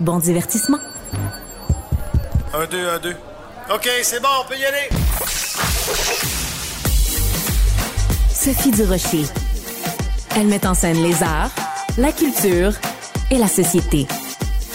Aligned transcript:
Bon 0.00 0.18
divertissement. 0.18 0.78
Un, 2.54 2.66
deux, 2.66 2.88
un, 2.88 2.98
deux. 2.98 3.16
OK, 3.74 3.88
c'est 4.02 4.20
bon, 4.20 4.28
on 4.40 4.48
peut 4.48 4.56
y 4.56 4.64
aller. 4.64 4.88
Sophie 8.32 8.70
Durocher. 8.70 9.26
Elle 10.36 10.46
met 10.46 10.64
en 10.66 10.74
scène 10.74 11.02
les 11.02 11.22
arts, 11.22 11.50
la 11.98 12.12
culture 12.12 12.72
et 13.30 13.38
la 13.38 13.48
société 13.48 14.06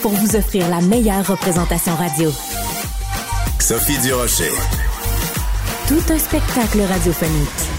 pour 0.02 0.12
vous 0.12 0.36
offrir 0.36 0.68
la 0.70 0.82
meilleure 0.82 1.26
représentation 1.26 1.96
radio. 1.96 2.30
Sophie 3.60 3.98
Durocher. 4.00 4.52
Tout 5.88 6.04
un 6.10 6.20
spectacle 6.20 6.82
radiophonique. 6.82 7.73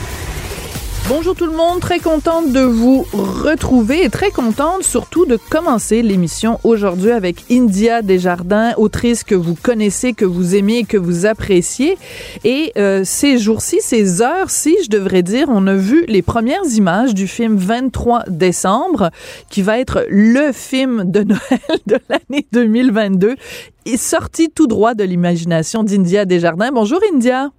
Bonjour 1.07 1.35
tout 1.35 1.45
le 1.45 1.53
monde, 1.53 1.81
très 1.81 1.99
contente 1.99 2.51
de 2.51 2.61
vous 2.61 3.05
retrouver 3.13 4.05
et 4.05 4.09
très 4.09 4.31
contente 4.31 4.85
surtout 4.85 5.27
de 5.27 5.37
commencer 5.37 6.01
l'émission 6.01 6.59
aujourd'hui 6.65 7.11
avec 7.11 7.45
India 7.51 8.01
Desjardins, 8.01 8.73
autrice 8.79 9.23
que 9.23 9.35
vous 9.35 9.55
connaissez, 9.55 10.15
que 10.15 10.25
vous 10.25 10.55
aimez 10.55 10.79
et 10.79 10.85
que 10.85 10.97
vous 10.97 11.27
appréciez. 11.27 11.99
Et 12.43 12.73
euh, 12.79 13.03
ces 13.05 13.37
jours-ci, 13.37 13.81
ces 13.83 14.23
heures-ci, 14.23 14.79
je 14.83 14.89
devrais 14.89 15.23
dire, 15.23 15.49
on 15.51 15.67
a 15.67 15.75
vu 15.75 16.07
les 16.09 16.23
premières 16.23 16.65
images 16.75 17.13
du 17.13 17.29
film 17.29 17.57
23 17.57 18.25
décembre, 18.29 19.11
qui 19.51 19.61
va 19.61 19.79
être 19.79 20.07
le 20.09 20.53
film 20.53 21.05
de 21.05 21.23
Noël 21.23 21.81
de 21.87 21.99
l'année 22.09 22.47
2022, 22.53 23.37
et 23.85 23.97
sorti 23.99 24.49
tout 24.49 24.67
droit 24.67 24.95
de 24.95 25.05
l'imagination 25.05 25.85
d'India 25.85 26.25
Desjardins. 26.25 26.73
Bonjour 26.73 27.01
India. 27.13 27.51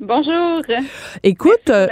Bonjour. 0.00 0.62
Écoute, 1.24 1.70
euh, 1.70 1.88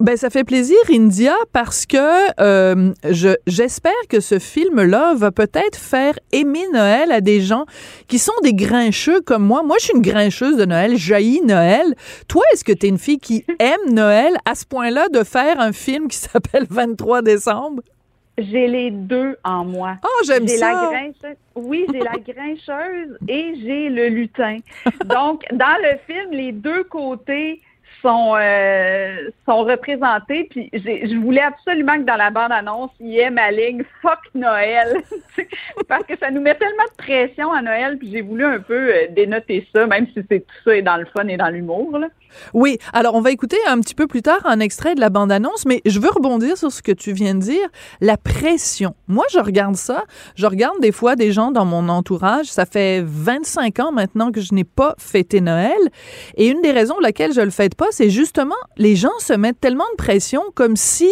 ben 0.00 0.16
ça 0.16 0.30
fait 0.30 0.44
plaisir, 0.44 0.78
India, 0.90 1.34
parce 1.52 1.84
que 1.84 1.98
euh, 2.40 2.94
je 3.10 3.36
j'espère 3.46 3.92
que 4.08 4.20
ce 4.20 4.38
film-là 4.38 5.12
va 5.14 5.30
peut-être 5.30 5.76
faire 5.76 6.18
aimer 6.32 6.64
Noël 6.72 7.12
à 7.12 7.20
des 7.20 7.42
gens 7.42 7.66
qui 8.08 8.18
sont 8.18 8.32
des 8.42 8.54
grincheux 8.54 9.20
comme 9.20 9.44
moi. 9.44 9.62
Moi, 9.62 9.76
je 9.78 9.84
suis 9.84 9.94
une 9.94 10.02
grincheuse 10.02 10.56
de 10.56 10.64
Noël, 10.64 10.96
jaillis 10.96 11.42
Noël. 11.42 11.94
Toi, 12.28 12.42
est-ce 12.54 12.64
que 12.64 12.72
tu 12.72 12.86
es 12.86 12.88
une 12.88 12.98
fille 12.98 13.18
qui 13.18 13.44
aime 13.58 13.92
Noël 13.92 14.32
à 14.46 14.54
ce 14.54 14.64
point-là 14.64 15.08
de 15.10 15.22
faire 15.22 15.60
un 15.60 15.72
film 15.72 16.08
qui 16.08 16.16
s'appelle 16.16 16.66
23 16.70 17.20
décembre? 17.20 17.82
J'ai 18.36 18.66
les 18.66 18.90
deux 18.90 19.36
en 19.44 19.64
moi. 19.64 19.96
Oh, 20.04 20.24
j'aime 20.26 20.48
J'ai 20.48 20.56
ça. 20.56 20.72
la 20.72 20.90
grincheuse. 20.90 21.36
Oui, 21.54 21.86
j'ai 21.92 22.00
la 22.00 22.12
grincheuse 22.18 23.18
et 23.28 23.54
j'ai 23.62 23.88
le 23.88 24.08
lutin. 24.08 24.58
Donc, 25.04 25.44
dans 25.52 25.76
le 25.82 25.98
film, 26.06 26.32
les 26.32 26.50
deux 26.50 26.84
côtés 26.84 27.60
sont 28.02 28.34
euh, 28.36 29.30
sont 29.46 29.64
représentés. 29.64 30.44
Puis, 30.50 30.68
je 30.72 31.16
voulais 31.16 31.42
absolument 31.42 31.94
que 31.94 32.02
dans 32.02 32.16
la 32.16 32.30
bande-annonce, 32.30 32.90
il 33.00 33.08
y 33.08 33.20
ait 33.20 33.30
ma 33.30 33.50
ligne 33.50 33.84
«Fuck 34.02 34.18
Noël». 34.34 35.02
Parce 35.88 36.04
que 36.04 36.18
ça 36.18 36.30
nous 36.30 36.40
met 36.40 36.54
tellement 36.56 36.84
de 36.84 37.02
pression 37.02 37.52
à 37.52 37.62
Noël. 37.62 37.98
Puis, 37.98 38.10
j'ai 38.10 38.20
voulu 38.20 38.44
un 38.44 38.58
peu 38.58 38.92
euh, 38.92 39.06
dénoter 39.10 39.66
ça, 39.74 39.86
même 39.86 40.06
si 40.08 40.24
c'est 40.28 40.40
tout 40.40 40.54
ça 40.64 40.76
est 40.76 40.82
dans 40.82 40.96
le 40.96 41.06
fun 41.06 41.28
et 41.28 41.36
dans 41.36 41.48
l'humour. 41.48 41.98
Oui, 42.52 42.78
alors 42.92 43.14
on 43.14 43.20
va 43.20 43.30
écouter 43.30 43.56
un 43.66 43.80
petit 43.80 43.94
peu 43.94 44.06
plus 44.06 44.22
tard 44.22 44.40
un 44.44 44.60
extrait 44.60 44.94
de 44.94 45.00
la 45.00 45.10
bande-annonce, 45.10 45.64
mais 45.66 45.80
je 45.86 45.98
veux 46.00 46.10
rebondir 46.10 46.56
sur 46.56 46.72
ce 46.72 46.82
que 46.82 46.92
tu 46.92 47.12
viens 47.12 47.34
de 47.34 47.40
dire, 47.40 47.68
la 48.00 48.16
pression. 48.16 48.94
Moi, 49.08 49.24
je 49.32 49.38
regarde 49.38 49.76
ça, 49.76 50.04
je 50.36 50.46
regarde 50.46 50.80
des 50.80 50.92
fois 50.92 51.16
des 51.16 51.32
gens 51.32 51.50
dans 51.50 51.64
mon 51.64 51.88
entourage, 51.88 52.46
ça 52.46 52.66
fait 52.66 53.02
25 53.04 53.80
ans 53.80 53.92
maintenant 53.92 54.30
que 54.30 54.40
je 54.40 54.54
n'ai 54.54 54.64
pas 54.64 54.94
fêté 54.98 55.40
Noël, 55.40 55.78
et 56.36 56.48
une 56.48 56.62
des 56.62 56.72
raisons 56.72 56.94
pour 56.94 57.02
laquelle 57.02 57.32
je 57.32 57.40
le 57.40 57.50
fête 57.50 57.74
pas, 57.74 57.86
c'est 57.90 58.10
justement 58.10 58.54
les 58.76 58.96
gens 58.96 59.18
se 59.18 59.32
mettent 59.32 59.60
tellement 59.60 59.84
de 59.92 59.96
pression 59.96 60.42
comme 60.54 60.76
si 60.76 61.10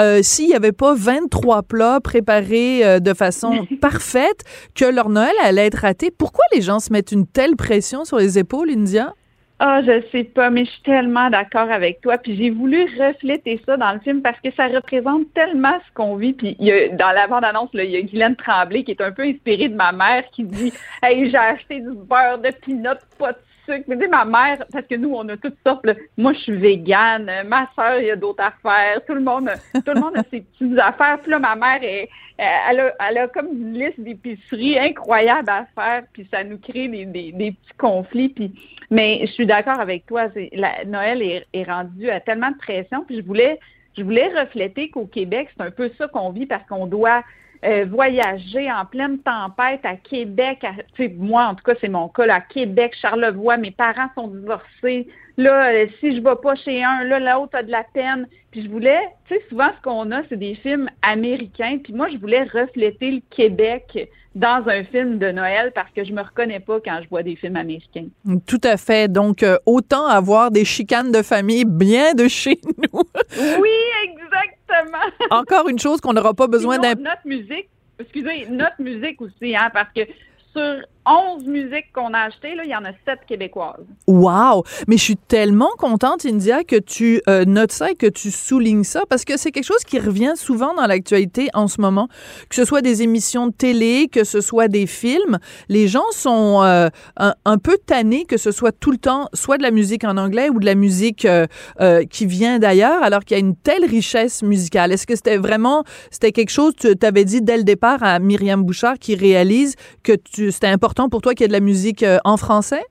euh, 0.00 0.20
s'il 0.22 0.48
y 0.48 0.54
avait 0.54 0.72
pas 0.72 0.94
23 0.94 1.62
plats 1.62 2.00
préparés 2.00 2.84
euh, 2.84 3.00
de 3.00 3.14
façon 3.14 3.66
parfaite 3.80 4.42
que 4.74 4.84
leur 4.84 5.08
Noël 5.08 5.34
allait 5.42 5.66
être 5.66 5.80
raté. 5.80 6.10
Pourquoi 6.10 6.44
les 6.52 6.62
gens 6.62 6.80
se 6.80 6.92
mettent 6.92 7.12
une 7.12 7.26
telle 7.26 7.56
pression 7.56 8.04
sur 8.04 8.18
les 8.18 8.38
épaules, 8.38 8.70
India? 8.70 9.14
Ah, 9.60 9.80
je 9.82 10.02
sais 10.10 10.24
pas, 10.24 10.50
mais 10.50 10.64
je 10.64 10.70
suis 10.70 10.82
tellement 10.82 11.30
d'accord 11.30 11.70
avec 11.70 12.00
toi. 12.00 12.18
Puis 12.18 12.36
j'ai 12.36 12.50
voulu 12.50 12.84
refléter 12.98 13.60
ça 13.64 13.76
dans 13.76 13.92
le 13.92 14.00
film 14.00 14.20
parce 14.20 14.38
que 14.40 14.50
ça 14.52 14.66
représente 14.66 15.32
tellement 15.32 15.78
ce 15.86 15.92
qu'on 15.94 16.16
vit. 16.16 16.32
Puis 16.32 16.56
dans 16.58 17.12
la 17.12 17.28
bande-annonce, 17.28 17.70
il 17.74 17.84
y 17.84 17.96
a 17.96 18.02
Guylaine 18.02 18.34
Tremblay 18.36 18.82
qui 18.82 18.90
est 18.90 19.00
un 19.00 19.12
peu 19.12 19.22
inspirée 19.22 19.68
de 19.68 19.76
ma 19.76 19.92
mère 19.92 20.24
qui 20.32 20.42
dit 20.42 20.72
Hey, 21.02 21.30
j'ai 21.30 21.36
acheté 21.36 21.80
du 21.80 21.92
beurre 21.92 22.38
de 22.38 22.50
pinot, 22.50 22.98
pas 23.18 23.32
Mais 23.68 23.96
tu 23.96 23.98
sais, 23.98 24.08
ma 24.08 24.24
mère, 24.24 24.64
parce 24.72 24.86
que 24.86 24.94
nous, 24.94 25.14
on 25.14 25.28
a 25.28 25.36
toutes 25.36 25.56
sortes. 25.66 25.84
là. 25.86 25.94
Moi, 26.16 26.32
je 26.34 26.38
suis 26.40 26.56
végane. 26.56 27.30
Ma 27.46 27.68
soeur, 27.74 27.98
il 27.98 28.06
y 28.06 28.10
a 28.10 28.16
d'autres 28.16 28.42
affaires. 28.42 29.00
Tout 29.06 29.14
le 29.14 29.20
monde, 29.20 29.50
tout 29.74 29.92
le 29.94 30.00
monde 30.00 30.16
a 30.16 30.22
ses 30.30 30.40
petites 30.40 30.78
affaires. 30.78 31.18
Puis 31.20 31.30
là, 31.30 31.38
ma 31.38 31.56
mère, 31.56 31.82
est, 31.82 32.08
elle, 32.38 33.18
a, 33.18 33.28
comme 33.28 33.48
une 33.52 33.74
liste 33.74 34.00
d'épiceries 34.00 34.78
incroyable 34.78 35.48
à 35.48 35.66
faire. 35.74 36.02
Puis 36.12 36.26
ça 36.30 36.44
nous 36.44 36.58
crée 36.58 36.88
des, 36.88 37.32
petits 37.32 37.76
conflits. 37.78 38.28
Puis 38.28 38.52
mais 38.90 39.20
je 39.22 39.32
suis 39.32 39.46
d'accord 39.46 39.80
avec 39.80 40.06
toi. 40.06 40.26
la- 40.52 40.84
Noël 40.84 41.22
est, 41.22 41.46
est 41.52 41.64
rendu 41.64 42.10
à 42.10 42.20
tellement 42.20 42.50
de 42.50 42.58
pression. 42.58 43.04
Puis 43.04 43.16
je 43.16 43.22
voulais, 43.22 43.58
je 43.96 44.02
voulais 44.02 44.28
refléter 44.38 44.90
qu'au 44.90 45.06
Québec, 45.06 45.48
c'est 45.56 45.62
un 45.62 45.70
peu 45.70 45.90
ça 45.96 46.08
qu'on 46.08 46.30
vit 46.30 46.46
parce 46.46 46.66
qu'on 46.68 46.86
doit 46.86 47.22
euh, 47.64 47.86
voyager 47.88 48.70
en 48.70 48.84
pleine 48.84 49.18
tempête 49.20 49.80
à 49.84 49.96
Québec. 49.96 50.64
à- 50.64 51.04
moi, 51.16 51.46
en 51.46 51.54
tout 51.54 51.64
cas, 51.64 51.74
c'est 51.80 51.88
mon 51.88 52.08
cas. 52.08 52.26
Là, 52.26 52.36
à 52.36 52.40
Québec, 52.40 52.94
Charlevoix, 53.00 53.56
mes 53.56 53.70
parents 53.70 54.08
sont 54.14 54.28
divorcés. 54.28 55.08
Là, 55.36 55.72
euh, 55.72 55.86
si 55.98 56.14
je 56.16 56.22
vais 56.22 56.36
pas 56.42 56.54
chez 56.54 56.82
un, 56.82 57.04
là, 57.04 57.18
l'autre 57.18 57.56
a 57.56 57.62
de 57.62 57.70
la 57.70 57.84
peine. 57.92 58.28
Puis 58.52 58.62
je 58.62 58.68
voulais, 58.68 59.00
tu 59.26 59.34
sais, 59.34 59.42
souvent, 59.48 59.68
ce 59.76 59.82
qu'on 59.82 60.12
a, 60.12 60.22
c'est 60.28 60.36
des 60.36 60.54
films 60.54 60.88
américains. 61.02 61.78
Puis 61.82 61.92
moi, 61.92 62.08
je 62.08 62.18
voulais 62.18 62.44
refléter 62.44 63.10
le 63.10 63.20
Québec 63.30 64.08
dans 64.36 64.62
un 64.68 64.84
film 64.84 65.18
de 65.18 65.30
Noël 65.32 65.72
parce 65.74 65.90
que 65.92 66.04
je 66.04 66.12
me 66.12 66.22
reconnais 66.22 66.60
pas 66.60 66.78
quand 66.84 67.00
je 67.02 67.08
vois 67.08 67.22
des 67.22 67.34
films 67.34 67.56
américains. 67.56 68.06
Tout 68.46 68.60
à 68.62 68.76
fait. 68.76 69.10
Donc, 69.10 69.42
euh, 69.42 69.56
autant 69.66 70.06
avoir 70.06 70.52
des 70.52 70.64
chicanes 70.64 71.10
de 71.10 71.22
famille 71.22 71.64
bien 71.64 72.14
de 72.14 72.28
chez 72.28 72.60
nous. 72.78 73.00
Oui, 73.60 73.70
exactement. 74.04 75.04
Encore 75.30 75.68
une 75.68 75.78
chose 75.78 76.00
qu'on 76.00 76.12
n'aura 76.12 76.34
pas 76.34 76.46
besoin 76.46 76.78
d'un... 76.78 76.94
Notre 76.94 77.26
musique, 77.26 77.68
excusez, 77.98 78.46
notre 78.50 78.80
musique 78.80 79.20
aussi, 79.20 79.56
hein, 79.56 79.70
parce 79.72 79.92
que 79.94 80.02
sur 80.52 80.86
11 81.06 81.44
musiques 81.44 81.92
qu'on 81.92 82.14
a 82.14 82.20
achetées, 82.20 82.54
là, 82.54 82.64
il 82.64 82.70
y 82.70 82.74
en 82.74 82.84
a 82.84 82.92
7 83.04 83.20
québécoises. 83.26 83.84
Wow! 84.06 84.64
Mais 84.88 84.96
je 84.96 85.02
suis 85.02 85.16
tellement 85.16 85.70
contente, 85.76 86.24
India, 86.24 86.64
que 86.64 86.76
tu 86.76 87.20
euh, 87.28 87.44
notes 87.44 87.72
ça 87.72 87.90
et 87.90 87.94
que 87.94 88.06
tu 88.06 88.30
soulignes 88.30 88.84
ça, 88.84 89.02
parce 89.08 89.24
que 89.24 89.36
c'est 89.36 89.50
quelque 89.50 89.66
chose 89.66 89.84
qui 89.84 89.98
revient 89.98 90.32
souvent 90.34 90.72
dans 90.74 90.86
l'actualité 90.86 91.48
en 91.52 91.68
ce 91.68 91.80
moment, 91.80 92.08
que 92.48 92.56
ce 92.56 92.64
soit 92.64 92.80
des 92.80 93.02
émissions 93.02 93.48
de 93.48 93.52
télé, 93.52 94.08
que 94.10 94.24
ce 94.24 94.40
soit 94.40 94.68
des 94.68 94.86
films. 94.86 95.38
Les 95.68 95.88
gens 95.88 96.10
sont 96.12 96.62
euh, 96.62 96.88
un, 97.16 97.58
peu 97.58 97.76
tannés 97.84 98.24
que 98.24 98.36
ce 98.36 98.50
soit 98.50 98.72
tout 98.72 98.90
le 98.90 98.98
temps 98.98 99.28
soit 99.34 99.58
de 99.58 99.62
la 99.62 99.70
musique 99.70 100.04
en 100.04 100.16
anglais 100.16 100.48
ou 100.48 100.58
de 100.58 100.66
la 100.66 100.74
musique 100.74 101.26
euh, 101.26 101.46
qui 102.10 102.26
vient 102.26 102.58
d'ailleurs, 102.58 103.02
alors 103.02 103.24
qu'il 103.24 103.36
y 103.36 103.40
a 103.40 103.40
une 103.40 103.56
telle 103.56 103.84
richesse 103.84 104.42
musicale. 104.42 104.92
Est-ce 104.92 105.06
que 105.06 105.16
c'était 105.16 105.36
vraiment, 105.36 105.84
c'était 106.10 106.32
quelque 106.32 106.50
chose, 106.50 106.74
tu 106.78 106.96
t'avais 106.96 107.24
dit 107.24 107.42
dès 107.42 107.58
le 107.58 107.64
départ 107.64 108.02
à 108.02 108.18
Myriam 108.18 108.62
Bouchard 108.62 108.98
qui 108.98 109.14
réalise 109.14 109.74
que 110.02 110.12
c'était 110.50 110.68
important 110.68 110.93
pour 110.94 111.20
toi 111.20 111.34
qu'il 111.34 111.42
y 111.42 111.46
ait 111.46 111.48
de 111.48 111.52
la 111.52 111.60
musique 111.60 112.02
euh, 112.02 112.18
en 112.24 112.36
français? 112.36 112.84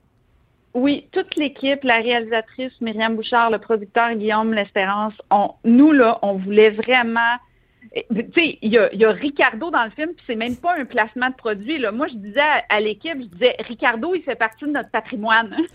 Oui, 0.74 1.06
toute 1.12 1.36
l'équipe, 1.36 1.84
la 1.84 1.98
réalisatrice 1.98 2.72
Myriam 2.80 3.14
Bouchard, 3.14 3.50
le 3.50 3.58
producteur 3.58 4.14
Guillaume 4.14 4.52
L'Espérance, 4.52 5.14
nous, 5.64 5.92
là, 5.92 6.18
on 6.22 6.34
voulait 6.34 6.70
vraiment 6.70 7.36
tu 7.92 8.32
sais, 8.34 8.58
il 8.62 8.72
y 8.72 9.04
a, 9.04 9.10
Ricardo 9.10 9.70
dans 9.70 9.84
le 9.84 9.90
film, 9.90 10.10
puis 10.14 10.24
c'est 10.26 10.34
même 10.34 10.56
pas 10.56 10.76
un 10.78 10.84
placement 10.84 11.28
de 11.28 11.34
produit. 11.34 11.78
Là. 11.78 11.92
Moi, 11.92 12.08
je 12.08 12.14
disais 12.14 12.40
à, 12.68 12.80
l'équipe, 12.80 13.16
je 13.16 13.26
disais, 13.26 13.56
Ricardo, 13.60 14.14
il 14.14 14.22
fait 14.22 14.34
partie 14.34 14.64
de 14.64 14.70
notre 14.70 14.90
patrimoine. 14.90 15.56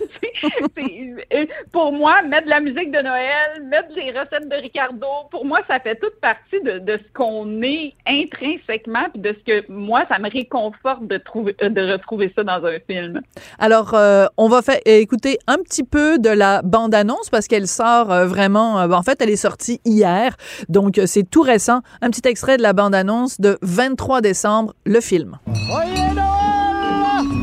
Euh, 1.34 1.46
pour 1.72 1.92
moi, 1.92 2.22
mettre 2.24 2.46
de 2.46 2.50
la 2.50 2.60
musique 2.60 2.92
de 2.92 3.02
Noël, 3.02 3.64
mettre 3.66 3.90
les 3.96 4.12
recettes 4.12 4.48
de 4.50 4.56
Ricardo, 4.56 5.08
pour 5.30 5.46
moi, 5.46 5.60
ça 5.68 5.80
fait 5.80 5.96
toute 5.96 6.20
partie 6.22 6.60
de, 6.64 6.98
ce 6.98 7.14
qu'on 7.14 7.62
est 7.62 7.94
intrinsèquement, 8.08 9.10
puis 9.12 9.22
de 9.22 9.36
ce 9.38 9.44
que 9.44 9.72
moi, 9.72 10.06
ça 10.10 10.18
me 10.18 10.30
réconforte 10.30 11.06
de 11.08 11.18
trouver, 11.18 11.56
euh, 11.62 11.70
de 11.70 11.92
retrouver 11.92 12.32
ça 12.36 12.44
dans 12.44 12.66
un 12.66 12.80
film. 12.88 13.22
Alors, 13.60 13.94
euh, 13.94 14.26
on 14.38 14.48
va 14.48 14.62
écouter 14.86 15.38
un 15.48 15.58
petit 15.58 15.84
peu 15.84 16.18
de 16.18 16.30
la 16.30 16.62
bande-annonce 16.62 17.30
parce 17.30 17.48
qu'elle 17.48 17.68
sort 17.68 18.08
vraiment. 18.26 18.76
en 18.76 19.04
fait, 19.04 19.22
elle 19.22 19.30
est 19.30 19.36
sortie 19.36 19.82
hier, 19.86 20.36
donc 20.70 21.00
c'est 21.06 21.30
tout 21.30 21.42
récent. 21.42 21.82
Un 22.02 22.12
petit 22.12 22.26
extrait 22.30 22.56
de 22.56 22.62
la 22.62 22.72
bande-annonce 22.72 23.42
de 23.42 23.58
23 23.62 24.22
décembre, 24.22 24.74
le 24.86 25.02
film. 25.02 25.38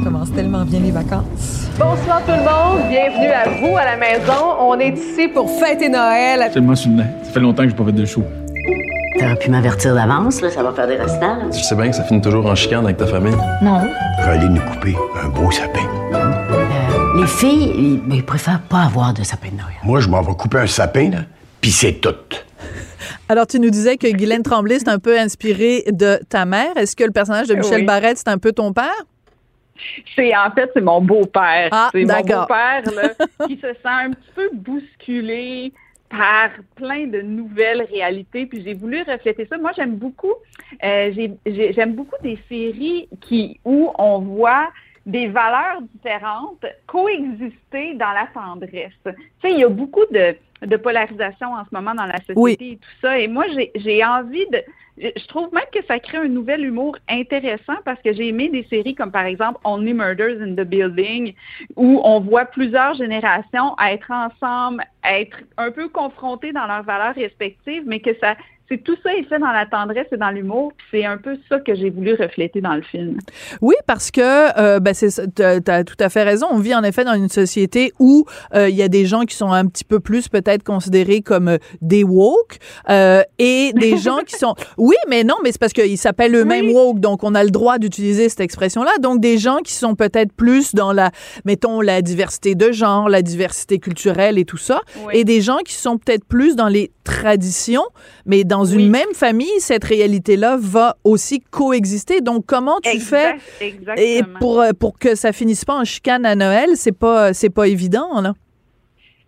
commence 0.02 0.32
tellement 0.32 0.64
bien 0.64 0.80
les 0.80 0.92
vacances. 0.92 1.66
Bonsoir 1.78 2.22
tout 2.24 2.30
le 2.30 2.38
monde, 2.38 2.88
bienvenue 2.88 3.28
à 3.28 3.50
vous 3.60 3.76
à 3.76 3.84
la 3.84 3.96
maison. 3.98 4.56
On 4.58 4.80
est 4.80 4.96
ici 4.96 5.28
pour 5.28 5.50
fêter 5.60 5.90
Noël. 5.90 6.50
Tellement 6.54 6.74
sur 6.74 6.90
le 6.90 7.02
Ça 7.24 7.32
fait 7.32 7.40
longtemps 7.40 7.64
que 7.64 7.68
je 7.68 7.74
pas 7.74 7.84
fait 7.84 7.92
de 7.92 8.06
show. 8.06 8.24
T'aurais 9.18 9.36
pu 9.36 9.50
m'avertir 9.50 9.94
d'avance, 9.94 10.40
là, 10.40 10.50
ça 10.50 10.62
va 10.62 10.72
faire 10.72 10.86
des 10.86 10.96
restants. 10.96 11.36
Je 11.52 11.62
sais 11.62 11.74
bien 11.74 11.90
que 11.90 11.96
ça 11.96 12.04
finit 12.04 12.22
toujours 12.22 12.46
en 12.46 12.54
chicane 12.54 12.86
avec 12.86 12.96
ta 12.96 13.06
famille. 13.06 13.36
Non. 13.60 13.82
On 14.18 14.22
va 14.22 14.30
aller 14.30 14.48
nous 14.48 14.62
couper 14.62 14.96
un 15.22 15.28
beau 15.28 15.50
sapin. 15.50 15.86
Euh, 16.14 17.20
les 17.20 17.26
filles, 17.26 17.72
ils, 17.76 18.14
ils, 18.14 18.24
préfèrent 18.24 18.62
pas 18.62 18.84
avoir 18.84 19.12
de 19.12 19.22
sapin 19.22 19.48
de 19.48 19.56
Noël. 19.56 19.76
Moi, 19.84 20.00
je 20.00 20.08
m'en 20.08 20.22
vais 20.22 20.34
couper 20.34 20.60
un 20.60 20.66
sapin, 20.66 21.10
là, 21.10 21.18
puis 21.60 21.70
c'est 21.70 22.00
tout. 22.00 22.14
Alors, 23.28 23.46
tu 23.46 23.58
nous 23.58 23.70
disais 23.70 23.96
que 23.96 24.06
Guylaine 24.06 24.44
Tremblay, 24.44 24.78
c'est 24.78 24.88
un 24.88 25.00
peu 25.00 25.18
inspiré 25.18 25.82
de 25.90 26.20
ta 26.28 26.44
mère. 26.44 26.76
Est-ce 26.76 26.94
que 26.94 27.02
le 27.02 27.10
personnage 27.10 27.48
de 27.48 27.54
Michel 27.54 27.84
Barrette, 27.84 28.18
c'est 28.18 28.28
un 28.28 28.38
peu 28.38 28.52
ton 28.52 28.72
père? 28.72 29.04
C'est 30.14 30.34
en 30.34 30.50
fait 30.52 30.70
c'est 30.72 30.80
mon 30.80 31.02
beau-père. 31.02 31.68
Ah, 31.70 31.90
c'est 31.92 32.04
mon 32.04 32.20
beau-père 32.20 32.82
qui 33.46 33.56
se 33.56 33.66
sent 33.66 33.76
un 33.84 34.10
petit 34.10 34.30
peu 34.34 34.50
bousculé 34.54 35.72
par 36.08 36.50
plein 36.76 37.06
de 37.06 37.20
nouvelles 37.20 37.82
réalités. 37.82 38.46
Puis 38.46 38.62
j'ai 38.64 38.74
voulu 38.74 39.02
refléter 39.02 39.46
ça. 39.50 39.58
Moi, 39.58 39.72
j'aime 39.76 39.96
beaucoup, 39.96 40.32
euh, 40.82 41.28
j'aime 41.44 41.94
beaucoup 41.94 42.16
des 42.22 42.38
séries 42.48 43.08
qui 43.20 43.60
où 43.64 43.90
on 43.98 44.20
voit 44.20 44.68
des 45.06 45.28
valeurs 45.28 45.80
différentes 45.94 46.66
coexister 46.86 47.94
dans 47.94 48.12
la 48.12 48.26
tendresse. 48.34 48.92
Tu 49.04 49.12
sais, 49.40 49.52
il 49.52 49.60
y 49.60 49.64
a 49.64 49.68
beaucoup 49.68 50.04
de, 50.10 50.36
de 50.62 50.76
polarisation 50.76 51.54
en 51.54 51.64
ce 51.64 51.70
moment 51.72 51.94
dans 51.94 52.06
la 52.06 52.18
société 52.18 52.72
et 52.72 52.76
tout 52.76 53.00
ça. 53.00 53.18
Et 53.18 53.28
moi, 53.28 53.44
j'ai 53.76 54.04
envie 54.04 54.46
de... 54.50 54.62
Je 54.98 55.26
trouve 55.26 55.52
même 55.52 55.66
que 55.72 55.84
ça 55.86 56.00
crée 56.00 56.16
un 56.16 56.28
nouvel 56.28 56.64
humour 56.64 56.96
intéressant 57.08 57.76
parce 57.84 58.00
que 58.00 58.14
j'ai 58.14 58.28
aimé 58.28 58.48
des 58.48 58.64
séries 58.64 58.94
comme 58.94 59.12
par 59.12 59.26
exemple 59.26 59.60
Only 59.62 59.92
Murders 59.92 60.40
in 60.40 60.54
the 60.54 60.66
Building 60.66 61.34
où 61.76 62.00
on 62.02 62.20
voit 62.20 62.46
plusieurs 62.46 62.94
générations 62.94 63.76
être 63.78 64.10
ensemble, 64.10 64.82
être 65.04 65.36
un 65.58 65.70
peu 65.70 65.90
confrontées 65.90 66.52
dans 66.52 66.66
leurs 66.66 66.82
valeurs 66.82 67.14
respectives, 67.14 67.82
mais 67.84 68.00
que 68.00 68.16
ça 68.20 68.36
c'est 68.68 68.82
tout 68.82 68.96
ça 69.02 69.14
est 69.14 69.22
fait 69.24 69.38
dans 69.38 69.52
la 69.52 69.66
tendresse 69.66 70.06
et 70.12 70.16
dans 70.16 70.30
l'humour, 70.30 70.72
puis 70.76 70.86
c'est 70.90 71.04
un 71.04 71.18
peu 71.18 71.36
ça 71.48 71.60
que 71.60 71.74
j'ai 71.74 71.90
voulu 71.90 72.14
refléter 72.14 72.60
dans 72.60 72.74
le 72.74 72.82
film. 72.82 73.18
Oui, 73.60 73.74
parce 73.86 74.10
que 74.10 74.58
euh, 74.58 74.80
ben 74.80 74.94
c'est 74.94 75.34
tu 75.34 75.42
as 75.42 75.84
tout 75.84 75.96
à 76.00 76.08
fait 76.08 76.22
raison, 76.22 76.46
on 76.50 76.58
vit 76.58 76.74
en 76.74 76.82
effet 76.82 77.04
dans 77.04 77.14
une 77.14 77.28
société 77.28 77.92
où 77.98 78.24
euh, 78.54 78.68
il 78.68 78.74
y 78.74 78.82
a 78.82 78.88
des 78.88 79.06
gens 79.06 79.22
qui 79.22 79.36
sont 79.36 79.52
un 79.52 79.66
petit 79.66 79.84
peu 79.84 80.00
plus 80.00 80.28
peut-être 80.28 80.62
considérés 80.62 81.20
comme 81.20 81.48
euh, 81.48 81.58
des 81.80 82.04
woke 82.04 82.58
euh, 82.90 83.22
et 83.38 83.72
des 83.74 83.96
gens 83.98 84.18
qui 84.26 84.36
sont 84.36 84.54
Oui, 84.76 84.96
mais 85.08 85.24
non, 85.24 85.36
mais 85.42 85.52
c'est 85.52 85.60
parce 85.60 85.72
qu'ils 85.72 85.98
s'appellent 85.98 86.34
eux-mêmes 86.34 86.70
woke, 86.70 87.00
donc 87.00 87.22
on 87.24 87.34
a 87.34 87.44
le 87.44 87.50
droit 87.50 87.78
d'utiliser 87.78 88.28
cette 88.28 88.40
expression-là. 88.40 88.92
Donc 89.00 89.20
des 89.20 89.38
gens 89.38 89.58
qui 89.58 89.72
sont 89.72 89.94
peut-être 89.94 90.32
plus 90.32 90.74
dans 90.74 90.92
la 90.92 91.10
mettons 91.44 91.80
la 91.80 92.02
diversité 92.02 92.54
de 92.54 92.72
genre, 92.72 93.08
la 93.08 93.22
diversité 93.22 93.78
culturelle 93.78 94.38
et 94.38 94.44
tout 94.44 94.56
ça 94.56 94.80
et 95.12 95.24
des 95.24 95.40
gens 95.40 95.58
qui 95.58 95.74
sont 95.74 95.98
peut-être 95.98 96.24
plus 96.24 96.56
dans 96.56 96.68
les 96.68 96.90
traditions, 97.06 97.84
mais 98.26 98.44
dans 98.44 98.64
une 98.64 98.90
même 98.90 99.14
famille, 99.14 99.60
cette 99.60 99.84
réalité-là 99.84 100.56
va 100.58 100.96
aussi 101.04 101.40
coexister. 101.40 102.20
Donc, 102.20 102.44
comment 102.46 102.78
tu 102.82 103.00
fais 103.00 103.36
et 103.96 104.22
pour, 104.40 104.60
euh, 104.60 104.72
pour 104.78 104.98
que 104.98 105.14
ça 105.14 105.32
finisse 105.32 105.64
pas 105.64 105.74
en 105.74 105.84
chicane 105.84 106.26
à 106.26 106.34
Noël, 106.34 106.70
c'est 106.74 106.96
pas 106.96 107.32
c'est 107.32 107.50
pas 107.50 107.68
évident 107.68 108.20
là? 108.20 108.34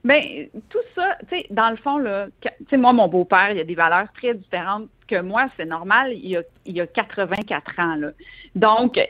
Ben 0.04 0.22
tout 0.68 0.78
ça, 0.94 1.16
tu 1.28 1.36
sais, 1.36 1.46
dans 1.50 1.70
le 1.70 1.76
fond 1.76 1.98
là, 1.98 2.26
tu 2.40 2.48
sais 2.70 2.76
moi 2.76 2.92
mon 2.92 3.08
beau-père, 3.08 3.50
il 3.50 3.58
y 3.58 3.60
a 3.60 3.64
des 3.64 3.74
valeurs 3.74 4.06
très 4.16 4.34
différentes 4.34 4.88
que 5.08 5.20
moi, 5.20 5.46
c'est 5.56 5.64
normal, 5.64 6.12
il 6.12 6.28
y, 6.28 6.36
a, 6.36 6.42
il 6.68 6.76
y 6.76 6.80
a 6.80 6.86
84 6.86 7.78
ans. 7.78 7.96
Là. 7.96 8.10
Donc, 8.54 9.00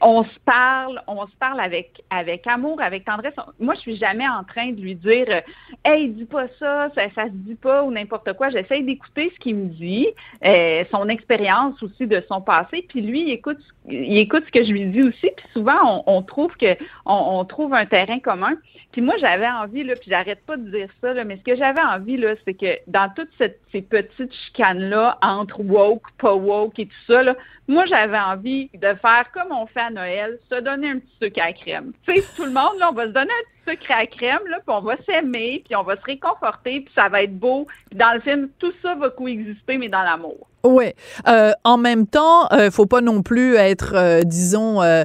on 0.00 0.24
se 0.24 0.38
parle, 0.44 1.00
on 1.06 1.26
se 1.26 1.36
parle 1.38 1.60
avec, 1.60 2.02
avec 2.10 2.46
amour, 2.46 2.80
avec 2.82 3.04
tendresse. 3.04 3.34
Moi, 3.58 3.74
je 3.74 3.80
suis 3.80 3.96
jamais 3.96 4.28
en 4.28 4.44
train 4.44 4.72
de 4.72 4.80
lui 4.80 4.94
dire 4.94 5.42
Hey, 5.84 6.08
dis 6.08 6.24
pas 6.24 6.46
ça, 6.58 6.90
ça, 6.94 7.24
se 7.24 7.30
dit 7.30 7.54
pas 7.54 7.82
ou 7.84 7.90
n'importe 7.90 8.32
quoi. 8.34 8.50
J'essaie 8.50 8.82
d'écouter 8.82 9.32
ce 9.34 9.38
qu'il 9.38 9.56
me 9.56 9.66
dit, 9.66 10.08
euh, 10.44 10.84
son 10.90 11.08
expérience 11.08 11.80
aussi 11.82 12.06
de 12.06 12.22
son 12.28 12.40
passé, 12.40 12.84
puis 12.88 13.02
lui, 13.02 13.22
il 13.22 13.30
écoute, 13.30 13.60
il 13.88 14.18
écoute 14.18 14.44
ce 14.46 14.50
que 14.50 14.64
je 14.64 14.72
lui 14.72 14.86
dis 14.86 15.02
aussi, 15.02 15.30
puis 15.36 15.46
souvent, 15.52 16.02
on, 16.06 16.22
trouve 16.22 16.56
que 16.56 16.76
on, 17.04 17.44
trouve 17.44 17.74
un 17.74 17.86
terrain 17.86 18.18
commun. 18.18 18.54
Puis 18.92 19.02
moi, 19.02 19.14
j'avais 19.18 19.48
envie, 19.48 19.84
là, 19.84 19.94
puis 19.94 20.10
j'arrête 20.10 20.44
pas 20.46 20.56
de 20.56 20.70
dire 20.70 20.88
ça, 21.00 21.12
là, 21.12 21.24
mais 21.24 21.36
ce 21.36 21.42
que 21.42 21.56
j'avais 21.56 21.82
envie, 21.82 22.16
là, 22.16 22.34
c'est 22.44 22.54
que 22.54 22.78
dans 22.86 23.12
toutes 23.14 23.30
ces 23.38 23.82
petites 23.82 24.34
chicanes-là, 24.46 25.18
entre 25.22 25.60
woke, 25.60 26.02
pas 26.18 26.34
woke 26.34 26.78
et 26.78 26.86
tout 26.86 26.95
ça, 27.06 27.22
là, 27.22 27.34
moi, 27.68 27.84
j'avais 27.86 28.18
envie 28.18 28.70
de 28.74 28.94
faire 28.94 29.26
comme 29.32 29.50
on 29.50 29.66
fait 29.66 29.80
à 29.80 29.90
Noël, 29.90 30.38
se 30.50 30.60
donner 30.60 30.90
un 30.90 30.98
petit 30.98 31.16
sucre 31.20 31.42
à 31.42 31.52
crème. 31.52 31.92
Tu 32.06 32.22
tout 32.36 32.44
le 32.44 32.52
monde, 32.52 32.78
là, 32.78 32.90
on 32.90 32.94
va 32.94 33.06
se 33.06 33.12
donner 33.12 33.32
un 33.32 33.44
petit 33.50 33.55
sucre 33.68 33.90
à 33.90 34.06
crème, 34.06 34.46
là, 34.48 34.58
puis 34.58 34.74
on 34.76 34.80
va 34.80 34.96
s'aimer, 35.06 35.62
puis 35.64 35.76
on 35.76 35.82
va 35.82 35.96
se 35.96 36.02
réconforter, 36.02 36.80
puis 36.80 36.92
ça 36.94 37.08
va 37.08 37.22
être 37.22 37.38
beau. 37.38 37.66
Puis 37.90 37.98
dans 37.98 38.12
le 38.14 38.20
film, 38.20 38.48
tout 38.58 38.72
ça 38.82 38.94
va 38.94 39.10
coexister, 39.10 39.78
mais 39.78 39.88
dans 39.88 40.02
l'amour. 40.02 40.46
Oui. 40.66 40.86
Euh, 41.28 41.52
en 41.64 41.78
même 41.78 42.06
temps, 42.06 42.48
euh, 42.52 42.70
faut 42.70 42.86
pas 42.86 43.00
non 43.00 43.22
plus 43.22 43.54
être, 43.54 43.92
euh, 43.94 44.22
disons, 44.22 44.82
euh, 44.82 45.04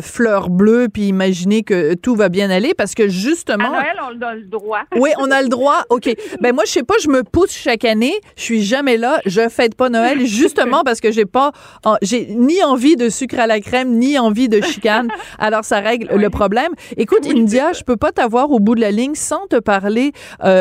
fleur 0.00 0.48
bleue 0.48 0.88
puis 0.92 1.08
imaginer 1.08 1.62
que 1.62 1.94
tout 1.94 2.14
va 2.14 2.28
bien 2.28 2.50
aller 2.50 2.72
parce 2.74 2.94
que 2.94 3.08
justement. 3.08 3.72
À 3.72 3.82
Noël, 3.82 3.96
on 4.02 4.22
a 4.22 4.34
le 4.34 4.44
droit. 4.44 4.82
oui, 4.96 5.10
on 5.18 5.30
a 5.30 5.42
le 5.42 5.48
droit. 5.48 5.82
Ok. 5.90 6.10
Ben 6.40 6.52
moi, 6.52 6.64
je 6.66 6.72
sais 6.72 6.82
pas, 6.82 6.94
je 7.00 7.08
me 7.08 7.22
pousse 7.22 7.52
chaque 7.52 7.84
année. 7.84 8.14
Je 8.36 8.42
suis 8.42 8.62
jamais 8.62 8.96
là. 8.96 9.20
Je 9.26 9.48
fête 9.48 9.76
pas 9.76 9.90
Noël 9.90 10.26
justement 10.26 10.82
parce 10.82 11.00
que 11.00 11.12
j'ai 11.12 11.26
pas, 11.26 11.52
j'ai 12.00 12.26
ni 12.26 12.62
envie 12.64 12.96
de 12.96 13.08
sucre 13.08 13.38
à 13.38 13.46
la 13.46 13.60
crème 13.60 13.96
ni 13.96 14.18
envie 14.18 14.48
de 14.48 14.60
chicane. 14.60 15.08
Alors 15.38 15.64
ça 15.64 15.78
règle 15.78 16.08
le 16.16 16.30
problème. 16.30 16.72
Écoute, 16.96 17.26
India, 17.26 17.72
je 17.72 17.84
peux 17.84 17.91
pas 17.94 18.12
t'avoir 18.12 18.50
au 18.50 18.60
bout 18.60 18.74
de 18.74 18.80
la 18.80 18.90
ligne 18.90 19.14
sans 19.14 19.46
te 19.46 19.58
parler 19.58 20.12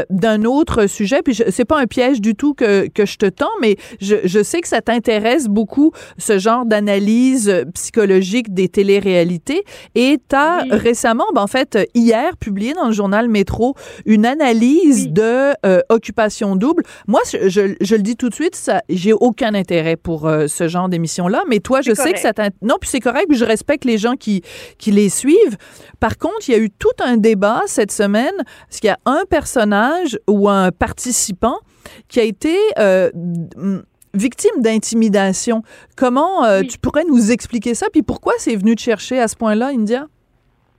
d'un 0.10 0.44
autre 0.44 0.88
sujet. 0.88 1.22
Puis 1.24 1.42
c'est 1.50 1.66
pas 1.66 1.80
un 1.80 1.88
piège 1.88 2.22
du 2.22 2.36
tout 2.36 2.54
que 2.54 2.88
que 2.88 3.06
je 3.06 3.18
te 3.18 3.26
tends, 3.26 3.48
mais 3.62 3.78
je 4.00 4.16
je 4.24 4.44
sais 4.44 4.62
que 4.62 4.68
ça 4.68 4.82
t'intéresse 4.82 5.48
beaucoup, 5.48 5.92
ce 6.18 6.40
genre 6.40 6.66
d'analyse 6.66 7.50
euh, 7.50 7.66
psychologique 7.74 8.54
des 8.54 8.70
téléréalités. 8.70 9.64
Et 9.96 10.18
tu 10.30 10.36
as 10.36 10.64
récemment, 10.70 11.26
ben, 11.34 11.42
en 11.42 11.48
fait, 11.48 11.78
hier, 11.94 12.38
publié 12.38 12.74
dans 12.74 12.88
le 12.88 12.94
journal 12.94 13.30
Métro 13.30 13.76
une 14.06 14.26
analyse 14.26 15.10
de 15.10 15.54
euh, 15.66 15.82
occupation 15.90 16.56
double. 16.56 16.84
Moi, 17.08 17.22
je, 17.32 17.50
je, 17.50 17.96
le 17.96 18.02
dis 18.02 18.16
tout 18.16 18.30
de 18.30 18.34
suite, 18.34 18.56
ça, 18.56 18.82
j'ai 18.90 19.14
aucun 19.14 19.54
intérêt 19.54 19.96
pour 19.96 20.28
euh, 20.28 20.48
ce 20.48 20.68
genre 20.68 20.90
d'émission-là. 20.90 21.44
Mais 21.48 21.60
toi, 21.60 21.82
je 21.82 21.94
sais 21.94 22.14
que 22.14 22.20
ça 22.20 22.34
t'intéresse. 22.34 22.52
Non, 22.62 22.76
puis 22.80 22.90
c'est 22.90 23.00
correct, 23.00 23.26
puis 23.30 23.38
je 23.38 23.46
respecte 23.46 23.86
les 23.86 23.98
gens 23.98 24.16
qui, 24.16 24.42
qui 24.78 24.92
les 24.92 25.10
suivent. 25.10 25.58
Par 26.00 26.18
contre, 26.18 26.48
il 26.48 26.52
y 26.52 26.56
a 26.56 26.60
eu 26.60 26.70
tout 26.70 26.90
un 27.04 27.18
débat 27.22 27.62
cette 27.68 27.92
semaine, 27.92 28.36
parce 28.68 28.80
qu'il 28.80 28.90
y 28.90 28.92
a 28.92 29.00
un 29.06 29.24
personnage 29.30 30.20
ou 30.28 30.50
un 30.50 30.72
participant 30.72 31.58
qui 32.08 32.20
a 32.20 32.24
été 32.24 32.56
victime 34.14 34.62
d'intimidation? 34.62 35.64
Comment 35.96 36.44
euh, 36.44 36.62
tu 36.62 36.78
pourrais 36.78 37.06
nous 37.06 37.32
expliquer 37.32 37.74
ça? 37.74 37.88
Puis 37.92 38.02
pourquoi 38.02 38.34
c'est 38.38 38.56
venu 38.56 38.76
te 38.76 38.82
chercher 38.82 39.20
à 39.20 39.28
ce 39.28 39.36
point-là, 39.36 39.68
India? 39.68 40.08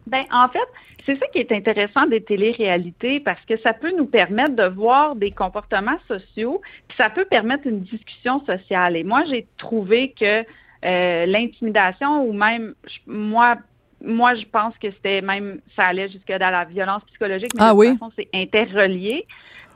Ben, 0.07 0.25
en 0.33 0.49
fait, 0.49 0.59
c'est 1.07 1.19
ça 1.19 1.27
qui 1.33 1.39
est 1.39 1.53
intéressant 1.53 2.07
des 2.07 2.23
téléréalités 2.23 3.21
parce 3.21 3.41
que 3.47 3.59
ça 3.61 3.73
peut 3.73 3.93
nous 3.97 4.07
permettre 4.07 4.55
de 4.55 4.65
voir 4.65 5.17
des 5.17 5.31
comportements 5.31 5.99
sociaux, 6.09 6.61
puis 6.89 6.97
ça 6.97 7.11
peut 7.11 7.25
permettre 7.25 7.67
une 7.67 7.81
discussion 7.81 8.45
sociale. 8.45 8.97
Et 8.97 9.05
moi, 9.05 9.25
j'ai 9.29 9.47
trouvé 9.59 10.15
que 10.19 10.45
euh, 10.85 11.27
l'intimidation 11.27 12.25
ou 12.25 12.33
même 12.33 12.75
moi 13.07 13.57
moi 14.04 14.35
je 14.35 14.44
pense 14.47 14.76
que 14.78 14.90
c'était 14.90 15.21
même 15.21 15.61
ça 15.76 15.85
allait 15.85 16.09
jusque 16.09 16.28
dans 16.28 16.50
la 16.50 16.64
violence 16.64 17.02
psychologique 17.04 17.52
mais 17.54 17.62
ah 17.62 17.75
de 17.75 17.78
toute 17.78 17.99
façon 17.99 18.12
c'est 18.16 18.28
interrelié. 18.35 19.26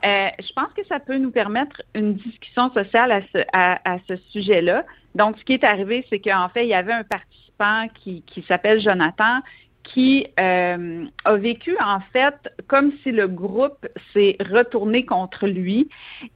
Euh, 0.05 0.29
je 0.39 0.53
pense 0.53 0.71
que 0.75 0.85
ça 0.85 0.99
peut 0.99 1.17
nous 1.17 1.31
permettre 1.31 1.81
une 1.95 2.13
discussion 2.13 2.71
sociale 2.71 3.11
à 3.11 3.21
ce, 3.33 3.39
à, 3.51 3.97
ce 4.07 4.15
sujet-là. 4.29 4.85
Donc, 5.15 5.37
ce 5.39 5.43
qui 5.43 5.53
est 5.53 5.63
arrivé, 5.63 6.05
c'est 6.09 6.19
qu'en 6.19 6.49
fait, 6.49 6.65
il 6.65 6.69
y 6.69 6.75
avait 6.75 6.93
un 6.93 7.03
participant 7.03 7.87
qui, 7.95 8.21
qui 8.27 8.43
s'appelle 8.43 8.79
Jonathan 8.79 9.41
qui 9.87 10.27
euh, 10.39 11.05
a 11.23 11.35
vécu 11.35 11.77
en 11.79 11.99
fait 12.11 12.35
comme 12.67 12.91
si 13.03 13.11
le 13.11 13.27
groupe 13.27 13.87
s'est 14.13 14.35
retourné 14.51 15.05
contre 15.05 15.47
lui. 15.47 15.89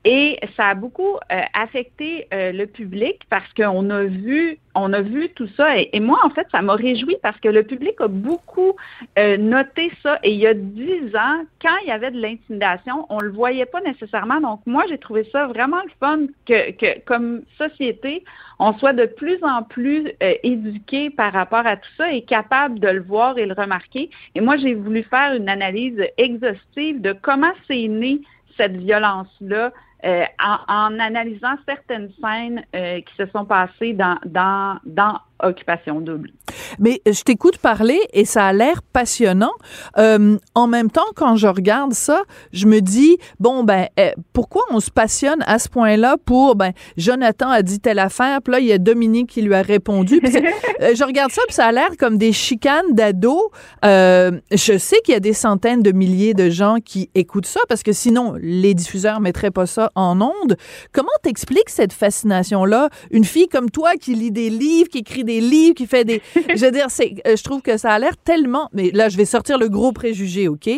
Et 0.06 0.40
ça 0.56 0.68
a 0.68 0.74
beaucoup 0.74 1.16
euh, 1.32 1.42
affecté 1.54 2.28
euh, 2.34 2.52
le 2.52 2.66
public 2.66 3.20
parce 3.30 3.52
qu'on 3.54 3.90
a 3.90 4.04
vu 4.04 4.58
on 4.76 4.94
a 4.94 5.02
vu 5.02 5.30
tout 5.30 5.48
ça 5.58 5.78
et, 5.78 6.00
moi 6.00 6.20
en 6.24 6.30
fait 6.30 6.48
ça 6.52 6.62
m'a 6.62 6.76
réjoui 6.76 7.16
parce 7.22 7.40
que 7.40 7.50
le 7.50 7.64
public 7.64 8.00
a 8.00 8.08
beaucoup 8.08 8.76
noté 9.18 9.92
ça 10.02 10.20
et 10.24 10.32
il 10.32 10.40
y 10.40 10.48
a 10.48 10.54
dix 10.54 11.16
ans 11.16 11.44
quand 11.62 11.76
il 11.84 11.88
y 11.88 11.92
avait 11.92 12.12
de 12.12 12.20
l'intimidation 12.20 13.06
on 13.10 13.20
le 13.20 13.30
voyait 13.30 13.66
pas 13.66 13.82
nécessairement 13.82 14.40
donc 14.42 14.62
moi 14.66 14.84
j'ai 14.90 14.98
trouvé 14.98 15.28
ça 15.32 15.48
vraiment 15.48 15.82
le 15.84 15.92
fun 16.00 16.20
que, 16.46 16.72
que 16.72 17.00
comme 17.06 17.42
société 17.58 18.24
on 18.64 18.78
soit 18.78 18.94
de 18.94 19.06
plus 19.06 19.40
en 19.44 19.64
plus 19.64 20.12
éduqué 20.44 21.10
par 21.10 21.34
rapport 21.34 21.66
à 21.66 21.78
tout 21.78 21.90
ça 21.98 22.14
et 22.14 22.22
capable 22.22 22.80
de 22.80 22.90
le 22.90 23.02
voir 23.02 23.40
et 23.40 23.48
le 23.48 23.56
remarquer. 23.56 24.12
Et 24.36 24.42
moi, 24.42 24.56
j'ai 24.58 24.76
voulu 24.76 25.02
faire 25.02 25.34
une 25.34 25.50
analyse 25.50 26.00
exhaustive 26.18 27.02
de 27.02 27.14
comment 27.14 27.54
c'est 27.68 27.88
né 27.88 28.22
cette 28.58 28.78
violence-là 28.78 29.72
euh, 30.04 30.26
en, 30.40 31.00
analysant 31.00 31.56
certaines 31.68 32.12
scènes 32.22 32.64
euh, 32.76 33.02
qui 33.02 33.16
se 33.16 33.26
sont 33.28 33.46
passées 33.46 33.94
dans, 33.94 35.20
Occupation 35.44 36.02
Double. 36.02 36.32
Mais 36.80 37.02
je 37.06 37.22
t'écoute 37.22 37.58
parler 37.58 38.00
et 38.14 38.26
ça 38.26 38.46
a 38.46 38.54
l'air 38.54 38.82
passionnant. 38.84 39.52
Euh, 39.98 40.38
en 40.56 40.68
même 40.68 40.92
temps, 40.92 41.02
quand 41.16 41.36
je 41.36 41.48
regarde 41.48 41.94
ça, 41.94 42.24
je 42.52 42.66
me 42.66 42.80
dis, 42.80 43.18
bon, 43.40 43.64
ben, 43.64 43.88
eh, 43.98 44.12
pourquoi 44.34 44.64
on 44.72 44.80
se 44.80 44.92
passionne 44.92 45.44
à 45.46 45.60
ce 45.60 45.70
point-là 45.70 46.18
pour, 46.26 46.56
ben, 46.56 46.72
Jonathan 46.98 47.50
a 47.50 47.62
dit 47.62 47.80
telle 47.80 48.00
affaire, 48.00 48.42
puis 48.42 48.54
là, 48.54 48.60
il 48.60 48.68
y 48.68 48.74
a 48.74 48.78
Dominique 48.78 49.30
qui 49.30 49.42
lui 49.42 49.54
a 49.54 49.62
répondu. 49.62 50.22
je 50.24 51.06
regarde 51.06 51.32
ça, 51.32 51.42
puis 51.48 51.56
ça 51.56 51.68
a 51.68 51.72
l'air 51.72 51.90
comme 51.98 52.18
des 52.18 52.34
chicanes 52.34 52.92
d'ados. 52.92 53.50
je 53.84 54.78
sais 54.78 54.98
qu'il 55.04 55.14
y 55.14 55.18
a 55.18 55.22
des 55.22 55.34
centaines 55.34 55.82
de 55.82 55.92
milliers 55.92 56.34
de 56.34 56.50
gens 56.50 56.78
qui 56.84 57.10
écoutent 57.16 57.46
ça, 57.46 57.62
parce 57.70 57.84
que 57.84 57.92
sinon, 57.92 58.36
les 58.40 58.74
diffuseurs 58.74 59.20
mettraient 59.20 59.52
pas 59.52 59.66
ça 59.66 59.92
en 59.96 60.20
ondes. 60.22 60.58
Comment 60.92 61.10
t'expliques 61.24 61.70
cette 61.70 61.94
fascination-là? 61.94 62.90
Une 63.12 63.24
fille 63.24 63.48
comme 63.48 63.70
toi 63.70 63.94
qui 64.00 64.16
lit 64.16 64.32
des 64.32 64.50
livres, 64.50 64.90
qui 64.90 65.00
écrit 65.00 65.24
des 65.24 65.31
livres, 65.40 65.76
qui 65.76 65.88
fait 65.88 66.04
des... 66.04 66.22
je 66.36 66.66
veux 66.66 66.72
dire, 66.72 66.88
c'est, 66.90 67.14
euh, 67.28 67.36
je 67.36 67.44
trouve 67.44 67.62
que 67.62 67.78
ça 67.78 67.92
a 67.92 68.00
l'air 68.00 68.18
tellement... 68.18 68.70
Mais 68.74 68.92
là, 68.92 69.10
je 69.10 69.18
vais 69.18 69.26
sortir 69.26 69.58
le 69.58 69.70
gros 69.70 69.92
préjugé, 69.92 70.48
OK? 70.48 70.70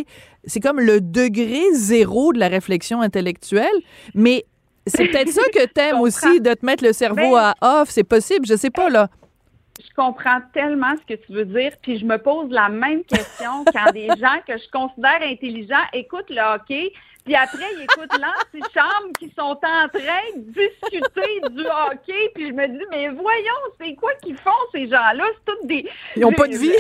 C'est 0.46 0.60
comme 0.60 0.80
le 0.80 1.02
degré 1.02 1.62
zéro 1.74 2.34
de 2.34 2.40
la 2.40 2.50
réflexion 2.50 3.02
intellectuelle, 3.02 3.68
mais 4.14 4.46
c'est 4.86 5.08
peut-être 5.08 5.30
ça 5.30 5.44
que 5.54 5.66
t'aimes 5.74 6.02
aussi, 6.02 6.42
de 6.42 6.54
te 6.54 6.66
mettre 6.66 6.84
le 6.84 6.94
cerveau 6.94 7.38
à 7.38 7.56
off. 7.62 7.90
C'est 7.90 8.04
possible, 8.04 8.46
je 8.46 8.56
sais 8.56 8.70
pas, 8.70 8.90
là 8.90 9.10
je 9.80 9.94
comprends 9.96 10.40
tellement 10.54 10.94
ce 10.96 11.14
que 11.14 11.20
tu 11.20 11.34
veux 11.34 11.46
dire, 11.46 11.72
puis 11.82 11.98
je 11.98 12.06
me 12.06 12.18
pose 12.18 12.50
la 12.52 12.70
même 12.70 13.04
question 13.04 13.66
quand 13.66 13.92
des 13.92 14.08
gens 14.20 14.40
que 14.48 14.58
je 14.58 14.70
considère 14.72 15.22
intelligents 15.22 15.86
écoutent 15.94 16.30
le 16.30 16.42
hockey, 16.56 16.92
puis 17.26 17.36
après, 17.36 17.66
ils 17.78 17.84
écoutent 17.84 18.20
l'antichambre 18.20 19.14
qui 19.18 19.32
sont 19.38 19.44
en 19.44 19.88
train 19.88 20.28
de 20.36 20.44
discuter 20.52 21.42
du 21.52 21.66
hockey. 21.66 22.32
Puis 22.36 22.48
je 22.48 22.54
me 22.54 22.68
dis, 22.68 22.86
mais 22.92 23.08
voyons, 23.10 23.62
c'est 23.80 23.96
quoi 23.96 24.14
qu'ils 24.16 24.38
font, 24.38 24.52
ces 24.74 24.90
gens-là? 24.90 25.24
C'est 25.34 25.46
toutes 25.46 25.68
des... 25.68 25.90
Ils 26.18 26.22
n'ont 26.22 26.34
pas 26.34 26.48
de 26.48 26.58
vie. 26.58 26.76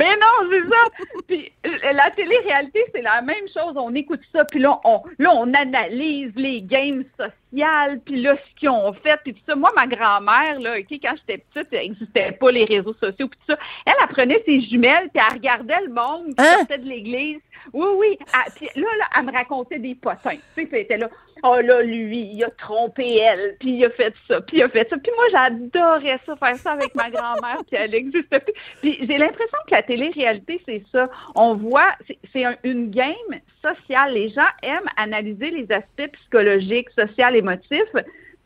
Mais 0.00 0.16
non, 0.16 0.50
c'est 0.50 0.66
ça. 0.66 1.04
Puis 1.28 1.52
la 1.92 2.10
télé-réalité, 2.12 2.82
c'est 2.94 3.02
la 3.02 3.20
même 3.20 3.46
chose. 3.54 3.74
On 3.76 3.94
écoute 3.94 4.20
ça, 4.32 4.46
puis 4.46 4.58
là, 4.58 4.80
on, 4.84 5.02
là, 5.18 5.30
on 5.34 5.52
analyse 5.52 6.32
les 6.36 6.62
games 6.62 7.04
sociales, 7.18 8.00
puis 8.06 8.22
là, 8.22 8.34
ce 8.36 8.58
qu'ils 8.58 8.70
ont 8.70 8.94
fait, 8.94 9.18
puis 9.22 9.34
tout 9.34 9.42
ça. 9.46 9.54
Moi, 9.54 9.70
ma 9.76 9.86
grand-mère, 9.86 10.58
là, 10.58 10.78
OK, 10.78 10.98
quand 11.02 11.14
j'étais 11.16 11.44
petite, 11.52 11.68
il 11.72 11.78
n'existait 11.78 12.32
pas 12.32 12.50
les 12.50 12.64
réseaux 12.64 12.94
sociaux, 12.94 13.28
puis 13.28 13.38
tout 13.46 13.52
ça. 13.52 13.58
Elle 13.84 14.02
apprenait 14.02 14.42
ses 14.46 14.62
jumelles, 14.62 15.10
puis 15.12 15.22
elle 15.26 15.34
regardait 15.34 15.80
le 15.82 15.92
monde 15.92 16.28
qui 16.28 16.34
hein? 16.38 16.58
sortait 16.60 16.78
de 16.78 16.88
l'église. 16.88 17.40
Oui, 17.74 17.88
oui. 17.96 18.18
Ah, 18.32 18.44
puis 18.54 18.68
là, 18.74 18.88
là, 18.98 19.04
elle 19.18 19.26
me 19.26 19.32
racontait 19.32 19.78
des 19.78 19.94
potins. 19.94 20.38
Tu 20.56 20.62
sais, 20.62 20.68
c'était 20.70 20.96
là, 20.96 21.10
oh 21.42 21.60
là, 21.60 21.82
lui, 21.82 22.30
il 22.32 22.44
a 22.44 22.50
trompé 22.50 23.16
elle, 23.18 23.56
puis 23.58 23.70
il 23.70 23.84
a 23.84 23.90
fait 23.90 24.14
ça, 24.28 24.40
puis 24.40 24.58
il 24.58 24.62
a 24.62 24.68
fait 24.68 24.88
ça. 24.88 24.96
Puis 24.96 25.12
moi, 25.16 25.24
j'adorais 25.30 26.20
ça, 26.26 26.36
faire 26.36 26.56
ça 26.56 26.72
avec 26.72 26.94
ma 26.94 27.10
grand-mère, 27.10 27.58
puis 27.66 27.76
elle 27.76 27.90
n'existe 27.90 28.28
plus. 28.28 28.54
Puis 28.80 28.98
j'ai 29.00 29.18
l'impression 29.18 29.58
que 29.66 29.74
la 29.74 29.82
télé-réalité, 29.82 30.60
c'est 30.66 30.82
ça. 30.92 31.08
On 31.34 31.54
voit, 31.54 31.92
c'est 32.32 32.44
une 32.64 32.90
game 32.90 33.40
sociale. 33.62 34.14
Les 34.14 34.28
gens 34.30 34.48
aiment 34.62 34.88
analyser 34.96 35.50
les 35.50 35.70
aspects 35.72 36.12
psychologiques, 36.12 36.88
sociaux, 36.90 37.34
émotifs. 37.34 37.94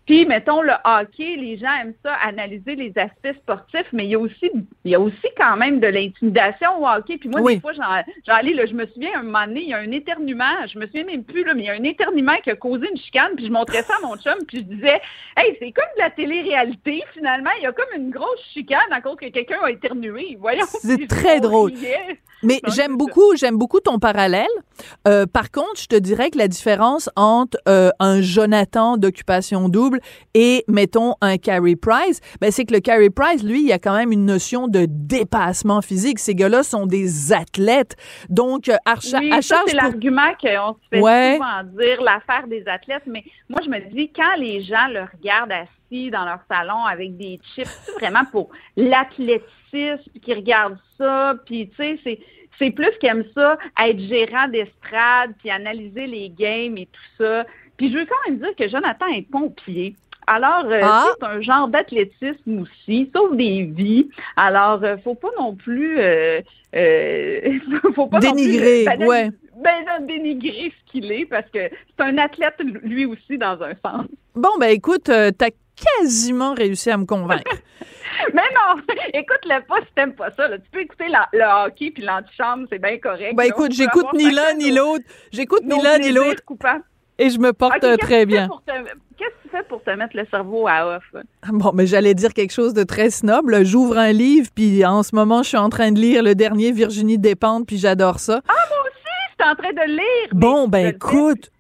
Puis, 0.07 0.27
mettons, 0.27 0.61
le 0.61 0.73
hockey, 0.85 1.37
les 1.37 1.57
gens 1.57 1.73
aiment 1.81 1.95
ça, 2.05 2.15
analyser 2.23 2.75
les 2.75 2.93
aspects 2.97 3.37
sportifs, 3.41 3.87
mais 3.93 4.05
il 4.05 4.11
y 4.11 4.15
a 4.15 4.19
aussi, 4.19 4.51
il 4.85 4.91
y 4.91 4.95
a 4.95 5.01
aussi 5.01 5.29
quand 5.37 5.57
même 5.57 5.81
de 5.81 5.87
l'intimidation 5.87 6.83
au 6.83 6.87
hockey. 6.87 7.17
Puis 7.17 7.29
moi, 7.29 7.41
des 7.41 7.61
fois, 7.61 7.73
j'en 7.73 8.35
allais, 8.35 8.53
là, 8.53 8.67
je 8.67 8.75
me 8.75 8.87
souviens, 8.87 9.11
un 9.19 9.23
moment 9.23 9.47
donné, 9.47 9.63
il 9.63 9.69
y 9.69 9.75
a 9.75 9.79
un 9.79 9.91
éternuement, 9.91 10.67
je 10.71 10.79
me 10.79 10.87
souviens 10.87 11.05
même 11.05 11.25
plus, 11.25 11.45
là, 11.45 11.55
mais 11.55 11.63
il 11.63 11.67
y 11.67 11.71
a 11.71 11.75
un 11.75 11.85
éternuement 11.85 12.37
qui 12.43 12.51
a 12.51 12.57
causé 12.57 12.89
une 12.91 12.99
chicane, 12.99 13.33
puis 13.37 13.47
je 13.47 13.51
montrais 13.51 13.83
ça 13.83 13.95
à 13.97 14.07
mon 14.07 14.17
chum, 14.17 14.35
puis 14.47 14.59
je 14.59 14.75
disais, 14.75 15.01
hey, 15.37 15.57
c'est 15.59 15.73
comme 15.73 15.85
de 15.97 16.03
la 16.03 16.11
télé-réalité, 16.11 17.03
finalement, 17.15 17.51
il 17.59 17.65
y 17.65 17.67
a 17.67 17.73
comme 17.73 17.87
une 17.97 18.11
grosse 18.11 18.43
chicane 18.53 18.79
à 18.91 19.01
cause 19.01 19.17
que 19.17 19.29
quelqu'un 19.29 19.59
a 19.63 19.71
éternué. 19.71 20.37
Voyons. 20.39 20.67
C'est 20.69 21.09
très 21.09 21.41
drôle. 21.41 21.73
Mais 22.43 22.61
j'aime 22.69 22.97
beaucoup, 22.97 23.35
j'aime 23.37 23.57
beaucoup 23.57 23.81
ton 23.81 23.99
parallèle. 23.99 24.47
Euh, 25.09 25.25
par 25.27 25.51
contre, 25.51 25.81
je 25.81 25.87
te 25.87 25.97
dirais 25.97 26.31
que 26.31 26.37
la 26.37 26.49
différence 26.49 27.09
entre 27.17 27.57
euh, 27.69 27.91
un 28.01 28.21
Jonathan 28.21 28.97
d'occupation 28.99 29.69
double 29.69 29.94
et, 30.35 30.65
mettons, 30.69 31.15
un 31.21 31.37
Carey 31.37 31.77
Price, 31.77 32.21
ben, 32.41 32.51
c'est 32.51 32.65
que 32.65 32.75
le 32.75 32.81
Carey 32.81 33.11
Price, 33.11 33.43
lui, 33.43 33.61
il 33.61 33.69
y 33.69 33.73
a 33.73 33.79
quand 33.79 33.97
même 33.97 34.13
une 34.13 34.25
notion 34.25 34.69
de 34.69 34.87
dépassement 34.89 35.83
physique. 35.83 36.19
Ces 36.19 36.35
gars-là 36.35 36.63
sont 36.63 36.87
des 36.87 37.33
athlètes. 37.33 37.97
Donc, 38.29 38.69
euh, 38.69 38.77
à, 38.85 38.95
oui, 39.19 39.33
à 39.33 39.43
ça, 39.43 39.63
c'est 39.67 39.75
l'argument 39.75 40.33
qu'on 40.41 40.75
se 40.75 40.89
fait 40.91 41.01
souvent 41.01 41.63
dire, 41.79 42.03
l'affaire 42.03 42.47
des 42.47 42.67
athlètes. 42.67 43.05
Mais 43.07 43.25
moi, 43.49 43.61
je 43.65 43.71
me 43.71 43.79
dis, 43.91 44.11
quand 44.15 44.37
les 44.39 44.63
gens 44.63 44.89
le 44.89 45.03
regardent 45.17 45.53
assis 45.53 46.11
dans 46.11 46.25
leur 46.25 46.41
salon 46.49 46.85
avec 46.85 47.17
des 47.17 47.41
chips, 47.55 47.69
c'est 47.85 47.93
vraiment 48.01 48.25
pour 48.31 48.51
l'athlétisme, 48.77 49.43
puis 49.73 50.21
qui 50.21 50.35
regardent 50.35 50.79
ça, 50.99 51.35
puis 51.45 51.69
tu 51.71 51.77
sais, 51.77 51.99
c'est 52.05 52.19
c'est 52.59 52.71
plus 52.71 52.91
qu'aime 53.01 53.25
ça, 53.35 53.59
être 53.81 53.99
gérant 54.01 54.49
d'estrade, 54.49 55.33
puis 55.39 55.51
analyser 55.51 56.07
les 56.07 56.31
games 56.31 56.77
et 56.79 56.87
tout 56.87 57.25
ça. 57.25 57.45
Puis 57.77 57.93
je 57.93 57.99
veux 57.99 58.07
quand 58.07 58.31
même 58.31 58.39
dire 58.39 58.55
que 58.57 58.69
Jonathan 58.69 59.07
est 59.07 59.29
pompier. 59.31 59.97
Alors, 60.27 60.65
euh, 60.67 60.81
ah. 60.83 61.13
c'est 61.19 61.27
un 61.27 61.41
genre 61.41 61.69
d'athlétisme 61.69 62.63
aussi, 62.63 63.11
sauve 63.15 63.37
des 63.37 63.65
vies. 63.65 64.09
Alors, 64.37 64.83
euh, 64.83 64.97
faut 65.05 65.15
pas 65.15 65.29
non 65.39 65.55
plus, 65.55 65.99
euh, 65.99 66.41
faut 67.95 68.07
pas 68.07 68.21
dénigrer, 68.21 68.85
non 68.85 68.97
plus, 68.97 69.07
ouais. 69.07 69.31
Ben, 69.63 70.07
dénigrer 70.07 70.73
ce 70.73 70.93
qu'il 70.93 71.13
est 71.13 71.27
parce 71.27 71.49
que 71.51 71.69
c'est 71.69 72.05
un 72.05 72.19
athlète 72.19 72.57
lui 72.83 73.07
aussi 73.07 73.39
dans 73.39 73.63
un 73.63 73.73
sens. 73.85 74.07
Bon, 74.35 74.51
ben 74.59 74.71
écoute, 74.71 75.05
t'as 75.05 75.51
quasiment 75.77 76.55
réussi 76.55 76.91
à 76.91 76.97
me 76.97 77.05
convaincre. 77.05 77.45
Mais 78.33 78.43
non, 78.55 78.81
écoute-le 79.13 79.67
pas 79.67 79.81
si 79.81 79.93
t'aimes 79.95 80.15
pas 80.15 80.31
ça. 80.33 80.49
Tu 80.49 80.71
peux 80.73 80.81
écouter 80.81 81.07
le 81.33 81.67
hockey 81.67 81.91
puis 81.91 82.03
l'antichambre, 82.03 82.67
c'est 82.71 82.81
bien 82.81 82.99
correct. 82.99 83.37
Ben 83.37 83.45
écoute, 83.45 83.73
j'écoute 83.73 84.13
ni 84.15 84.31
l'un 84.31 84.55
ni 84.55 84.73
l'autre. 84.73 85.05
J'écoute 85.31 85.63
ni 85.65 85.81
l'un 85.81 85.99
ni 85.99 86.11
l'autre. 86.11 86.43
Et 87.19 87.31
je 87.31 87.39
me 87.39 87.53
porte 87.53 87.85
très 87.99 88.27
bien. 88.27 88.49
Qu'est-ce 89.17 89.31
que 89.31 89.43
tu 89.45 89.49
fais 89.51 89.63
pour 89.69 89.83
te 89.83 89.91
mettre 89.91 90.17
le 90.17 90.27
cerveau 90.31 90.67
à 90.67 90.97
off? 90.97 91.05
Ah, 91.43 91.49
bon, 91.53 91.71
mais 91.73 91.87
j'allais 91.87 92.15
dire 92.15 92.33
quelque 92.35 92.53
chose 92.53 92.75
de 92.75 92.83
très 92.83 93.11
snob. 93.11 93.49
J'ouvre 93.63 93.99
un 93.99 94.13
livre, 94.13 94.49
puis 94.55 94.85
en 94.85 95.03
ce 95.05 95.15
moment, 95.15 95.43
je 95.43 95.51
suis 95.51 95.57
en 95.57 95.69
train 95.69 95.93
de 95.93 96.01
lire 96.01 96.23
le 96.23 96.35
dernier 96.35 96.73
Virginie 96.73 97.19
Despentes, 97.19 97.67
puis 97.67 97.79
j'adore 97.79 98.19
ça. 98.19 98.41
Ah, 98.49 98.53
moi 98.69 98.79
aussi, 98.87 98.95
je 99.39 99.45
suis 99.45 99.53
en 99.53 99.55
train 99.55 99.73
de 99.73 99.91
lire. 99.93 100.29
Bon, 100.33 100.67
ben 100.67 100.89
écoute, 100.89 101.51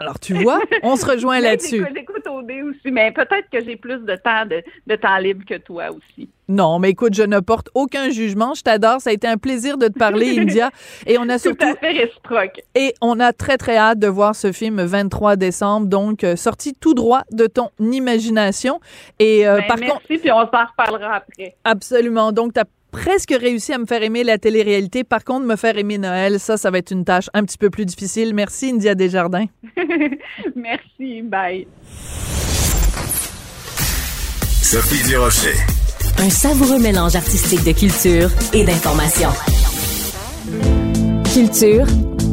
alors, 0.00 0.20
tu 0.20 0.34
vois, 0.34 0.60
on 0.82 0.96
se 0.96 1.04
rejoint 1.04 1.40
là-dessus. 1.40 1.84
J'écoute 1.94 2.17
dé 2.42 2.62
aussi, 2.62 2.90
mais 2.90 3.12
peut-être 3.12 3.48
que 3.50 3.64
j'ai 3.64 3.76
plus 3.76 3.98
de 3.98 4.16
temps, 4.16 4.44
de, 4.46 4.96
temps 4.96 5.18
libre 5.18 5.44
que 5.46 5.56
toi 5.56 5.90
aussi. 5.90 6.28
Non, 6.48 6.78
mais 6.78 6.90
écoute, 6.90 7.14
je 7.14 7.22
ne 7.22 7.40
porte 7.40 7.68
aucun 7.74 8.08
jugement. 8.08 8.54
Je 8.54 8.62
t'adore. 8.62 9.00
Ça 9.00 9.10
a 9.10 9.12
été 9.12 9.26
un 9.26 9.36
plaisir 9.36 9.76
de 9.76 9.88
te 9.88 9.98
parler, 9.98 10.38
India. 10.40 10.70
Et 11.06 11.18
on 11.18 11.28
a 11.28 11.38
surtout. 11.38 11.58
Tout 11.58 11.72
à 11.72 11.76
fait 11.76 11.92
réciproque. 11.92 12.62
Et 12.74 12.94
on 13.02 13.20
a 13.20 13.32
très, 13.34 13.58
très 13.58 13.76
hâte 13.76 13.98
de 13.98 14.06
voir 14.06 14.34
ce 14.34 14.52
film 14.52 14.80
23 14.80 15.36
décembre. 15.36 15.88
Donc, 15.88 16.24
euh, 16.24 16.36
sorti 16.36 16.74
tout 16.74 16.94
droit 16.94 17.22
de 17.32 17.46
ton 17.46 17.68
imagination. 17.78 18.80
Et 19.18 19.46
euh, 19.46 19.58
ben, 19.58 19.66
par 19.66 19.76
contre. 19.76 20.02
Merci, 20.08 20.22
puis 20.22 20.32
on 20.32 20.40
s'en 20.40 20.64
reparlera 20.66 21.16
après. 21.16 21.56
Absolument. 21.64 22.32
Donc, 22.32 22.54
tu 22.54 22.60
as 22.60 22.64
presque 22.90 23.34
réussi 23.38 23.72
à 23.72 23.78
me 23.78 23.86
faire 23.86 24.02
aimer 24.02 24.24
la 24.24 24.38
télé-réalité. 24.38 25.04
Par 25.04 25.24
contre, 25.24 25.46
me 25.46 25.56
faire 25.56 25.78
aimer 25.78 25.98
Noël, 25.98 26.40
ça, 26.40 26.56
ça 26.56 26.70
va 26.70 26.78
être 26.78 26.90
une 26.90 27.04
tâche 27.04 27.30
un 27.34 27.44
petit 27.44 27.58
peu 27.58 27.70
plus 27.70 27.86
difficile. 27.86 28.34
Merci, 28.34 28.70
India 28.70 28.94
Desjardins. 28.94 29.46
Merci, 30.56 31.22
bye. 31.22 31.66
Sophie 34.62 35.08
Durocher. 35.08 35.54
Un 36.18 36.30
savoureux 36.30 36.80
mélange 36.80 37.14
artistique 37.14 37.64
de 37.64 37.72
culture 37.72 38.30
et 38.52 38.64
d'information. 38.64 39.30
Culture, 41.32 41.86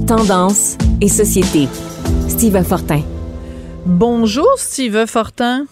tendance 0.07 0.77
et 1.01 1.07
société. 1.07 1.67
Steve 2.27 2.62
Fortin. 2.63 3.01
Bonjour, 3.85 4.50
Steve 4.57 5.05
Fortin. 5.05 5.65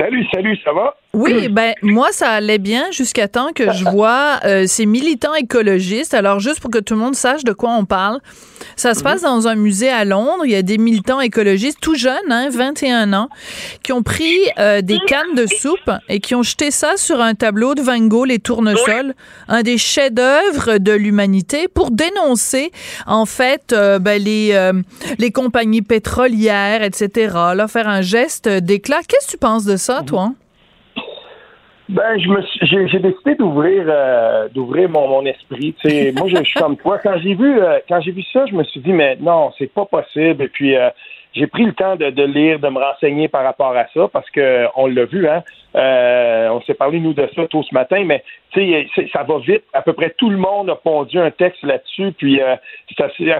Salut, 0.00 0.26
salut, 0.32 0.56
ça 0.64 0.72
va? 0.72 0.96
Oui, 1.12 1.48
ben 1.48 1.74
moi 1.82 2.08
ça 2.12 2.30
allait 2.30 2.58
bien 2.58 2.92
jusqu'à 2.92 3.26
temps 3.26 3.50
que 3.52 3.72
je 3.72 3.84
vois 3.84 4.38
euh, 4.44 4.66
ces 4.68 4.86
militants 4.86 5.34
écologistes. 5.34 6.14
Alors 6.14 6.38
juste 6.38 6.60
pour 6.60 6.70
que 6.70 6.78
tout 6.78 6.94
le 6.94 7.00
monde 7.00 7.16
sache 7.16 7.42
de 7.42 7.52
quoi 7.52 7.70
on 7.70 7.84
parle, 7.84 8.20
ça 8.76 8.94
se 8.94 9.02
passe 9.02 9.22
dans 9.22 9.48
un 9.48 9.56
musée 9.56 9.90
à 9.90 10.04
Londres. 10.04 10.44
Il 10.44 10.52
y 10.52 10.54
a 10.54 10.62
des 10.62 10.78
militants 10.78 11.20
écologistes 11.20 11.78
tout 11.80 11.96
jeunes, 11.96 12.30
hein, 12.30 12.48
21 12.48 13.12
ans, 13.12 13.28
qui 13.82 13.92
ont 13.92 14.04
pris 14.04 14.38
euh, 14.60 14.82
des 14.82 14.98
cannes 15.08 15.34
de 15.34 15.46
soupe 15.46 15.90
et 16.08 16.20
qui 16.20 16.36
ont 16.36 16.44
jeté 16.44 16.70
ça 16.70 16.96
sur 16.96 17.20
un 17.20 17.34
tableau 17.34 17.74
de 17.74 17.82
Van 17.82 17.98
Gogh, 17.98 18.28
les 18.28 18.38
tournesols, 18.38 19.14
un 19.48 19.62
des 19.62 19.78
chefs-d'œuvre 19.78 20.78
de 20.78 20.92
l'humanité, 20.92 21.66
pour 21.66 21.90
dénoncer 21.90 22.70
en 23.08 23.26
fait 23.26 23.72
euh, 23.72 23.98
ben, 23.98 24.22
les 24.22 24.70
les 25.18 25.32
compagnies 25.32 25.82
pétrolières, 25.82 26.84
etc. 26.84 27.34
Là, 27.56 27.66
faire 27.66 27.88
un 27.88 28.02
geste 28.02 28.48
d'éclat. 28.48 29.00
Qu'est-ce 29.08 29.26
que 29.26 29.32
tu 29.32 29.38
penses 29.38 29.64
de 29.64 29.76
ça, 29.76 29.89
toi? 30.06 30.30
Ben, 31.90 32.18
je 32.18 32.28
me 32.28 32.40
j'ai, 32.62 32.98
décidé 33.00 33.34
d'ouvrir 33.34 33.84
euh, 33.88 34.48
d'ouvrir 34.54 34.88
mon, 34.88 35.08
mon 35.08 35.24
esprit. 35.26 35.74
moi, 36.16 36.28
je, 36.28 36.44
suis 36.44 36.60
comme 36.60 36.76
toi. 36.76 36.98
Quand 36.98 37.18
j'ai 37.18 37.34
vu 37.34 37.60
euh, 37.60 37.80
quand 37.88 38.00
j'ai 38.00 38.12
vu 38.12 38.22
ça, 38.32 38.46
je 38.46 38.54
me 38.54 38.62
suis 38.62 38.80
dit 38.80 38.92
mais 38.92 39.16
non, 39.20 39.52
c'est 39.58 39.72
pas 39.72 39.86
possible. 39.86 40.44
Et 40.44 40.48
puis 40.48 40.76
euh, 40.76 40.90
j'ai 41.32 41.46
pris 41.46 41.64
le 41.64 41.72
temps 41.72 41.96
de, 41.96 42.10
de, 42.10 42.22
lire, 42.24 42.58
de 42.58 42.68
me 42.68 42.78
renseigner 42.78 43.28
par 43.28 43.44
rapport 43.44 43.76
à 43.76 43.86
ça, 43.94 44.08
parce 44.12 44.28
que 44.30 44.66
on 44.76 44.86
l'a 44.86 45.04
vu, 45.04 45.28
hein. 45.28 45.42
Euh, 45.76 46.48
on 46.48 46.60
s'est 46.62 46.74
parlé 46.74 46.98
nous 46.98 47.14
de 47.14 47.28
ça 47.36 47.46
tôt 47.46 47.62
ce 47.62 47.72
matin, 47.72 48.02
mais 48.04 48.24
ça 48.52 49.22
va 49.22 49.38
vite. 49.38 49.62
À 49.72 49.82
peu 49.82 49.92
près 49.92 50.10
tout 50.18 50.28
le 50.28 50.36
monde 50.36 50.68
a 50.68 50.74
pondu 50.74 51.16
un 51.18 51.30
texte 51.30 51.62
là-dessus, 51.62 52.12
puis 52.18 52.40
euh, 52.40 52.56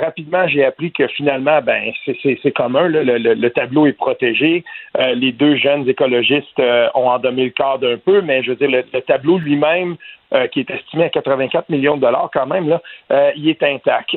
rapidement 0.01 0.47
j'ai 0.47 0.65
appris 0.65 0.93
que 0.93 1.09
finalement, 1.09 1.61
ben 1.61 1.91
c'est 2.23 2.53
commun. 2.53 2.87
le, 2.87 3.03
le, 3.03 3.51
tableau 3.51 3.87
est 3.87 3.93
protégé. 3.95 4.65
Euh, 4.99 5.15
les 5.15 5.33
deux 5.33 5.57
jeunes 5.57 5.89
écologistes 5.89 6.59
euh, 6.59 6.89
ont 6.95 7.09
endormi 7.09 7.45
le 7.45 7.51
cadre 7.51 7.93
un 7.93 7.97
peu, 7.97 8.21
mais 8.23 8.43
je 8.43 8.51
veux 8.51 8.57
dire, 8.57 8.71
le, 8.71 9.01
tableau 9.03 9.39
lui-même 9.39 9.97
qui 10.53 10.61
est 10.61 10.71
estimé 10.71 11.05
à 11.05 11.09
84 11.09 11.69
millions 11.71 11.97
de 11.97 12.03
dollars 12.03 12.31
quand 12.33 12.47
même, 12.47 12.69
là, 12.69 12.81
il 13.37 13.49
est 13.49 13.63
intact. 13.63 14.17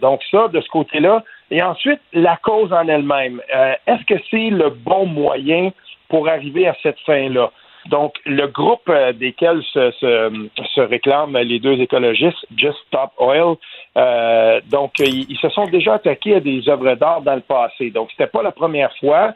donc 0.00 0.22
ça, 0.30 0.48
de 0.48 0.60
ce 0.60 0.68
côté-là, 0.68 1.22
et 1.50 1.62
ensuite, 1.62 2.00
la 2.12 2.36
cause 2.36 2.72
en 2.72 2.86
elle-même. 2.86 3.40
Euh, 3.54 3.74
est-ce 3.86 4.04
que 4.04 4.20
c'est 4.30 4.50
le 4.50 4.70
bon 4.70 5.06
moyen 5.06 5.70
pour 6.08 6.28
arriver 6.28 6.68
à 6.68 6.76
cette 6.82 6.98
fin-là? 7.00 7.50
Donc, 7.86 8.14
le 8.24 8.46
groupe 8.46 8.88
euh, 8.88 9.12
desquels 9.12 9.62
se, 9.72 9.90
se, 9.90 10.80
réclament 10.80 11.38
les 11.38 11.58
deux 11.58 11.80
écologistes, 11.80 12.46
Just 12.56 12.78
Stop 12.86 13.10
Oil, 13.18 13.56
euh, 13.96 14.60
donc, 14.70 14.98
ils, 14.98 15.36
se 15.38 15.48
sont 15.48 15.64
déjà 15.64 15.94
attaqués 15.94 16.36
à 16.36 16.40
des 16.40 16.68
œuvres 16.68 16.94
d'art 16.94 17.22
dans 17.22 17.34
le 17.34 17.40
passé. 17.40 17.90
Donc, 17.90 18.10
c'était 18.10 18.26
pas 18.30 18.42
la 18.42 18.52
première 18.52 18.94
fois 18.98 19.34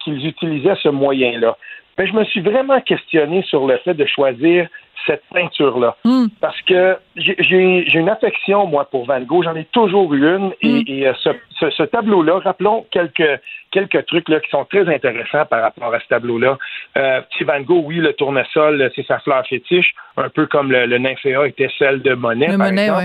qu'ils 0.00 0.26
utilisaient 0.26 0.76
ce 0.82 0.90
moyen-là. 0.90 1.56
Mais 1.98 2.06
je 2.06 2.12
me 2.12 2.24
suis 2.24 2.40
vraiment 2.40 2.80
questionné 2.80 3.42
sur 3.42 3.66
le 3.66 3.78
fait 3.78 3.94
de 3.94 4.04
choisir 4.06 4.68
cette 5.06 5.22
peinture-là. 5.32 5.96
Hmm. 6.04 6.26
Parce 6.40 6.60
que 6.62 6.96
j'ai 7.16 7.86
une 7.94 8.08
affection, 8.08 8.66
moi, 8.66 8.88
pour 8.90 9.06
Van 9.06 9.20
Gogh. 9.20 9.44
J'en 9.44 9.54
ai 9.54 9.64
toujours 9.66 10.12
eu 10.14 10.26
une. 10.26 10.52
Et, 10.62 11.04
hmm. 11.04 11.14
euh, 11.62 11.70
ce, 11.70 11.82
tableau-là, 11.84 12.40
rappelons 12.40 12.86
quelques, 12.90 13.40
quelques 13.70 14.04
trucs 14.06 14.28
là, 14.28 14.40
qui 14.40 14.50
sont 14.50 14.64
très 14.64 14.92
intéressants 14.92 15.46
par 15.46 15.62
rapport 15.62 15.94
à 15.94 16.00
ce 16.00 16.08
tableau-là. 16.08 16.58
Euh, 16.96 17.20
Van 17.42 17.60
Gogh, 17.60 17.84
oui, 17.86 17.96
le 17.96 18.12
tournesol, 18.14 18.90
c'est 18.94 19.06
sa 19.06 19.18
fleur 19.20 19.46
fétiche, 19.46 19.94
un 20.16 20.28
peu 20.28 20.46
comme 20.46 20.72
le, 20.72 20.86
le 20.86 20.98
nymphéa 20.98 21.46
était 21.46 21.70
celle 21.78 22.02
de 22.02 22.14
Monet. 22.14 22.48
Le 22.48 22.58
Monet, 22.58 22.90
oui. 22.90 23.04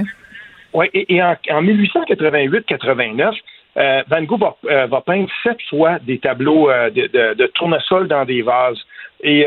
Ouais, 0.73 0.89
et, 0.93 1.21
en, 1.21 1.35
en 1.49 1.63
1888-89, 1.63 3.33
euh, 3.77 4.03
Van 4.09 4.23
Gogh 4.23 4.43
euh, 4.65 4.87
va, 4.87 5.01
peindre 5.01 5.29
sept 5.43 5.61
fois 5.69 5.99
des 5.99 6.19
tableaux 6.19 6.69
euh, 6.69 6.89
de, 6.89 7.47
tournesol 7.55 8.07
dans 8.07 8.25
des 8.25 8.41
vases. 8.41 8.79
Et 9.23 9.45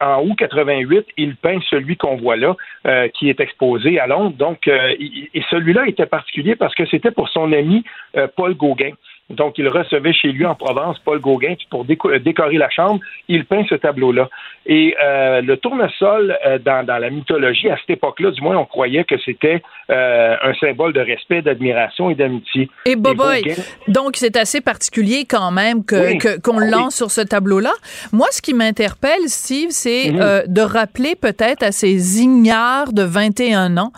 en 0.00 0.22
août 0.24 0.34
88, 0.36 1.06
il 1.16 1.36
peint 1.36 1.60
celui 1.70 1.96
qu'on 1.96 2.16
voit 2.16 2.34
là, 2.34 2.56
qui 3.14 3.30
est 3.30 3.38
exposé 3.38 4.00
à 4.00 4.08
Londres. 4.08 4.34
Donc, 4.36 4.66
et 4.66 5.44
celui-là 5.48 5.86
était 5.86 6.06
particulier 6.06 6.56
parce 6.56 6.74
que 6.74 6.84
c'était 6.86 7.12
pour 7.12 7.28
son 7.28 7.52
ami 7.52 7.84
Paul 8.34 8.56
Gauguin. 8.56 8.90
Donc, 9.30 9.58
il 9.58 9.68
recevait 9.68 10.12
chez 10.12 10.28
lui 10.28 10.46
en 10.46 10.54
Provence 10.54 10.98
Paul 11.04 11.20
Gauguin 11.20 11.54
pour 11.70 11.84
décorer 11.84 12.58
la 12.58 12.70
chambre. 12.70 13.00
Il 13.28 13.44
peint 13.44 13.64
ce 13.68 13.74
tableau-là. 13.74 14.28
Et 14.68 14.96
euh, 15.00 15.42
le 15.42 15.56
tournesol, 15.58 16.36
euh, 16.44 16.58
dans, 16.58 16.84
la 16.86 17.10
mythologie, 17.10 17.68
à 17.68 17.76
cette 17.76 17.90
époque-là, 17.90 18.32
du 18.32 18.40
moins, 18.40 18.56
on 18.56 18.64
croyait 18.64 19.04
que 19.04 19.14
c'était 19.24 19.62
euh, 19.90 20.36
un 20.42 20.54
symbole 20.54 20.92
de 20.92 21.00
respect, 21.00 21.40
d'admiration 21.40 22.10
et 22.10 22.16
d'amitié. 22.16 22.68
Et 22.84 22.96
Boboy, 22.96 23.42
donc 23.86 24.16
c'est 24.16 24.36
assez 24.36 24.60
particulier 24.60 25.24
quand 25.24 25.52
même 25.52 25.84
que, 25.84 26.40
qu'on 26.40 26.58
ah 26.58 26.66
lance 26.66 26.96
sur 26.96 27.12
ce 27.12 27.20
tableau-là. 27.20 27.72
Moi, 28.12 28.26
ce 28.32 28.42
qui 28.42 28.54
m'interpelle, 28.54 29.28
Steve, 29.28 29.68
c'est 29.70 30.10
mhm. 30.10 30.52
de 30.52 30.60
rappeler 30.60 31.14
peut-être 31.14 31.62
à 31.62 31.70
ces 31.70 32.20
ignares 32.20 32.92
de 32.92 33.02
21 33.02 33.76
ans 33.76 33.92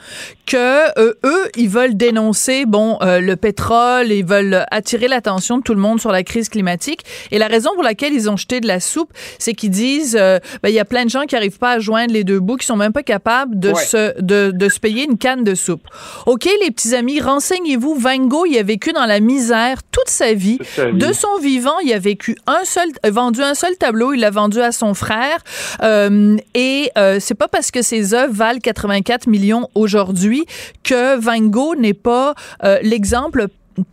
que 0.47 0.89
eux, 0.99 1.51
ils 1.57 1.69
veulent 1.69 1.97
dénoncer, 1.97 2.65
bon, 2.67 2.99
le 3.03 3.35
pétrole, 3.35 4.11
ils 4.11 4.25
veulent 4.25 4.65
attirer 4.71 5.09
la 5.09 5.18
l'attention 5.19 5.59
de 5.59 5.63
tout 5.63 5.75
le 5.75 5.81
monde 5.81 6.01
sur 6.01 6.13
la 6.13 6.23
crise 6.23 6.49
climatique. 6.49 7.05
Et 7.31 7.39
la 7.39 7.49
raison 7.49 7.71
pour 7.75 7.83
laquelle 7.83 8.13
ils 8.13 8.31
ont 8.31 8.37
jeté 8.37 8.61
de 8.61 8.69
la 8.69 8.79
soupe, 8.81 9.13
c'est 9.39 9.55
qu'ils 9.55 9.71
disent, 9.71 10.17
euh, 10.19 10.39
ben, 10.63 10.69
il 10.69 10.75
y 10.75 10.79
a 10.79 10.85
plein 10.85 11.05
de 11.05 11.11
gens 11.11 11.25
qui 11.27 11.35
n'arrivent 11.35 11.59
pas 11.59 11.73
à 11.73 11.79
joindre 11.81 12.13
les 12.13 12.25
deux 12.25 12.39
bouts, 12.39 12.57
qui 12.57 12.67
sont 12.67 12.77
même 12.77 12.93
pas 12.93 13.03
capables 13.03 13.59
de, 13.59 13.75
se, 13.75 14.21
de, 14.21 14.53
de, 14.53 14.69
se 14.69 14.79
payer 14.79 15.05
une 15.05 15.19
canne 15.19 15.43
de 15.43 15.55
soupe. 15.55 15.87
OK, 16.27 16.49
les 16.63 16.71
petits 16.71 16.95
amis, 16.95 17.21
renseignez-vous. 17.21 17.95
Van 17.95 18.17
Gogh, 18.19 18.47
il 18.49 18.59
a 18.59 18.63
vécu 18.63 18.93
dans 18.93 19.07
la 19.07 19.21
misère 19.21 19.83
toute 19.91 20.09
sa 20.09 20.33
vie. 20.35 20.59
De 20.79 21.13
son 21.13 21.39
vivant, 21.43 21.79
il 21.85 21.93
a 21.93 21.99
vécu 21.99 22.37
un 22.47 22.65
seul, 22.65 22.89
vendu 23.11 23.43
un 23.43 23.55
seul 23.55 23.77
tableau, 23.77 24.13
il 24.13 24.21
l'a 24.21 24.31
vendu 24.31 24.61
à 24.61 24.73
son 24.73 24.95
frère. 24.95 25.39
Euh, 25.83 26.37
et 26.55 26.91
euh, 26.97 27.19
c'est 27.21 27.35
pas 27.35 27.49
parce 27.49 27.71
que 27.71 27.83
ses 27.83 28.15
œuvres 28.15 28.33
valent 28.33 28.61
84 28.61 29.27
millions 29.27 29.69
aujourd'hui 29.75 30.47
que 30.85 31.19
Van 31.19 31.41
Gogh 31.41 31.79
n'est 31.79 31.95
pas 31.95 32.35
euh, 32.65 32.79
l'exemple 32.83 33.49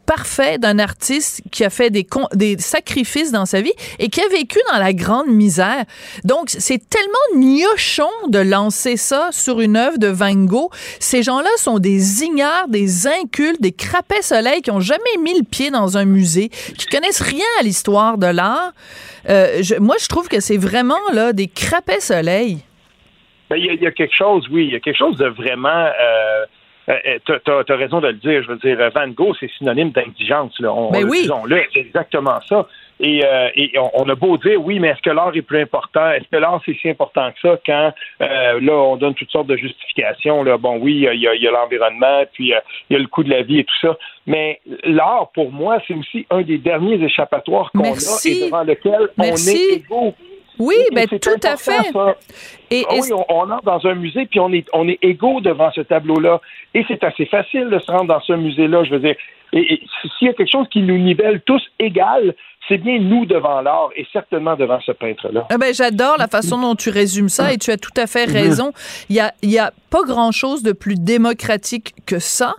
parfait 0.06 0.58
d'un 0.58 0.80
artiste 0.80 1.42
qui 1.52 1.64
a 1.64 1.70
fait 1.70 1.90
des, 1.90 2.08
des 2.34 2.58
sacrifices 2.58 3.32
dans 3.32 3.46
sa 3.46 3.62
vie 3.62 3.74
et 4.00 4.10
qui 4.10 4.22
a 4.22 4.28
vécu 4.30 4.60
dans 4.72 4.80
la 4.80 4.94
grande 4.94 5.28
misère. 5.28 5.84
Donc, 6.24 6.50
c'est 6.50 6.82
tellement 6.90 7.14
gnochon 7.36 8.10
de 8.30 8.40
lancer 8.40 8.98
ça 8.98 9.30
sur 9.32 9.62
une 9.62 9.78
œuvre 9.78 9.98
de 9.98 10.08
Van 10.08 10.34
Gogh. 10.34 10.70
Ces 11.00 11.24
gens-là 11.24 11.50
sont 11.58 11.80
des 11.80 12.24
ignares, 12.24 12.68
des 12.68 13.08
incultes, 13.08 13.62
des 13.62 13.72
crapets 13.72 14.22
soleil 14.22 14.62
qui 14.62 14.72
ont 14.72 14.80
jamais 14.80 15.02
mis 15.22 15.38
le 15.38 15.44
pied 15.44 15.72
dans 15.72 15.98
un 15.98 16.06
musée, 16.06 16.50
qui 16.50 16.86
connaissent 16.88 17.22
rien 17.22 17.46
à 17.60 17.64
l'histoire 17.64 18.18
de 18.18 18.28
l'art. 18.28 18.74
Euh, 19.30 19.62
moi, 19.80 19.96
je 20.00 20.08
trouve 20.08 20.28
que 20.28 20.40
c'est 20.40 20.58
vraiment 20.58 20.96
là 21.14 21.34
des 21.34 21.48
crapets 21.48 22.00
soleil. 22.00 22.60
Ben, 23.50 23.58
il 23.58 23.66
y, 23.66 23.86
a 23.86 23.92
quelque 23.92 24.16
chose, 24.16 24.48
oui, 24.52 24.66
il 24.66 24.74
y 24.74 24.76
a 24.76 24.80
quelque 24.80 24.98
chose 24.98 25.18
de 25.18 25.28
vraiment 25.28 25.70
euh, 25.70 26.46
euh, 26.90 26.94
euh, 27.30 27.40
tu 27.66 27.72
as, 27.72 27.76
raison 27.76 28.00
de 28.00 28.08
le 28.08 28.14
dire. 28.14 28.44
Je 28.44 28.48
veux 28.50 28.58
dire, 28.58 28.78
Van 28.94 29.08
Gogh, 29.08 29.36
c'est 29.40 29.50
synonyme 29.58 29.92
d'indigence. 29.92 30.54
On, 30.62 30.92
ben 30.92 31.08
oui. 31.08 31.28
c'est 31.74 31.80
exactement 31.80 32.40
ça. 32.48 32.68
Et, 33.00 33.26
euh, 33.26 33.50
on, 33.94 34.08
a 34.08 34.16
beau 34.16 34.38
dire, 34.38 34.64
oui, 34.64 34.80
mais 34.80 34.90
est-ce 34.90 35.02
que 35.02 35.10
l'art 35.10 35.36
est 35.36 35.42
plus 35.42 35.60
important? 35.60 36.12
Est-ce 36.12 36.30
que 36.32 36.38
l'art, 36.38 36.62
c'est 36.66 36.78
si 36.82 36.90
important 36.90 37.30
que 37.32 37.40
ça 37.42 37.60
quand, 37.66 37.94
là, 38.20 38.74
on 38.74 38.96
donne 38.96 39.16
toutes 39.16 39.32
sortes 39.32 39.48
de 39.48 39.58
justifications? 39.58 40.44
Là? 40.44 40.58
Bon, 40.58 40.78
oui, 40.78 41.06
il 41.12 41.20
y 41.20 41.48
a, 41.48 41.52
l'environnement, 41.52 42.24
puis 42.34 42.54
il 42.90 42.94
y 42.94 42.96
a 42.96 43.00
le 43.00 43.08
coût 43.08 43.24
de 43.24 43.32
la 43.32 43.42
vie 43.42 43.60
et 43.60 43.64
tout 43.66 43.80
ça. 43.82 43.98
Mais 44.28 44.62
l'art, 44.84 45.30
pour 45.34 45.52
moi, 45.52 45.80
c'est 45.88 45.94
aussi 45.94 46.26
un 46.30 46.42
des 46.42 46.58
derniers 46.58 47.04
échappatoires 47.04 47.72
qu'on 47.72 47.84
a 47.84 48.26
et 48.26 48.46
devant 48.46 48.64
lequel 48.64 49.10
on 49.18 49.24
est 49.24 49.74
égaux. 49.76 50.16
Oui, 50.60 50.76
ben 50.94 51.08
tout 51.08 51.30
à 51.44 51.58
fait. 51.58 51.92
Et, 52.72 52.84
ah 52.90 52.94
oui, 52.94 53.14
on, 53.14 53.26
on, 53.30 53.52
entre 53.52 53.64
dans 53.64 53.86
un 53.86 53.96
musée 53.96 54.26
puis 54.26 54.40
on 54.40 54.52
est 54.52 54.66
on 54.74 54.88
est 54.88 54.98
égaux 55.02 55.40
devant 55.42 55.72
ce 55.72 55.82
tableau-là. 55.82 56.42
Et 56.74 56.84
c'est 56.88 57.04
assez 57.04 57.26
facile 57.26 57.70
de 57.70 57.80
se 57.80 57.92
rendre 57.92 58.08
dans 58.08 58.22
ce 58.22 58.34
musée-là. 58.34 58.84
Je 58.84 58.92
veux 58.92 59.00
dire, 59.00 59.16
et, 59.54 59.82
s'il 60.18 60.28
y 60.28 60.30
a 60.30 60.34
quelque 60.34 60.52
chose 60.52 60.68
qui 60.70 60.82
nous 60.82 60.98
nivelle 60.98 61.42
tous 61.46 61.62
égal, 61.80 62.36
c'est 62.68 62.78
bien 62.78 63.00
nous 63.00 63.26
devant 63.26 63.62
l'art 63.62 63.90
et 63.96 64.06
certainement 64.12 64.56
devant 64.56 64.80
ce 64.86 64.92
peintre-là. 64.92 65.48
Eh 65.54 65.58
ben, 65.58 65.74
j'adore 65.74 66.18
la 66.18 66.28
façon 66.28 66.60
dont 66.60 66.76
tu 66.76 66.90
résumes 66.90 67.30
ça 67.30 67.54
et 67.54 67.58
tu 67.58 67.72
as 67.72 67.78
tout 67.78 67.94
à 67.96 68.08
fait 68.08 68.26
raison. 68.26 68.72
Il 69.10 69.16
y 69.16 69.20
a, 69.20 69.34
il 69.44 69.52
y 69.52 69.60
a 69.60 69.72
pas 69.92 70.04
grand-chose 70.04 70.64
de 70.64 70.72
plus 70.72 70.96
démocratique 70.96 71.94
que 72.06 72.20
ça. 72.20 72.56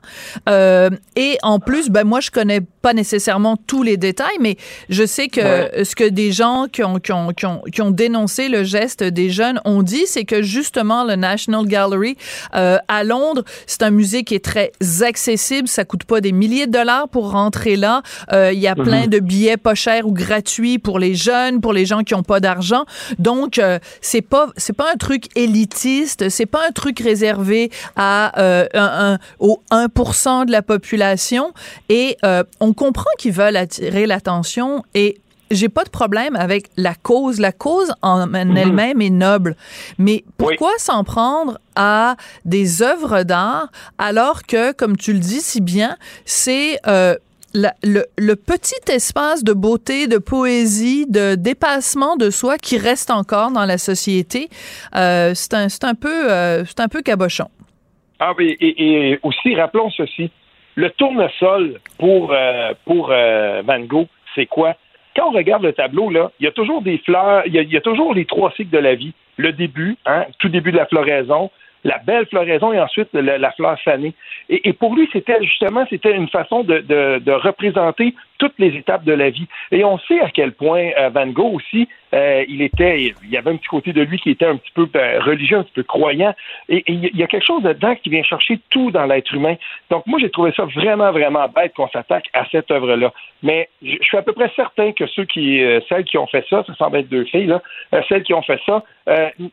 Euh, 0.49 0.91
et 1.17 1.39
en 1.43 1.59
plus, 1.59 1.91
ben 1.91 2.05
moi, 2.05 2.21
je 2.21 2.31
connais 2.31 2.61
pas 2.87 2.95
nécessairement 2.95 3.57
tous 3.57 3.83
les 3.83 3.97
détails, 3.97 4.39
mais 4.39 4.57
je 4.91 5.05
sais 5.05 5.27
que 5.27 5.41
ce 5.83 5.97
que 5.97 6.09
des 6.09 6.31
gens 6.31 6.67
qui 6.71 6.85
ont, 6.85 7.01
qui, 7.01 7.11
ont, 7.11 7.33
qui, 7.33 7.45
ont, 7.45 7.61
qui 7.73 7.83
ont 7.83 7.91
dénoncé 7.91 8.49
le 8.49 8.63
geste 8.63 9.03
des 9.03 9.29
jeunes 9.29 9.61
ont 9.65 9.83
dit, 9.83 10.07
c'est 10.07 10.25
que 10.25 10.41
justement, 10.41 11.03
le 11.03 11.17
National 11.17 11.67
Gallery 11.67 12.17
euh, 12.55 12.79
à 12.87 13.03
Londres, 13.03 13.43
c'est 13.67 13.83
un 13.83 13.91
musée 13.91 14.23
qui 14.23 14.37
est 14.37 14.45
très 14.45 14.71
accessible. 15.03 15.67
Ça 15.67 15.85
coûte 15.85 16.05
pas 16.05 16.21
des 16.21 16.31
milliers 16.31 16.69
de 16.69 16.73
dollars 16.73 17.09
pour 17.09 17.33
rentrer 17.33 17.75
là. 17.75 18.03
Euh, 18.33 18.53
il 18.53 18.61
y 18.61 18.69
a 18.69 18.77
plein 18.77 19.03
mhm. 19.03 19.09
de 19.09 19.19
billets 19.19 19.57
pas 19.57 19.75
chers 19.75 20.07
ou 20.07 20.13
gratuits 20.13 20.79
pour 20.79 21.01
les 21.01 21.17
jeunes, 21.17 21.61
pour 21.61 21.73
les 21.73 21.87
gens 21.87 22.05
qui 22.05 22.15
ont 22.15 22.23
pas 22.23 22.39
d'argent. 22.39 22.85
Donc, 23.19 23.59
euh, 23.59 23.81
c'est 24.01 24.23
pas 24.23 24.47
c'est 24.57 24.77
pas 24.77 24.93
un 24.93 24.97
truc 24.97 25.25
élitiste, 25.35 26.29
c'est 26.29 26.47
pas 26.47 26.61
un 26.69 26.71
truc 26.71 27.01
réservé 27.01 27.71
à 27.97 28.41
euh, 28.41 28.67
un, 28.75 29.19
au 29.41 29.61
1% 29.73 30.47
de 30.47 30.53
la 30.53 30.63
population 30.63 31.53
et 31.89 32.17
on 32.61 32.73
comprend 32.77 33.11
qu'ils 33.19 33.33
veulent 33.33 33.57
attirer 33.57 34.07
l'attention 34.07 34.85
et 34.95 35.19
j'ai 35.51 35.69
pas 35.69 35.85
de 35.85 35.91
problème 35.91 36.37
avec 36.37 36.67
la 36.77 36.95
cause. 36.95 37.41
La 37.41 37.53
cause 37.53 37.93
en 38.03 38.33
elle-même 38.35 39.01
est 39.01 39.11
noble. 39.11 39.57
Mais 39.99 40.25
pourquoi 40.39 40.73
s'en 40.79 41.05
prendre 41.05 41.59
à 41.77 42.17
des 42.45 42.83
œuvres 42.83 43.23
d'art 43.23 43.69
alors 43.99 44.43
que, 44.43 44.73
comme 44.73 44.97
tu 44.97 45.13
le 45.13 45.19
dis 45.19 45.41
si 45.41 45.61
bien, 45.61 45.97
c'est 46.25 46.79
euh, 46.87 47.15
le, 47.55 48.35
petit 48.35 48.93
espace 48.93 49.45
de 49.45 49.53
beauté, 49.53 50.07
de 50.09 50.19
poésie, 50.19 51.07
de 51.09 51.35
dépassement 51.35 52.17
de 52.17 52.31
soi 52.31 52.59
qui 52.59 52.79
reste 52.79 53.11
encore 53.11 53.51
dans 53.51 53.65
la 53.65 53.79
société, 53.79 54.49
euh, 54.95 55.33
c'est 55.35 55.55
un, 55.55 55.69
un, 55.83 55.95
peu, 55.95 56.31
euh, 56.31 56.65
c'est 56.65 56.81
un 56.81 56.89
peu 56.89 57.03
cabochon. 57.03 57.49
Ah 58.19 58.33
oui, 58.37 58.57
et, 58.61 59.19
aussi, 59.23 59.55
rappelons 59.55 59.91
ceci, 59.91 60.31
le 60.77 60.91
tournesol 60.91 61.81
pour, 61.99 62.33
euh, 62.33 62.73
pour 62.85 63.09
Van 63.09 63.81
Gogh, 63.81 64.09
c'est 64.35 64.47
quoi? 64.47 64.77
Quand 65.17 65.29
on 65.29 65.33
regarde 65.33 65.63
le 65.63 65.73
tableau, 65.73 66.11
là, 66.11 66.31
il 66.39 66.45
y 66.45 66.47
a 66.47 66.53
toujours 66.53 66.83
des 66.83 66.99
fleurs, 66.99 67.43
il 67.47 67.55
y 67.55 67.77
a, 67.77 67.81
toujours 67.81 68.15
les 68.15 68.27
trois 68.27 68.53
cycles 68.53 68.71
de 68.71 68.79
la 68.79 68.95
vie. 68.95 69.15
Le 69.39 69.53
début, 69.53 69.97
hein, 70.05 70.27
tout 70.39 70.51
début 70.51 70.73
de 70.73 70.77
la 70.77 70.87
floraison, 70.87 71.51
la 71.85 71.99
belle 71.99 72.27
floraison 72.27 72.73
et 72.73 72.81
ensuite 72.81 73.09
la, 73.15 73.51
fleur 73.53 73.81
fanée. 73.81 74.13
Et, 74.51 74.73
pour 74.75 74.95
lui, 74.95 75.09
c'était 75.13 75.43
justement 75.43 75.87
c'était 75.89 76.15
une 76.15 76.29
façon 76.29 76.65
de, 76.65 76.81
de, 76.81 77.33
représenter 77.33 78.15
toutes 78.39 78.59
les 78.59 78.77
étapes 78.77 79.05
de 79.05 79.13
la 79.13 79.31
vie. 79.31 79.47
Et 79.73 79.85
on 79.85 79.99
sait 79.99 80.21
à 80.21 80.31
quel 80.31 80.53
point 80.53 80.91
euh, 80.99 81.11
Van 81.11 81.27
Gogh 81.27 81.55
aussi, 81.55 81.89
euh, 82.15 82.45
il 82.49 82.63
était, 82.63 83.15
il 83.23 83.31
y 83.31 83.37
avait 83.37 83.51
un 83.51 83.57
petit 83.57 83.69
côté 83.69 83.93
de 83.93 84.03
lui 84.03 84.19
qui 84.19 84.31
était 84.31 84.47
un 84.47 84.57
petit 84.57 84.71
peu 84.75 84.87
ben, 84.87 85.21
religieux, 85.21 85.59
un 85.59 85.63
petit 85.63 85.73
peu 85.75 85.83
croyant. 85.83 86.35
Et, 86.69 86.85
il 86.87 87.17
y 87.17 87.23
a 87.23 87.27
quelque 87.27 87.47
chose 87.47 87.63
dedans 87.63 87.95
qui 87.97 88.11
vient 88.11 88.23
chercher 88.23 88.61
tout 88.71 88.91
dans 88.91 89.05
l'être 89.05 89.33
humain. 89.35 89.57
Donc 89.91 90.07
moi, 90.07 90.19
j'ai 90.21 90.31
trouvé 90.31 90.53
ça 90.57 90.65
vraiment, 90.65 91.13
vraiment 91.13 91.49
bête 91.49 91.75
qu'on 91.75 91.89
s'attaque 91.89 92.27
à 92.33 92.45
cette 92.51 92.71
œuvre-là. 92.71 93.13
Mais 93.43 93.69
je 93.83 93.97
suis 94.01 94.17
à 94.17 94.23
peu 94.23 94.33
près 94.33 94.51
certain 94.57 94.93
que 94.93 95.07
ceux 95.07 95.25
qui, 95.25 95.63
euh, 95.63 95.81
celles 95.89 96.05
qui 96.05 96.17
ont 96.17 96.27
fait 96.27 96.45
ça, 96.49 96.65
ça 96.67 96.75
semble 96.77 96.99
être 96.99 97.09
deux 97.09 97.25
filles 97.25 97.47
là, 97.47 97.63
celles 98.09 98.23
qui 98.23 98.35
ont 98.35 98.43
fait 98.43 98.61
ça, 98.67 98.83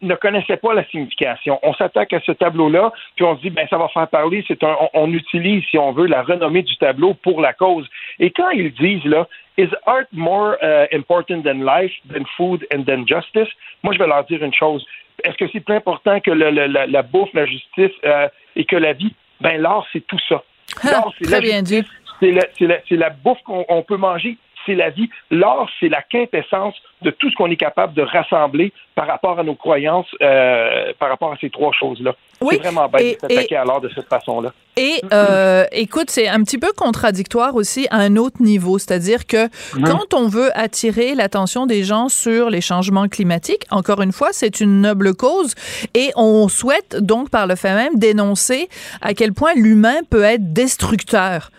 ne 0.01 0.15
connaissaient 0.15 0.57
pas 0.57 0.73
la 0.73 0.85
signification. 0.85 1.59
On 1.63 1.73
s'attaque 1.73 2.13
à 2.13 2.19
ce 2.21 2.31
tableau-là, 2.31 2.91
puis 3.15 3.25
on 3.25 3.35
se 3.35 3.41
dit, 3.41 3.49
ben 3.49 3.67
ça 3.69 3.77
va 3.77 3.87
faire 3.89 4.07
parler. 4.07 4.43
C'est 4.47 4.63
un, 4.63 4.75
on, 4.93 5.11
utilise, 5.11 5.63
si 5.69 5.77
on 5.77 5.91
veut, 5.91 6.07
la 6.07 6.23
renommée 6.23 6.63
du 6.63 6.75
tableau 6.77 7.13
pour 7.13 7.41
la 7.41 7.53
cause. 7.53 7.87
Et 8.19 8.31
quand 8.31 8.49
disent 8.79 9.05
là, 9.05 9.27
is 9.57 9.69
art 9.85 10.07
more 10.11 10.57
uh, 10.63 10.87
important 10.91 11.43
than 11.43 11.63
life, 11.63 11.91
than 12.11 12.25
food 12.37 12.65
and 12.71 12.85
than 12.85 13.05
justice? 13.05 13.49
Moi, 13.83 13.93
je 13.93 13.99
vais 13.99 14.07
leur 14.07 14.23
dire 14.25 14.43
une 14.43 14.53
chose. 14.53 14.85
Est-ce 15.23 15.37
que 15.37 15.45
c'est 15.51 15.59
plus 15.59 15.75
important 15.75 16.19
que 16.19 16.31
le, 16.31 16.49
la, 16.49 17.01
bouffe, 17.03 17.33
la 17.33 17.45
justice 17.45 17.91
euh, 18.03 18.27
et 18.55 18.65
que 18.65 18.75
la 18.75 18.93
vie? 18.93 19.13
Ben 19.41 19.61
l'art, 19.61 19.85
c'est 19.93 20.05
tout 20.07 20.19
ça. 20.27 20.43
Ah, 20.81 20.91
l'art, 20.91 21.13
c'est 21.19 21.29
la 21.29 21.39
bien 21.39 21.61
dit. 21.61 21.83
C'est 22.19 22.31
la, 22.31 22.77
la, 22.89 23.09
bouffe 23.09 23.41
qu'on 23.43 23.83
peut 23.87 23.97
manger, 23.97 24.37
c'est 24.65 24.75
la 24.75 24.89
vie. 24.89 25.09
L'art, 25.31 25.67
c'est 25.79 25.89
la 25.89 26.01
quintessence 26.01 26.75
de 27.01 27.11
tout 27.11 27.29
ce 27.29 27.35
qu'on 27.35 27.51
est 27.51 27.57
capable 27.57 27.93
de 27.93 28.01
rassembler 28.01 28.71
par 28.95 29.07
rapport 29.07 29.39
à 29.39 29.43
nos 29.43 29.55
croyances, 29.55 30.07
euh, 30.21 30.93
par 30.99 31.09
rapport 31.09 31.31
à 31.33 31.37
ces 31.39 31.49
trois 31.49 31.71
choses-là. 31.73 32.13
c'est 32.41 32.57
vraiment 32.57 32.87
bête 32.87 33.21
de 33.21 33.27
s'attaquer 33.27 33.55
à 33.55 33.65
l'art 33.65 33.81
de 33.81 33.89
cette 33.93 34.07
façon-là. 34.07 34.51
Et 34.75 35.01
euh, 35.11 35.65
écoute, 35.71 36.09
c'est 36.09 36.27
un 36.27 36.41
petit 36.43 36.57
peu 36.57 36.71
contradictoire 36.75 37.55
aussi 37.55 37.87
à 37.91 37.97
un 37.97 38.15
autre 38.15 38.41
niveau, 38.41 38.79
c'est-à-dire 38.79 39.27
que 39.27 39.47
mm-hmm. 39.47 39.83
quand 39.83 40.13
on 40.13 40.27
veut 40.27 40.49
attirer 40.57 41.13
l'attention 41.13 41.65
des 41.65 41.83
gens 41.83 42.09
sur 42.09 42.49
les 42.49 42.61
changements 42.61 43.07
climatiques, 43.07 43.65
encore 43.69 44.01
une 44.01 44.11
fois, 44.11 44.29
c'est 44.31 44.61
une 44.61 44.81
noble 44.81 45.13
cause 45.13 45.53
et 45.93 46.11
on 46.15 46.47
souhaite 46.47 46.97
donc 46.99 47.29
par 47.29 47.45
le 47.45 47.55
fait 47.55 47.75
même 47.75 47.97
dénoncer 47.97 48.67
à 49.01 49.13
quel 49.13 49.33
point 49.33 49.53
l'humain 49.55 49.97
peut 50.09 50.23
être 50.23 50.53
destructeur. 50.53 51.49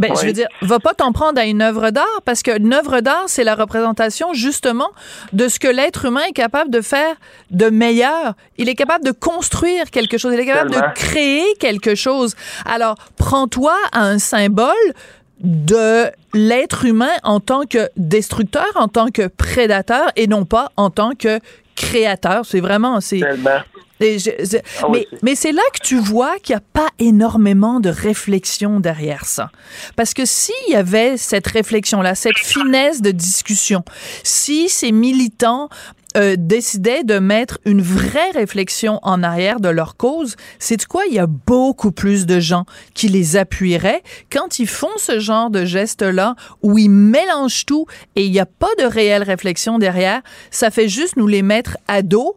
Ben, 0.00 0.14
je 0.18 0.26
veux 0.26 0.32
dire, 0.32 0.48
va 0.62 0.78
pas 0.78 0.94
t'en 0.94 1.12
prendre 1.12 1.38
à 1.38 1.44
une 1.44 1.60
œuvre 1.60 1.90
d'art 1.90 2.22
parce 2.24 2.42
qu'une 2.42 2.72
œuvre 2.72 3.00
d'art, 3.00 3.24
c'est 3.26 3.44
la 3.44 3.54
représentation 3.54 4.32
justement 4.32 4.88
de 5.34 5.46
ce 5.46 5.58
que 5.58 5.68
l'être 5.68 6.06
humain 6.06 6.22
est 6.28 6.32
capable 6.32 6.70
de 6.70 6.80
faire 6.80 7.14
de 7.50 7.68
meilleur. 7.68 8.34
Il 8.56 8.70
est 8.70 8.74
capable 8.74 9.04
de 9.04 9.12
construire 9.12 9.90
quelque 9.90 10.16
chose, 10.16 10.32
il 10.32 10.40
est 10.40 10.46
capable 10.46 10.70
de 10.70 10.80
créer 10.94 11.44
quelque 11.58 11.94
chose. 11.94 12.34
Alors, 12.64 12.94
prends-toi 13.18 13.74
à 13.92 14.00
un 14.00 14.18
symbole 14.18 14.74
de 15.40 16.10
l'être 16.32 16.86
humain 16.86 17.12
en 17.22 17.40
tant 17.40 17.64
que 17.64 17.90
destructeur, 17.96 18.68
en 18.76 18.88
tant 18.88 19.08
que 19.08 19.26
prédateur 19.26 20.10
et 20.16 20.26
non 20.26 20.46
pas 20.46 20.70
en 20.76 20.88
tant 20.88 21.12
que 21.12 21.40
créateur. 21.76 22.44
C'est 22.44 22.60
vraiment, 22.60 23.00
c'est, 23.00 23.20
ah 24.82 24.86
mais, 25.22 25.34
c'est 25.34 25.52
là 25.52 25.62
que 25.74 25.80
tu 25.86 25.98
vois 25.98 26.38
qu'il 26.38 26.54
n'y 26.54 26.58
a 26.58 26.64
pas 26.72 26.88
énormément 26.98 27.80
de 27.80 27.90
réflexion 27.90 28.80
derrière 28.80 29.26
ça. 29.26 29.50
Parce 29.96 30.14
que 30.14 30.24
s'il 30.24 30.54
y 30.68 30.74
avait 30.74 31.16
cette 31.16 31.46
réflexion-là, 31.46 32.14
cette 32.14 32.38
finesse 32.38 33.02
de 33.02 33.10
discussion, 33.10 33.84
si 34.22 34.68
ces 34.68 34.92
militants 34.92 35.68
euh, 36.16 36.34
décidaient 36.36 37.04
de 37.04 37.20
mettre 37.20 37.60
une 37.64 37.82
vraie 37.82 38.32
réflexion 38.32 38.98
en 39.04 39.22
arrière 39.22 39.60
de 39.60 39.68
leur 39.68 39.96
cause, 39.96 40.34
c'est 40.58 40.84
quoi? 40.86 41.02
Il 41.06 41.14
y 41.14 41.20
a 41.20 41.28
beaucoup 41.28 41.92
plus 41.92 42.26
de 42.26 42.40
gens 42.40 42.64
qui 42.94 43.08
les 43.08 43.36
appuieraient 43.36 44.02
quand 44.32 44.58
ils 44.58 44.66
font 44.66 44.88
ce 44.96 45.20
genre 45.20 45.50
de 45.50 45.64
geste-là 45.64 46.34
où 46.62 46.78
ils 46.78 46.90
mélangent 46.90 47.64
tout 47.64 47.86
et 48.16 48.24
il 48.24 48.32
n'y 48.32 48.40
a 48.40 48.46
pas 48.46 48.74
de 48.80 48.84
réelle 48.84 49.22
réflexion 49.22 49.78
derrière. 49.78 50.22
Ça 50.50 50.72
fait 50.72 50.88
juste 50.88 51.16
nous 51.16 51.28
les 51.28 51.42
mettre 51.42 51.76
à 51.86 52.02
dos 52.02 52.36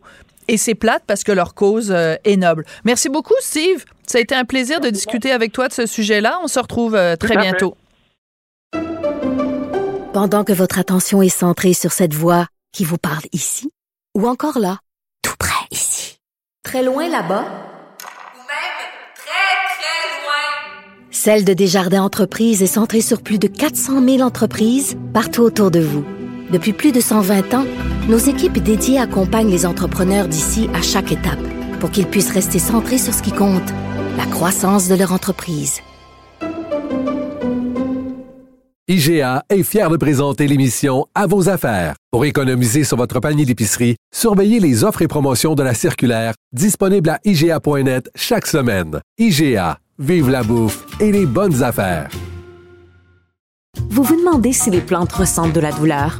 et 0.53 0.57
c'est 0.57 0.75
plate 0.75 1.01
parce 1.07 1.23
que 1.23 1.31
leur 1.31 1.55
cause 1.55 1.89
euh, 1.89 2.15
est 2.25 2.37
noble. 2.37 2.63
Merci 2.85 3.09
beaucoup, 3.09 3.33
Steve. 3.39 3.85
Ça 4.05 4.19
a 4.19 4.21
été 4.21 4.35
un 4.35 4.45
plaisir 4.45 4.81
de 4.81 4.91
discuter 4.91 5.31
avec 5.31 5.51
toi 5.51 5.67
de 5.67 5.73
ce 5.73 5.87
sujet-là. 5.87 6.37
On 6.43 6.47
se 6.47 6.59
retrouve 6.59 6.93
euh, 6.93 7.15
très 7.15 7.35
bientôt. 7.35 7.75
Pendant 10.13 10.43
que 10.43 10.53
votre 10.53 10.77
attention 10.77 11.23
est 11.23 11.29
centrée 11.29 11.73
sur 11.73 11.91
cette 11.91 12.13
voix 12.13 12.45
qui 12.71 12.83
vous 12.83 12.99
parle 12.99 13.23
ici, 13.31 13.71
ou 14.15 14.27
encore 14.27 14.59
là, 14.59 14.77
tout 15.23 15.33
près 15.39 15.65
ici, 15.71 16.17
très 16.63 16.83
loin 16.83 17.09
là-bas, 17.09 17.45
ou 18.35 18.37
même 18.37 18.79
très, 19.15 19.55
très 19.73 20.21
loin, 20.21 21.09
Celle 21.09 21.45
de 21.45 21.53
Desjardins 21.53 22.03
Entreprises 22.03 22.61
est 22.61 22.67
centrée 22.67 23.01
sur 23.01 23.23
plus 23.23 23.39
de 23.39 23.47
400 23.47 24.05
000 24.05 24.19
entreprises 24.21 24.97
partout 25.15 25.41
autour 25.41 25.71
de 25.71 25.79
vous. 25.79 26.05
Depuis 26.51 26.73
plus 26.73 26.91
de 26.91 26.99
120 26.99 27.55
ans, 27.55 27.65
nos 28.07 28.17
équipes 28.17 28.59
dédiées 28.59 28.99
accompagnent 28.99 29.49
les 29.49 29.65
entrepreneurs 29.65 30.27
d'ici 30.27 30.69
à 30.73 30.81
chaque 30.81 31.11
étape 31.11 31.39
pour 31.79 31.91
qu'ils 31.91 32.07
puissent 32.07 32.31
rester 32.31 32.59
centrés 32.59 32.97
sur 32.97 33.13
ce 33.13 33.21
qui 33.21 33.31
compte, 33.31 33.69
la 34.17 34.25
croissance 34.25 34.87
de 34.87 34.95
leur 34.95 35.11
entreprise. 35.11 35.81
IGA 38.89 39.43
est 39.49 39.63
fier 39.63 39.89
de 39.89 39.97
présenter 39.97 40.45
l'émission 40.45 41.05
À 41.15 41.25
vos 41.25 41.47
affaires. 41.47 41.95
Pour 42.11 42.25
économiser 42.25 42.83
sur 42.83 42.97
votre 42.97 43.21
panier 43.21 43.45
d'épicerie, 43.45 43.95
surveillez 44.13 44.59
les 44.59 44.83
offres 44.83 45.01
et 45.01 45.07
promotions 45.07 45.55
de 45.55 45.63
la 45.63 45.73
circulaire 45.73 46.33
disponible 46.51 47.09
à 47.09 47.19
IGA.net 47.23 48.09
chaque 48.13 48.45
semaine. 48.45 48.99
IGA, 49.17 49.79
vive 49.99 50.29
la 50.29 50.43
bouffe 50.43 50.85
et 50.99 51.11
les 51.11 51.25
bonnes 51.25 51.63
affaires. 51.63 52.09
Vous 53.89 54.03
vous 54.03 54.17
demandez 54.17 54.51
si 54.51 54.69
les 54.69 54.81
plantes 54.81 55.13
ressentent 55.13 55.53
de 55.53 55.61
la 55.61 55.71
douleur? 55.71 56.19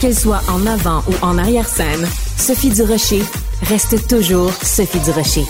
Qu'elle 0.00 0.14
soit 0.14 0.42
en 0.50 0.66
avant 0.66 1.02
ou 1.08 1.14
en 1.24 1.38
arrière-scène, 1.38 2.06
Sophie 2.36 2.68
Durocher 2.68 3.22
reste 3.62 4.06
toujours 4.08 4.52
Sophie 4.52 5.00
Durocher. 5.00 5.44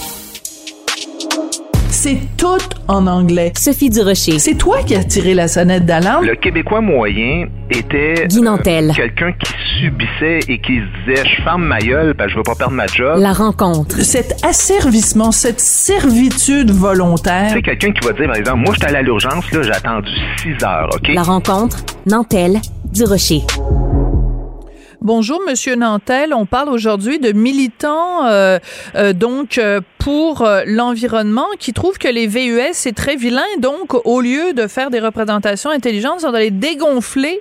C'est 1.90 2.20
tout 2.36 2.62
en 2.86 3.08
anglais. 3.08 3.52
Sophie 3.56 3.90
Durocher. 3.90 4.38
C'est 4.38 4.54
toi 4.54 4.84
qui 4.84 4.94
as 4.94 5.02
tiré 5.02 5.34
la 5.34 5.48
sonnette 5.48 5.84
d'alarme? 5.84 6.24
Le 6.26 6.36
Québécois 6.36 6.80
moyen 6.80 7.48
était 7.70 8.14
euh, 8.22 8.92
quelqu'un 8.94 9.32
qui 9.32 9.52
subissait 9.80 10.38
et 10.46 10.60
qui 10.60 10.76
se 10.78 11.10
disait 11.10 11.28
je 11.28 11.42
ferme 11.42 11.64
ma 11.64 11.80
gueule 11.80 12.14
que 12.14 12.28
je 12.28 12.36
veux 12.36 12.44
pas 12.44 12.54
perdre 12.54 12.74
ma 12.74 12.86
job. 12.86 13.18
La 13.18 13.32
rencontre. 13.32 13.96
Cet 14.02 14.44
asservissement, 14.44 15.32
cette 15.32 15.58
servitude 15.58 16.70
volontaire. 16.70 17.50
C'est 17.52 17.62
quelqu'un 17.62 17.90
qui 17.90 18.06
va 18.06 18.12
dire 18.12 18.26
par 18.26 18.36
exemple 18.36 18.58
moi 18.58 18.74
j'étais 18.74 18.86
allé 18.86 18.98
à 18.98 19.02
l'urgence 19.02 19.50
là, 19.50 19.62
j'ai 19.62 19.72
attendu 19.72 20.10
6 20.42 20.64
heures, 20.64 20.88
OK? 20.94 21.08
La 21.08 21.22
rencontre. 21.22 21.78
Nantel 22.06 22.60
Durocher. 22.92 23.42
Bonjour, 25.02 25.40
Monsieur 25.46 25.76
Nantel. 25.76 26.32
On 26.32 26.46
parle 26.46 26.70
aujourd'hui 26.70 27.18
de 27.18 27.32
militants 27.32 28.26
euh, 28.26 28.58
euh, 28.94 29.12
donc 29.12 29.58
euh, 29.58 29.80
pour 29.98 30.48
l'environnement 30.66 31.46
qui 31.58 31.72
trouvent 31.72 31.98
que 31.98 32.08
les 32.08 32.26
VUS 32.26 32.72
c'est 32.72 32.94
très 32.94 33.16
vilain. 33.16 33.42
Donc, 33.58 33.94
au 34.06 34.20
lieu 34.20 34.52
de 34.54 34.66
faire 34.66 34.90
des 34.90 35.00
représentations 35.00 35.70
intelligentes, 35.70 36.16
ils 36.18 36.22
sont 36.22 36.34
allés 36.34 36.50
dégonfler 36.50 37.40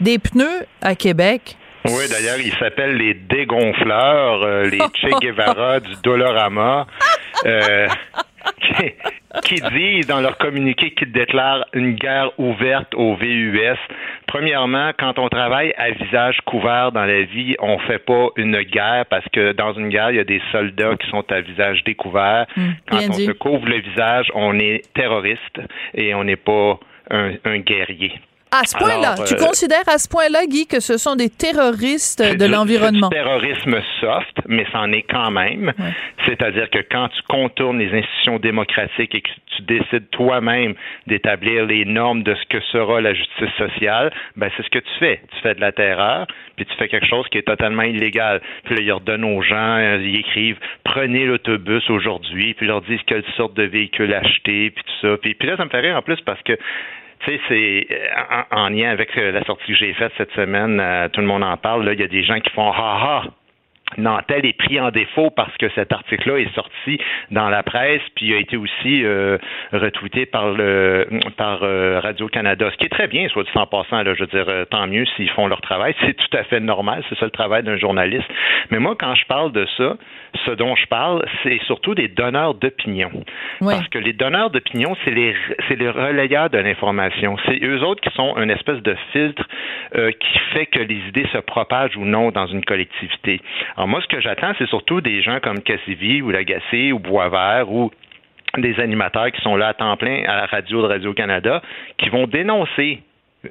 des 0.00 0.18
pneus 0.18 0.66
à 0.82 0.94
Québec. 0.94 1.56
Oui, 1.88 2.04
d'ailleurs, 2.10 2.38
ils 2.38 2.54
s'appellent 2.58 2.96
les 2.96 3.14
dégonfleurs, 3.14 4.42
euh, 4.42 4.64
les 4.64 4.78
Che 4.94 5.20
Guevara 5.20 5.80
du 5.80 5.94
Dolorama. 6.02 6.86
Qui, 9.44 9.56
disent 9.56 10.06
dans 10.06 10.20
leur 10.20 10.38
communiqué 10.38 10.92
qu'ils 10.92 11.12
déclarent 11.12 11.66
une 11.74 11.94
guerre 11.94 12.30
ouverte 12.38 12.94
au 12.94 13.14
VUS. 13.16 13.76
Premièrement, 14.26 14.92
quand 14.98 15.18
on 15.18 15.28
travaille 15.28 15.74
à 15.76 15.90
visage 15.90 16.38
couvert 16.46 16.90
dans 16.90 17.04
la 17.04 17.22
vie, 17.22 17.54
on 17.58 17.78
fait 17.80 17.98
pas 17.98 18.28
une 18.36 18.62
guerre 18.62 19.04
parce 19.06 19.26
que 19.32 19.52
dans 19.52 19.74
une 19.74 19.90
guerre, 19.90 20.10
il 20.10 20.16
y 20.16 20.20
a 20.20 20.24
des 20.24 20.40
soldats 20.52 20.96
qui 20.96 21.08
sont 21.10 21.24
à 21.30 21.40
visage 21.42 21.84
découvert. 21.84 22.46
Hmm, 22.56 22.70
quand 22.88 22.98
on 22.98 23.08
dit. 23.10 23.26
se 23.26 23.32
couvre 23.32 23.68
le 23.68 23.80
visage, 23.80 24.30
on 24.34 24.58
est 24.58 24.82
terroriste 24.94 25.60
et 25.94 26.14
on 26.14 26.24
n'est 26.24 26.36
pas 26.36 26.80
un, 27.10 27.32
un 27.44 27.58
guerrier. 27.58 28.14
À 28.52 28.64
ce 28.64 28.76
point-là, 28.76 29.16
tu 29.26 29.34
euh, 29.34 29.38
considères 29.38 29.88
à 29.88 29.98
ce 29.98 30.08
point-là, 30.08 30.46
Guy, 30.46 30.66
que 30.66 30.80
ce 30.80 30.98
sont 30.98 31.16
des 31.16 31.28
terroristes 31.28 32.22
de 32.22 32.46
l'environnement? 32.46 33.08
Terrorisme 33.08 33.80
soft, 34.00 34.38
mais 34.46 34.64
c'en 34.72 34.92
est 34.92 35.02
quand 35.02 35.30
même. 35.30 35.72
C'est-à-dire 36.26 36.70
que 36.70 36.78
quand 36.90 37.08
tu 37.08 37.22
contournes 37.28 37.78
les 37.78 37.92
institutions 37.92 38.38
démocratiques 38.38 39.14
et 39.14 39.20
que 39.20 39.28
tu 39.56 39.62
décides 39.62 40.08
toi-même 40.10 40.74
d'établir 41.06 41.66
les 41.66 41.84
normes 41.84 42.22
de 42.22 42.34
ce 42.34 42.46
que 42.46 42.62
sera 42.72 43.00
la 43.00 43.14
justice 43.14 43.52
sociale, 43.58 44.12
ben 44.36 44.50
c'est 44.56 44.64
ce 44.64 44.70
que 44.70 44.78
tu 44.78 44.98
fais. 44.98 45.20
Tu 45.34 45.40
fais 45.42 45.54
de 45.54 45.60
la 45.60 45.72
terreur, 45.72 46.26
puis 46.56 46.66
tu 46.66 46.74
fais 46.76 46.88
quelque 46.88 47.06
chose 47.06 47.26
qui 47.30 47.38
est 47.38 47.46
totalement 47.46 47.82
illégal. 47.82 48.40
Puis 48.64 48.76
là, 48.76 48.80
ils 48.80 48.92
redonnent 48.92 49.24
aux 49.24 49.42
gens, 49.42 49.76
euh, 49.76 49.98
ils 50.00 50.20
écrivent 50.20 50.58
prenez 50.96 51.26
l'autobus 51.26 51.88
aujourd'hui, 51.90 52.54
puis 52.54 52.66
ils 52.66 52.68
leur 52.68 52.80
disent 52.82 53.00
quelle 53.06 53.24
sorte 53.36 53.54
de 53.54 53.64
véhicule 53.64 54.14
acheter, 54.14 54.70
puis 54.70 54.84
tout 54.84 55.06
ça. 55.06 55.16
Puis, 55.18 55.34
puis 55.34 55.48
là, 55.48 55.56
ça 55.56 55.64
me 55.64 55.70
fait 55.70 55.80
rire 55.80 55.96
en 55.96 56.02
plus 56.02 56.20
parce 56.24 56.40
que 56.42 56.56
tu 57.26 57.32
sais, 57.32 57.40
c'est 57.48 57.86
euh, 57.90 58.44
en, 58.52 58.64
en 58.64 58.68
lien 58.68 58.90
avec 58.90 59.16
euh, 59.18 59.32
la 59.32 59.42
sortie 59.44 59.66
que 59.66 59.74
j'ai 59.74 59.92
faite 59.94 60.12
cette 60.16 60.30
semaine, 60.32 60.78
euh, 60.80 61.08
tout 61.08 61.20
le 61.20 61.26
monde 61.26 61.42
en 61.42 61.56
parle, 61.56 61.84
là, 61.84 61.92
il 61.92 62.00
y 62.00 62.04
a 62.04 62.08
des 62.08 62.22
gens 62.22 62.38
qui 62.40 62.50
font 62.50 62.70
ha 62.70 62.76
ha. 62.76 63.24
Nantel 63.98 64.44
est 64.44 64.56
pris 64.56 64.80
en 64.80 64.90
défaut 64.90 65.30
parce 65.30 65.56
que 65.58 65.68
cet 65.70 65.92
article-là 65.92 66.38
est 66.38 66.54
sorti 66.54 66.98
dans 67.30 67.48
la 67.48 67.62
presse, 67.62 68.02
puis 68.14 68.34
a 68.34 68.38
été 68.38 68.56
aussi 68.56 69.04
euh, 69.04 69.38
retweeté 69.72 70.26
par 70.26 70.50
le 70.50 71.08
par 71.36 71.62
euh, 71.62 72.00
Radio 72.00 72.28
Canada, 72.28 72.68
ce 72.70 72.76
qui 72.76 72.86
est 72.86 72.90
très 72.90 73.06
bien, 73.06 73.28
soit 73.28 73.44
dit 73.44 73.50
en 73.54 73.66
passant. 73.66 74.02
Là, 74.02 74.14
je 74.14 74.20
veux 74.20 74.26
dire, 74.26 74.44
euh, 74.48 74.64
tant 74.64 74.86
mieux 74.86 75.06
s'ils 75.16 75.30
font 75.30 75.46
leur 75.46 75.60
travail, 75.60 75.94
c'est 76.04 76.14
tout 76.14 76.36
à 76.36 76.42
fait 76.44 76.60
normal, 76.60 77.04
c'est 77.08 77.18
ça 77.18 77.24
le 77.24 77.30
travail 77.30 77.62
d'un 77.62 77.76
journaliste. 77.76 78.28
Mais 78.70 78.78
moi, 78.78 78.96
quand 78.98 79.14
je 79.14 79.24
parle 79.26 79.52
de 79.52 79.66
ça, 79.76 79.96
ce 80.44 80.50
dont 80.50 80.74
je 80.76 80.86
parle, 80.86 81.24
c'est 81.42 81.60
surtout 81.64 81.94
des 81.94 82.08
donneurs 82.08 82.54
d'opinion, 82.54 83.10
parce 83.60 83.88
que 83.88 83.98
les 83.98 84.12
donneurs 84.12 84.50
d'opinion, 84.50 84.96
c'est 85.04 85.12
les 85.12 85.34
c'est 85.68 85.76
les 85.76 85.88
relayeurs 85.88 86.50
de 86.50 86.58
l'information, 86.58 87.36
c'est 87.46 87.62
eux 87.64 87.82
autres 87.82 88.02
qui 88.02 88.14
sont 88.14 88.36
une 88.36 88.50
espèce 88.50 88.82
de 88.82 88.96
filtre 89.12 89.46
euh, 89.94 90.10
qui 90.10 90.38
fait 90.52 90.66
que 90.66 90.80
les 90.80 90.96
idées 91.08 91.26
se 91.32 91.38
propagent 91.38 91.96
ou 91.96 92.04
non 92.04 92.30
dans 92.30 92.46
une 92.46 92.64
collectivité. 92.64 93.40
Alors 93.76 93.88
moi, 93.88 94.00
ce 94.00 94.06
que 94.06 94.20
j'attends, 94.20 94.52
c'est 94.58 94.68
surtout 94.68 95.00
des 95.00 95.22
gens 95.22 95.38
comme 95.40 95.60
Cassivi 95.60 96.22
ou 96.22 96.30
Lagacé 96.30 96.92
ou 96.92 96.98
Boisvert 96.98 97.70
ou 97.70 97.90
des 98.56 98.80
animateurs 98.80 99.30
qui 99.32 99.40
sont 99.42 99.56
là 99.56 99.68
à 99.68 99.74
temps 99.74 99.96
plein 99.96 100.24
à 100.26 100.36
la 100.36 100.46
radio 100.46 100.80
de 100.82 100.86
Radio-Canada 100.86 101.60
qui 101.98 102.08
vont 102.08 102.26
dénoncer 102.26 103.02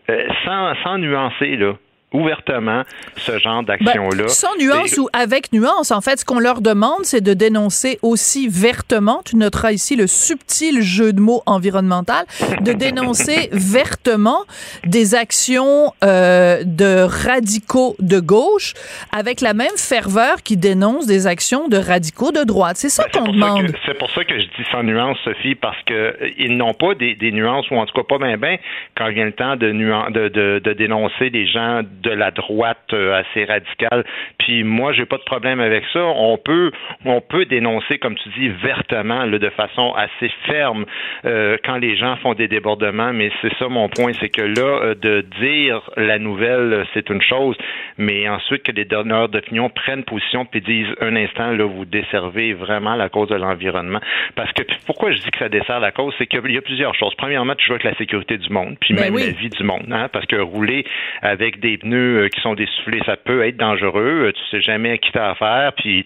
euh, 0.09 0.27
sans, 0.43 0.73
sans 0.83 0.97
nuancer, 0.97 1.57
là, 1.57 1.73
ouvertement 2.15 2.83
ce 3.17 3.37
genre 3.39 3.63
d'action-là. 3.63 4.23
Ben, 4.23 4.27
sans 4.27 4.55
nuance 4.59 4.93
Et- 4.93 4.99
ou 4.99 5.07
avec 5.13 5.51
nuance, 5.53 5.91
en 5.91 6.01
fait, 6.01 6.19
ce 6.19 6.25
qu'on 6.25 6.39
leur 6.39 6.61
demande, 6.61 7.03
c'est 7.03 7.21
de 7.21 7.33
dénoncer 7.33 7.99
aussi 8.01 8.47
vertement, 8.47 9.21
tu 9.25 9.35
noteras 9.35 9.71
ici 9.71 9.95
le 9.95 10.07
subtil 10.07 10.81
jeu 10.81 11.13
de 11.13 11.19
mots 11.19 11.43
environnemental, 11.45 12.25
de 12.61 12.73
dénoncer 12.73 13.49
vertement 13.51 14.39
des 14.85 15.15
actions 15.15 15.93
euh, 16.03 16.63
de 16.65 17.01
radicaux 17.03 17.95
de 17.99 18.19
gauche 18.19 18.73
avec 19.11 19.41
la 19.41 19.53
même 19.53 19.75
ferveur 19.77 20.41
qui 20.43 20.57
dénoncent 20.57 21.07
des 21.07 21.27
actions 21.27 21.67
de 21.67 21.77
radicaux 21.77 22.31
de 22.31 22.43
droite. 22.43 22.77
C'est 22.77 22.89
ça 22.89 23.05
Ben, 23.13 23.19
qu'on 23.25 23.31
demande. 23.31 23.71
C'est 23.85 23.97
pour 23.97 24.09
ça 24.11 24.23
que 24.23 24.39
je 24.39 24.45
dis 24.45 24.65
sans 24.71 24.83
nuance, 24.83 25.17
Sophie, 25.23 25.55
parce 25.55 25.77
que 25.85 25.93
euh, 25.93 26.47
n'ont 26.49 26.73
pas 26.73 26.95
des, 26.95 27.15
des 27.15 27.31
nuances, 27.31 27.69
ou 27.71 27.75
en 27.75 27.85
tout 27.85 27.93
cas 27.93 28.03
pas 28.07 28.17
bien 28.17 28.37
ben, 28.37 28.57
quand 28.97 29.09
vient 29.09 29.25
le 29.25 29.31
temps 29.33 29.55
de, 29.55 29.71
nuan- 29.71 30.11
de, 30.11 30.29
de, 30.29 30.61
de 30.63 30.73
dénoncer 30.73 31.29
des 31.29 31.45
gens 31.47 31.81
de 31.83 32.04
la 32.09 32.31
droite 32.31 32.93
euh, 32.93 33.21
assez 33.21 33.45
radicale. 33.45 34.03
Puis 34.39 34.63
moi, 34.63 34.93
j'ai 34.93 35.05
pas 35.05 35.17
de 35.17 35.23
problème 35.23 35.59
avec 35.59 35.83
ça. 35.93 36.03
On 36.03 36.37
peut, 36.37 36.71
on 37.05 37.21
peut 37.21 37.45
dénoncer, 37.45 37.97
comme 37.97 38.15
tu 38.15 38.29
dis, 38.37 38.49
vertement, 38.49 39.25
là, 39.25 39.37
de 39.37 39.49
façon 39.49 39.93
assez 39.93 40.31
ferme, 40.45 40.85
euh, 41.25 41.57
quand 41.63 41.77
les 41.77 41.95
gens 41.97 42.15
font 42.17 42.33
des 42.33 42.47
débordements. 42.47 43.13
Mais 43.13 43.31
c'est 43.41 43.53
ça 43.57 43.67
mon 43.69 43.89
point, 43.89 44.11
c'est 44.19 44.29
que 44.29 44.41
là, 44.41 44.79
euh, 44.83 44.95
de 44.95 45.21
dire 45.39 45.81
la 45.97 46.19
nouvelle, 46.19 46.85
c'est 46.93 47.09
une 47.09 47.21
chose, 47.21 47.55
mais 47.97 48.27
ensuite 48.29 48.63
que 48.63 48.71
les 48.71 48.85
donneurs 48.85 49.29
d'opinion 49.29 49.69
prennent 49.69 50.03
position 50.03 50.45
puis 50.45 50.61
disent 50.61 50.93
un 51.01 51.15
instant, 51.15 51.51
là, 51.51 51.65
vous 51.65 51.85
desservez 51.85 52.53
vraiment 52.53 52.95
la 52.95 53.09
cause 53.09 53.29
de 53.29 53.35
l'environnement. 53.35 53.99
Parce 54.35 54.51
que 54.53 54.63
pourquoi 54.85 55.11
je 55.11 55.17
dis 55.17 55.31
que 55.31 55.39
ça 55.39 55.49
dessert 55.49 55.79
la 55.79 55.91
cause, 55.91 56.13
c'est 56.17 56.27
qu'il 56.27 56.51
y 56.51 56.57
a 56.57 56.61
plusieurs 56.61 56.95
choses. 56.95 57.13
Premièrement, 57.15 57.55
tu 57.55 57.65
joues 57.65 57.73
avec 57.73 57.83
la 57.83 57.95
sécurité 57.95 58.37
du 58.37 58.49
monde, 58.49 58.77
puis 58.79 58.93
Ben 58.93 59.05
même 59.05 59.15
oui. 59.15 59.23
la 59.27 59.31
vie 59.31 59.49
du 59.49 59.63
monde, 59.63 59.87
hein, 59.91 60.09
parce 60.11 60.25
que 60.25 60.35
rouler 60.35 60.85
avec 61.21 61.59
des 61.59 61.77
pneus 61.77 61.94
euh, 61.95 62.29
qui 62.29 62.41
sont 62.41 62.53
dessoufflés, 62.53 63.01
ça 63.05 63.17
peut 63.17 63.45
être 63.45 63.57
dangereux. 63.57 64.27
Euh, 64.27 64.31
Tu 64.31 64.41
sais 64.51 64.61
jamais 64.61 64.91
à 64.91 64.97
qui 64.97 65.11
t'as 65.11 65.31
affaire, 65.31 65.73
puis 65.73 66.05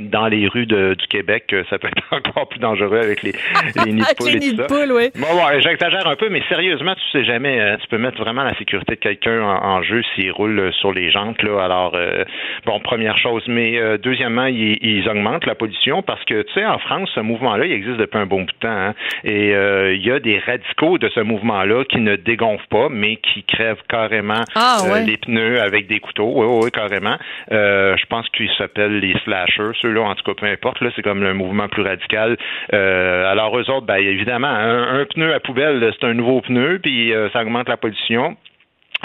dans 0.00 0.26
les 0.26 0.46
rues 0.48 0.66
de- 0.66 0.94
du 0.94 1.06
Québec, 1.06 1.54
ça 1.70 1.78
peut 1.78 1.88
être 1.88 2.02
encore 2.12 2.48
plus 2.48 2.58
dangereux 2.60 2.98
avec 2.98 3.22
les, 3.22 3.32
les 3.84 3.92
nids 3.92 4.00
de 4.02 4.16
poules 4.16 4.28
les 4.40 4.48
et 4.48 4.56
tout 4.56 4.62
ça. 4.68 4.86
oui. 4.94 5.10
Bon, 5.16 5.26
bon, 5.34 5.60
j'exagère 5.60 6.06
un 6.06 6.16
peu, 6.16 6.28
mais 6.28 6.42
sérieusement, 6.48 6.94
tu 6.94 7.02
sais 7.18 7.24
jamais, 7.24 7.60
euh, 7.60 7.76
tu 7.80 7.86
peux 7.88 7.98
mettre 7.98 8.18
vraiment 8.18 8.42
la 8.44 8.54
sécurité 8.56 8.94
de 8.94 9.00
quelqu'un 9.00 9.40
en, 9.42 9.64
en 9.64 9.82
jeu 9.82 10.02
s'il 10.14 10.30
roule 10.32 10.58
euh, 10.58 10.72
sur 10.72 10.92
les 10.92 11.10
jantes, 11.10 11.42
là. 11.42 11.62
Alors, 11.64 11.92
euh, 11.94 12.24
bon, 12.66 12.80
première 12.80 13.16
chose. 13.18 13.42
Mais 13.48 13.78
euh, 13.78 13.98
deuxièmement, 13.98 14.46
ils, 14.46 14.78
ils 14.82 15.08
augmentent 15.08 15.46
la 15.46 15.54
pollution 15.54 16.02
parce 16.02 16.24
que, 16.24 16.42
tu 16.42 16.52
sais, 16.54 16.64
en 16.66 16.78
France, 16.78 17.10
ce 17.14 17.20
mouvement-là, 17.20 17.66
il 17.66 17.72
existe 17.72 17.96
depuis 17.98 18.18
un 18.18 18.26
bon 18.26 18.42
bout 18.42 18.46
de 18.52 18.58
temps. 18.60 18.68
hein. 18.68 18.94
Et 19.24 19.50
il 19.52 20.04
y 20.06 20.10
a 20.10 20.18
des 20.20 20.38
radicaux 20.38 20.98
de 20.98 21.08
ce 21.14 21.20
mouvement-là 21.20 21.84
qui 21.84 21.98
ne 22.00 22.16
dégonflent 22.16 22.66
pas, 22.68 22.88
mais 22.90 23.16
qui 23.16 23.42
crèvent 23.44 23.82
carrément 23.88 24.42
Ah, 24.54 24.78
ouais. 24.90 25.04
les 25.04 25.16
pneus 25.16 25.60
avec 25.60 25.86
des 25.86 26.00
couteaux. 26.00 26.32
Oui, 26.34 26.46
oui, 26.64 26.70
carrément. 26.70 27.16
Je 27.50 28.06
pense 28.06 28.28
qu'ils 28.30 28.50
s'appellent 28.58 28.98
les 28.98 29.14
slashers, 29.24 29.72
ceux-là, 29.82 30.02
en 30.02 30.14
tout 30.14 30.22
cas, 30.24 30.34
peu 30.34 30.46
importe. 30.46 30.80
Là, 30.80 30.90
c'est 30.94 31.02
comme 31.02 31.22
le 31.22 31.34
mouvement 31.34 31.68
plus 31.68 31.82
radical. 31.82 32.36
Euh, 32.72 33.30
alors, 33.30 33.58
eux 33.58 33.68
autres, 33.70 33.86
ben, 33.86 33.96
évidemment, 33.96 34.48
un, 34.48 35.00
un 35.00 35.04
pneu 35.04 35.34
à 35.34 35.40
poubelle, 35.40 35.92
c'est 35.98 36.06
un 36.06 36.14
nouveau 36.14 36.40
pneu, 36.40 36.78
puis 36.82 37.12
euh, 37.12 37.28
ça 37.30 37.42
augmente 37.42 37.68
la 37.68 37.76
pollution. 37.76 38.36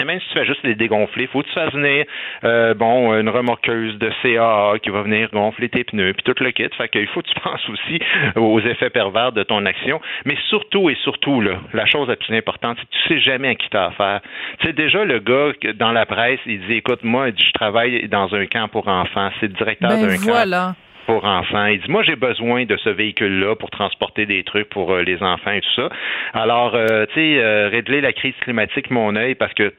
Et 0.00 0.04
même 0.04 0.20
si 0.20 0.28
tu 0.28 0.34
fais 0.34 0.46
juste 0.46 0.62
les 0.62 0.74
dégonfler, 0.74 1.26
faut 1.26 1.42
que 1.42 1.48
tu 1.48 1.54
fasses 1.54 1.72
venir 1.72 2.04
euh, 2.44 2.74
bon 2.74 3.18
une 3.18 3.28
remorqueuse 3.28 3.98
de 3.98 4.10
CAA 4.22 4.78
qui 4.80 4.90
va 4.90 5.02
venir 5.02 5.28
gonfler 5.32 5.68
tes 5.68 5.84
pneus 5.84 6.12
puis 6.12 6.22
tout 6.22 6.42
le 6.42 6.50
kit. 6.52 6.68
Fait 6.76 6.88
qu'il 6.88 7.06
faut 7.08 7.20
que 7.20 7.28
tu 7.28 7.40
penses 7.42 7.68
aussi 7.68 7.98
aux 8.36 8.60
effets 8.60 8.90
pervers 8.90 9.32
de 9.32 9.42
ton 9.42 9.64
action. 9.66 10.00
Mais 10.24 10.36
surtout 10.48 10.88
et 10.88 10.96
surtout 11.02 11.40
là, 11.40 11.58
la 11.72 11.86
chose 11.86 12.08
la 12.08 12.16
plus 12.16 12.36
importante, 12.36 12.78
c'est 12.78 12.86
que 12.86 13.02
tu 13.02 13.14
sais 13.14 13.20
jamais 13.20 13.48
à 13.48 13.54
qui 13.56 13.68
t'as 13.70 13.86
affaire. 13.86 14.20
Tu 14.60 14.66
sais 14.66 14.72
déjà 14.72 15.04
le 15.04 15.18
gars 15.18 15.52
dans 15.74 15.92
la 15.92 16.06
presse, 16.06 16.40
il 16.46 16.64
dit 16.66 16.74
écoute 16.74 17.02
moi, 17.02 17.30
je 17.30 17.52
travaille 17.52 18.08
dans 18.08 18.32
un 18.34 18.46
camp 18.46 18.68
pour 18.68 18.86
enfants. 18.88 19.30
C'est 19.40 19.48
le 19.48 19.54
directeur 19.54 19.90
Ben 19.90 20.06
d'un 20.06 20.16
camp 20.16 20.32
voilà. 20.32 20.74
Pour 21.08 21.24
enfants. 21.24 21.66
Il 21.66 21.80
dit, 21.80 21.90
moi, 21.90 22.02
j'ai 22.02 22.16
besoin 22.16 22.66
de 22.66 22.76
ce 22.76 22.90
véhicule-là 22.90 23.56
pour 23.56 23.70
transporter 23.70 24.26
des 24.26 24.44
trucs 24.44 24.68
pour 24.68 24.92
euh, 24.92 25.02
les 25.02 25.22
enfants 25.22 25.52
et 25.52 25.62
tout 25.62 25.74
ça. 25.74 25.88
Alors, 26.34 26.74
euh, 26.74 27.06
tu 27.06 27.14
sais, 27.14 27.38
euh, 27.38 27.68
régler 27.68 28.02
la 28.02 28.12
crise 28.12 28.34
climatique, 28.42 28.90
mon 28.90 29.16
œil, 29.16 29.34
parce 29.34 29.54
que 29.54 29.72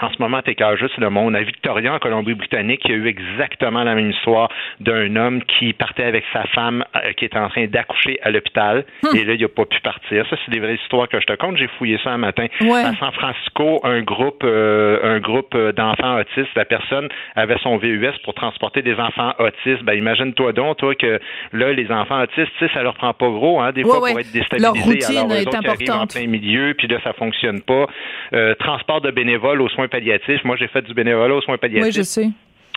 en 0.00 0.10
ce 0.10 0.16
moment, 0.18 0.40
t'es 0.40 0.56
juste 0.78 0.96
le 0.98 1.10
monde. 1.10 1.36
À 1.36 1.42
Victoria, 1.42 1.92
en 1.92 1.98
Colombie-Britannique, 1.98 2.80
il 2.84 2.90
y 2.90 2.94
a 2.94 2.96
eu 2.96 3.06
exactement 3.08 3.82
la 3.84 3.94
même 3.94 4.10
histoire 4.10 4.48
d'un 4.78 5.14
homme 5.16 5.42
qui 5.42 5.72
partait 5.72 6.04
avec 6.04 6.24
sa 6.32 6.44
femme 6.44 6.84
euh, 6.96 7.12
qui 7.12 7.24
était 7.26 7.38
en 7.38 7.48
train 7.48 7.66
d'accoucher 7.66 8.18
à 8.22 8.30
l'hôpital. 8.30 8.84
Et 9.14 9.24
là, 9.24 9.34
il 9.34 9.40
n'a 9.42 9.48
pas 9.48 9.66
pu 9.66 9.78
partir. 9.80 10.24
Ça, 10.30 10.36
c'est 10.44 10.50
des 10.52 10.60
vraies 10.60 10.76
histoires 10.76 11.08
que 11.08 11.20
je 11.20 11.26
te 11.26 11.34
compte. 11.34 11.56
J'ai 11.58 11.68
fouillé 11.78 11.98
ça 12.02 12.10
un 12.10 12.18
matin. 12.18 12.46
Ouais. 12.62 12.82
À 12.82 12.94
San 12.94 13.12
Francisco, 13.12 13.80
un 13.84 14.00
groupe, 14.02 14.42
euh, 14.44 15.00
un 15.02 15.18
groupe 15.20 15.54
euh, 15.54 15.72
d'enfants 15.72 16.18
autistes, 16.18 16.54
la 16.56 16.64
personne 16.64 17.08
avait 17.36 17.58
son 17.62 17.76
VUS 17.76 18.12
pour 18.24 18.34
transporter 18.34 18.82
des 18.82 18.94
enfants 18.94 19.34
autistes. 19.38 19.82
Ben, 19.82 19.94
imagine-toi 19.94 20.52
donc, 20.52 20.78
toi, 20.78 20.94
que 20.94 21.20
là, 21.52 21.72
les 21.72 21.90
enfants 21.90 22.22
autistes, 22.22 22.52
tu 22.58 22.66
sais, 22.66 22.72
ça 22.72 22.82
leur 22.82 22.94
prend 22.94 23.12
pas 23.12 23.28
gros, 23.28 23.60
hein, 23.60 23.72
des 23.72 23.82
Ouais, 23.82 23.90
fois, 23.90 24.00
ouais. 24.02 24.10
pour 24.12 24.20
être 24.20 24.32
Leur 24.58 24.72
déstabilisés. 24.72 24.84
routine 24.90 25.18
Alors, 25.18 25.32
eux 25.32 25.34
est 25.36 25.48
autres 25.48 25.90
en 26.00 26.06
plein 26.06 26.26
milieu, 26.26 26.74
puis 26.74 26.86
là, 26.88 26.98
ça 27.04 27.12
fonctionne 27.12 27.60
pas. 27.60 27.86
Euh, 28.32 28.54
transport 28.54 29.00
de 29.00 29.10
bénévoles 29.10 29.60
aux 29.60 29.68
soins 29.68 29.79
palliatifs. 29.88 30.44
Moi, 30.44 30.56
j'ai 30.56 30.68
fait 30.68 30.82
du 30.82 30.94
bénévolat 30.94 31.34
aux 31.34 31.42
soins 31.42 31.58
palliatifs. 31.58 31.84
Oui, 31.84 31.92
je 31.92 32.02
sais. 32.02 32.28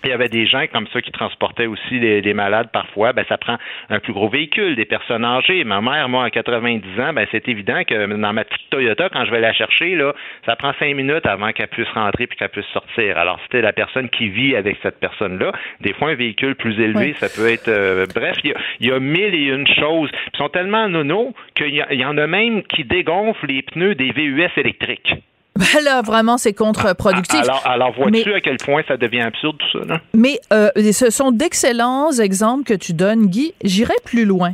Il 0.06 0.10
y 0.10 0.12
avait 0.12 0.28
des 0.28 0.46
gens 0.46 0.66
comme 0.68 0.86
ça 0.92 1.02
qui 1.02 1.12
transportaient 1.14 1.66
aussi 1.66 1.98
les, 1.98 2.20
les 2.20 2.34
malades 2.34 2.68
parfois. 2.74 3.14
Ben, 3.14 3.24
ça 3.30 3.38
prend 3.38 3.58
un 3.90 4.00
plus 4.00 4.12
gros 4.12 4.28
véhicule, 4.28 4.76
des 4.76 4.84
personnes 4.84 5.24
âgées. 5.24 5.64
Ma 5.64 5.80
mère, 5.80 6.10
moi, 6.10 6.26
à 6.26 6.30
90 6.30 7.00
ans, 7.00 7.14
ben, 7.14 7.26
c'est 7.32 7.48
évident 7.48 7.86
que 7.88 8.06
dans 8.18 8.34
ma 8.34 8.44
petite 8.44 8.70
Toyota, 8.70 9.08
quand 9.08 9.24
je 9.24 9.32
vais 9.32 9.40
la 9.40 9.54
chercher, 9.54 9.96
là, 9.96 10.14
ça 10.46 10.58
prend 10.58 10.74
cinq 10.78 10.94
minutes 10.94 11.26
avant 11.26 11.54
qu'elle 11.54 11.70
puisse 11.70 11.88
rentrer 11.90 12.28
puis 12.28 12.38
qu'elle 12.38 12.50
puisse 12.50 12.68
sortir. 12.74 13.18
Alors, 13.18 13.40
c'était 13.44 13.62
la 13.62 13.72
personne 13.72 14.10
qui 14.10 14.28
vit 14.28 14.58
avec 14.58 14.78
cette 14.84 15.00
personne-là. 15.00 15.54
Des 15.80 15.94
fois, 15.94 16.10
un 16.10 16.16
véhicule 16.16 16.56
plus 16.56 16.78
élevé, 16.82 17.16
ça 17.22 17.30
peut 17.30 17.48
être... 17.50 17.70
euh, 17.70 18.06
bref, 18.14 18.36
il 18.44 18.50
y, 18.50 18.54
a, 18.54 18.58
il 18.82 18.88
y 18.88 18.92
a 18.92 19.00
mille 19.00 19.34
et 19.34 19.54
une 19.54 19.68
choses. 19.68 20.12
Ils 20.34 20.38
sont 20.38 20.50
tellement 20.50 20.90
nono 20.90 21.34
qu'il 21.56 21.74
y, 21.74 21.82
y 21.96 22.04
en 22.04 22.18
a 22.18 22.28
même 22.28 22.64
qui 22.64 22.84
dégonflent 22.84 23.48
les 23.48 23.62
pneus 23.62 23.96
des 23.96 24.12
VUS 24.12 24.50
électriques. 24.58 25.14
Ben 25.56 25.84
là, 25.84 26.02
vraiment, 26.02 26.38
c'est 26.38 26.54
contre-productif. 26.54 27.40
Alors, 27.42 27.62
alors 27.66 27.94
vois-tu 27.96 28.34
à 28.34 28.42
quel 28.42 28.58
point 28.58 28.82
ça 28.88 28.98
devient 28.98 29.22
absurde 29.22 29.56
tout 29.58 29.80
ça? 29.80 29.86
Là? 29.86 30.02
Mais 30.14 30.40
euh, 30.52 30.70
ce 30.92 31.12
sont 31.12 31.32
d'excellents 31.32 32.12
exemples 32.12 32.64
que 32.64 32.74
tu 32.74 32.94
donnes, 32.94 33.28
Guy. 33.28 33.54
J'irai 33.64 33.94
plus 34.04 34.26
loin. 34.26 34.54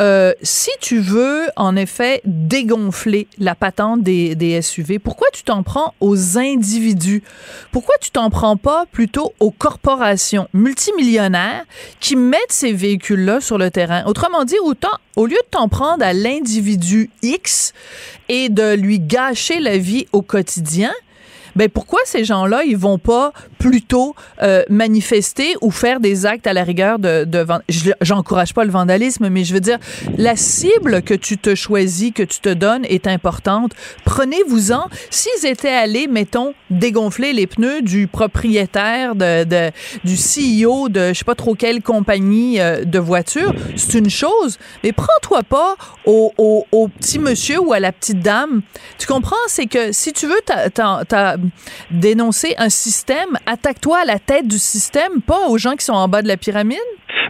Euh, 0.00 0.32
si 0.42 0.70
tu 0.80 1.00
veux, 1.00 1.46
en 1.56 1.74
effet, 1.74 2.20
dégonfler 2.24 3.26
la 3.38 3.54
patente 3.54 4.02
des, 4.02 4.34
des 4.34 4.62
SUV, 4.62 4.98
pourquoi 4.98 5.28
tu 5.32 5.42
t'en 5.42 5.62
prends 5.62 5.94
aux 6.00 6.38
individus? 6.38 7.22
Pourquoi 7.72 7.96
tu 8.00 8.10
t'en 8.10 8.30
prends 8.30 8.56
pas 8.56 8.86
plutôt 8.92 9.32
aux 9.40 9.50
corporations 9.50 10.48
multimillionnaires 10.52 11.64
qui 12.00 12.16
mettent 12.16 12.40
ces 12.50 12.72
véhicules-là 12.72 13.40
sur 13.40 13.58
le 13.58 13.70
terrain? 13.70 14.04
Autrement 14.06 14.44
dit, 14.44 14.58
autant, 14.62 14.96
au 15.16 15.26
lieu 15.26 15.36
de 15.36 15.50
t'en 15.50 15.68
prendre 15.68 16.04
à 16.04 16.12
l'individu 16.12 17.10
X 17.22 17.72
et 18.28 18.48
de 18.48 18.74
lui 18.74 19.00
gâcher 19.00 19.58
la 19.58 19.78
vie 19.78 20.06
au 20.12 20.22
quotidien, 20.22 20.92
ben 21.58 21.68
pourquoi 21.68 21.98
ces 22.04 22.24
gens-là, 22.24 22.62
ils 22.64 22.76
vont 22.76 22.98
pas 22.98 23.32
plutôt 23.58 24.14
euh, 24.42 24.62
manifester 24.70 25.56
ou 25.60 25.72
faire 25.72 25.98
des 25.98 26.24
actes 26.24 26.46
à 26.46 26.52
la 26.52 26.62
rigueur 26.62 27.00
de, 27.00 27.24
de 27.24 27.44
j'encourage 28.00 28.54
pas 28.54 28.64
le 28.64 28.70
vandalisme, 28.70 29.28
mais 29.28 29.42
je 29.42 29.54
veux 29.54 29.60
dire 29.60 29.78
la 30.16 30.36
cible 30.36 31.02
que 31.02 31.14
tu 31.14 31.36
te 31.36 31.56
choisis, 31.56 32.12
que 32.12 32.22
tu 32.22 32.38
te 32.38 32.48
donnes 32.48 32.84
est 32.84 33.08
importante. 33.08 33.72
Prenez-vous-en. 34.04 34.86
S'ils 35.10 35.46
étaient 35.46 35.68
allés, 35.68 36.06
mettons, 36.06 36.54
dégonfler 36.70 37.32
les 37.32 37.48
pneus 37.48 37.82
du 37.82 38.06
propriétaire 38.06 39.16
de, 39.16 39.72
du 40.04 40.14
CEO 40.14 40.88
de 40.88 41.08
je 41.08 41.14
sais 41.14 41.24
pas 41.24 41.34
trop 41.34 41.56
quelle 41.56 41.82
compagnie 41.82 42.60
euh, 42.60 42.84
de 42.84 43.00
voiture, 43.00 43.52
c'est 43.74 43.98
une 43.98 44.10
chose. 44.10 44.58
Mais 44.84 44.92
prends-toi 44.92 45.42
pas 45.42 45.74
au, 46.06 46.88
petit 47.00 47.18
monsieur 47.18 47.58
ou 47.58 47.72
à 47.72 47.80
la 47.80 47.90
petite 47.90 48.20
dame. 48.20 48.62
Tu 48.98 49.08
comprends? 49.08 49.36
C'est 49.48 49.66
que 49.66 49.90
si 49.90 50.12
tu 50.12 50.26
veux 50.26 50.40
dénoncer 51.90 52.54
un 52.58 52.68
système, 52.68 53.36
attaque-toi 53.46 53.98
à 54.02 54.04
la 54.04 54.18
tête 54.18 54.46
du 54.46 54.58
système, 54.58 55.22
pas 55.26 55.48
aux 55.48 55.58
gens 55.58 55.72
qui 55.72 55.84
sont 55.84 55.92
en 55.92 56.08
bas 56.08 56.22
de 56.22 56.28
la 56.28 56.36
pyramide? 56.36 56.78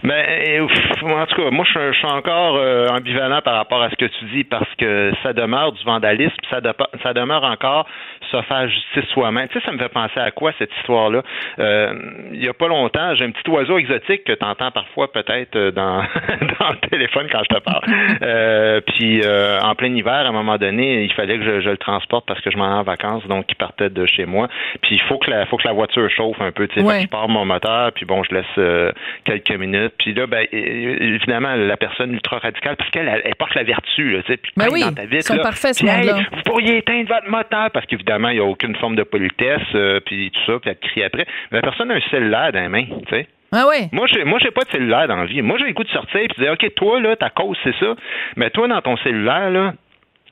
Mais 0.03 0.59
en 0.59 1.25
tout 1.25 1.35
cas, 1.35 1.49
moi, 1.51 1.65
je, 1.65 1.91
suis 1.93 2.07
encore 2.07 2.55
euh, 2.57 2.87
ambivalent 2.87 3.41
par 3.41 3.55
rapport 3.55 3.81
à 3.81 3.89
ce 3.89 3.95
que 3.95 4.05
tu 4.05 4.25
dis 4.33 4.43
parce 4.43 4.69
que 4.77 5.11
ça 5.23 5.33
demeure 5.33 5.71
du 5.73 5.83
vandalisme, 5.83 6.35
ça 6.49 7.13
demeure 7.13 7.43
encore 7.43 7.85
se 8.31 8.41
faire 8.43 8.67
justice 8.67 9.09
soi-même. 9.13 9.47
Tu 9.49 9.59
sais, 9.59 9.65
ça 9.65 9.71
me 9.71 9.77
fait 9.77 9.89
penser 9.89 10.19
à 10.19 10.31
quoi 10.31 10.51
cette 10.57 10.71
histoire-là? 10.77 11.23
Euh, 11.59 11.93
Il 12.33 12.43
y 12.43 12.47
a 12.47 12.53
pas 12.53 12.67
longtemps, 12.67 13.15
j'ai 13.15 13.25
un 13.25 13.31
petit 13.31 13.49
oiseau 13.49 13.77
exotique 13.77 14.23
que 14.23 14.33
tu 14.33 14.45
entends 14.45 14.71
parfois 14.71 15.11
peut-être 15.11 15.55
euh, 15.55 15.71
dans, 15.71 15.97
dans 16.59 16.69
le 16.69 16.89
téléphone 16.89 17.27
quand 17.31 17.41
je 17.43 17.55
te 17.55 17.59
parle. 17.59 17.83
Euh, 18.21 18.81
puis 18.81 19.21
en 19.61 19.75
plein 19.75 19.93
hiver, 19.93 20.13
à 20.13 20.27
un 20.27 20.31
moment 20.31 20.57
donné, 20.57 21.03
il 21.03 21.13
fallait 21.13 21.37
que 21.37 21.61
je, 21.61 21.69
le 21.69 21.77
transporte 21.77 22.25
parce 22.25 22.41
que 22.41 22.51
je 22.51 22.57
m'en 22.57 22.67
vais 22.67 22.79
en 22.79 22.83
vacances, 22.83 23.25
donc 23.27 23.45
il 23.49 23.55
partait 23.55 23.89
de 23.89 24.05
chez 24.05 24.25
moi. 24.25 24.47
Puis 24.81 24.95
il 24.95 25.01
faut 25.01 25.17
que 25.17 25.29
la 25.29 25.45
faut 25.45 25.57
que 25.57 25.67
la 25.67 25.73
voiture 25.73 26.09
chauffe 26.09 26.39
un 26.41 26.51
peu. 26.51 26.67
Tu 26.67 26.81
sais, 26.81 27.01
je 27.01 27.07
pars 27.07 27.29
mon 27.29 27.45
moteur, 27.45 27.91
puis 27.93 28.05
bon, 28.05 28.23
je 28.23 28.35
laisse 28.35 28.93
quelques 29.23 29.51
minutes. 29.51 29.93
Puis 29.97 30.13
là, 30.13 30.27
ben 30.27 30.45
évidemment, 30.51 31.55
la 31.55 31.77
personne 31.77 32.13
ultra 32.13 32.39
radicale, 32.39 32.75
parce 32.75 32.89
qu'elle 32.89 33.07
elle, 33.07 33.35
porte 33.35 33.55
la 33.55 33.63
vertu, 33.63 34.11
là, 34.11 34.21
tu 34.23 34.33
sais, 34.33 34.37
puis 34.37 34.51
ben 34.57 34.67
oui, 34.71 34.81
dans 34.81 34.93
ta 34.93 35.05
vie, 35.05 35.21
sont 35.21 35.35
là, 35.35 35.43
parfaits, 35.43 35.77
puis, 35.77 35.87
hey, 35.87 36.09
vous 36.09 36.41
pourriez 36.45 36.77
éteindre 36.77 37.07
votre 37.07 37.29
moteur 37.29 37.71
parce 37.71 37.85
qu'évidemment 37.85 38.18
il 38.27 38.35
n'y 38.35 38.39
a 38.39 38.45
aucune 38.45 38.75
forme 38.75 38.95
de 38.95 39.03
politesse, 39.03 39.61
euh, 39.75 39.99
puis 40.05 40.31
tout 40.31 40.39
ça, 40.45 40.59
puis 40.59 40.69
elle 40.69 40.77
te 40.77 40.87
crie 40.87 41.03
après. 41.03 41.25
Mais 41.51 41.59
la 41.59 41.61
personne 41.61 41.89
a 41.91 41.95
un 41.95 42.01
cellulaire 42.11 42.51
dans 42.51 42.59
les 42.59 42.67
mains, 42.67 42.85
tu 42.85 43.15
sais. 43.15 43.27
Ah 43.51 43.65
ouais? 43.67 43.89
Moi, 43.91 44.05
j'ai, 44.07 44.23
moi, 44.25 44.37
j'ai 44.39 44.51
pas 44.51 44.63
de 44.63 44.69
cellulaire 44.69 45.07
dans 45.07 45.15
la 45.15 45.25
vie. 45.25 45.41
Moi, 45.41 45.57
j'ai 45.59 45.65
le 45.65 45.73
goût 45.73 45.83
de 45.83 45.89
sortir 45.89 46.19
et 46.19 46.27
de 46.27 46.33
dire, 46.35 46.53
OK, 46.53 46.73
toi, 46.75 46.99
là, 46.99 47.15
ta 47.15 47.29
cause, 47.29 47.57
c'est 47.63 47.75
ça. 47.79 47.95
Mais 48.35 48.51
toi, 48.51 48.67
dans 48.67 48.81
ton 48.81 48.95
cellulaire, 48.97 49.49
là, 49.49 49.73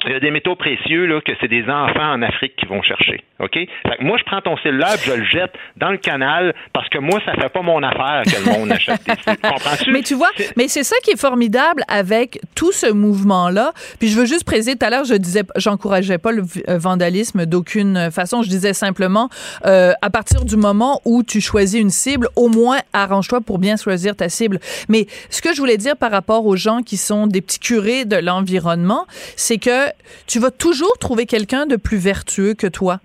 il 0.06 0.12
y 0.12 0.16
a 0.16 0.20
des 0.20 0.32
métaux 0.32 0.56
précieux 0.56 1.06
là, 1.06 1.22
que 1.22 1.32
c'est 1.42 1.48
des 1.48 1.64
enfants 1.64 2.14
en 2.14 2.22
Afrique 2.22 2.56
qui 2.56 2.66
vont 2.66 2.82
chercher. 2.82 3.24
OK? 3.40 3.54
Fait 3.54 3.98
que 3.98 4.04
moi, 4.04 4.18
je 4.18 4.24
prends 4.24 4.42
ton 4.42 4.58
cellulaire 4.58 4.98
je 5.04 5.12
le 5.12 5.26
jette 5.26 5.54
dans 5.78 5.92
le 5.92 5.98
canal 5.98 6.54
parce 6.74 6.88
que 6.90 6.98
moi, 6.98 7.20
ça 7.26 7.34
fait 7.34 7.50
pas 7.50 7.62
mon 7.62 7.82
affaire 7.84 8.24
que 8.26 8.46
le 8.46 8.58
monde 8.58 8.72
achète 8.72 9.02
des 9.06 9.16
Comprends-tu? 9.50 9.92
Mais 9.92 10.02
tu 10.02 10.16
vois, 10.16 10.30
mais 10.56 10.68
c'est 10.68 10.84
ça 10.84 10.96
qui 11.04 11.12
est 11.12 11.20
formidable 11.20 11.84
avec 11.88 12.40
tout 12.56 12.72
ce 12.72 12.92
mouvement-là. 12.92 13.74
Puis 14.00 14.10
je 14.10 14.20
veux 14.20 14.26
juste 14.26 14.44
préciser, 14.44 14.76
tout 14.76 14.86
à 14.86 14.90
l'heure, 14.90 15.06
je 15.06 15.16
disais, 15.16 15.44
j'encourageais 15.56 16.18
pas 16.18 16.32
le 16.32 16.44
euh, 16.70 16.78
vandalisme 16.78 17.46
d'aucune 17.46 18.12
façon. 18.12 18.44
Je 18.44 18.50
disais 18.50 18.74
simplement, 18.74 19.30
euh, 19.66 19.94
à 20.02 20.10
partir 20.10 20.46
du 20.46 20.58
moment 20.58 21.02
où 21.06 21.24
tu 21.24 21.42
choisis 21.42 21.80
une 21.80 21.90
cible, 21.90 22.28
au 22.36 22.50
moins 22.50 22.80
arrange-toi 22.94 23.42
pour 23.42 23.60
bien 23.60 23.78
choisir 23.78 24.16
ta 24.16 24.30
cible. 24.30 24.60
Mais 24.90 25.08
ce 25.30 25.42
que 25.42 25.54
je 25.54 25.60
voulais 25.60 25.78
dire 25.78 25.96
par 25.98 26.12
rapport 26.12 26.46
aux 26.46 26.56
gens 26.56 26.82
qui 26.82 26.98
sont 26.98 27.28
des 27.28 27.42
petits 27.42 27.60
curés 27.60 28.06
de 28.06 28.18
l'environnement, 28.18 29.06
c'est 29.36 29.58
que 29.58 29.87
tu 30.26 30.40
vas 30.40 30.52
toujours 30.52 30.98
trouver 31.00 31.26
quelqu'un 31.26 31.66
de 31.66 31.76
plus 31.76 31.98
vertueux 31.98 32.54
que 32.54 32.68
toi. 32.68 33.00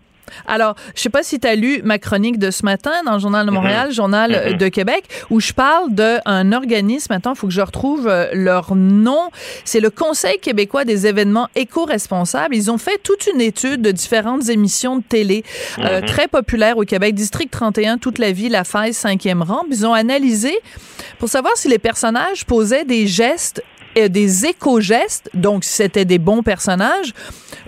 Alors, 0.46 0.76
je 0.94 1.00
sais 1.00 1.10
pas 1.10 1.22
si 1.22 1.38
tu 1.40 1.46
as 1.46 1.54
lu 1.54 1.80
ma 1.84 1.98
chronique 1.98 2.38
de 2.38 2.50
ce 2.50 2.64
matin 2.64 2.92
dans 3.04 3.14
le 3.14 3.18
Journal 3.18 3.46
de 3.46 3.50
mm-hmm. 3.50 3.54
Montréal, 3.54 3.92
Journal 3.92 4.32
mm-hmm. 4.32 4.56
de 4.56 4.68
Québec, 4.68 5.04
où 5.30 5.40
je 5.40 5.52
parle 5.52 5.92
d'un 5.92 6.52
organisme, 6.52 7.12
attends, 7.12 7.34
il 7.34 7.38
faut 7.38 7.46
que 7.46 7.52
je 7.52 7.60
retrouve 7.60 8.08
euh, 8.08 8.28
leur 8.32 8.74
nom, 8.74 9.30
c'est 9.64 9.80
le 9.80 9.90
Conseil 9.90 10.38
québécois 10.38 10.84
des 10.84 11.06
événements 11.06 11.48
éco-responsables. 11.54 12.54
Ils 12.54 12.70
ont 12.70 12.78
fait 12.78 12.98
toute 13.02 13.28
une 13.32 13.40
étude 13.40 13.82
de 13.82 13.90
différentes 13.90 14.48
émissions 14.48 14.96
de 14.96 15.02
télé 15.02 15.44
euh, 15.78 16.00
mm-hmm. 16.00 16.06
très 16.06 16.28
populaires 16.28 16.78
au 16.78 16.84
Québec, 16.84 17.14
District 17.14 17.50
31, 17.50 17.98
toute 17.98 18.18
la 18.18 18.32
vie, 18.32 18.48
la 18.48 18.64
faille, 18.64 18.94
cinquième 18.94 19.42
rang. 19.42 19.62
Ils 19.70 19.86
ont 19.86 19.94
analysé 19.94 20.58
pour 21.18 21.28
savoir 21.28 21.56
si 21.56 21.68
les 21.68 21.78
personnages 21.78 22.44
posaient 22.44 22.84
des 22.84 23.06
gestes 23.06 23.62
euh, 23.96 24.08
des 24.08 24.46
éco-gestes, 24.46 25.30
donc 25.34 25.64
c'était 25.64 26.04
des 26.04 26.18
bons 26.18 26.42
personnages, 26.42 27.12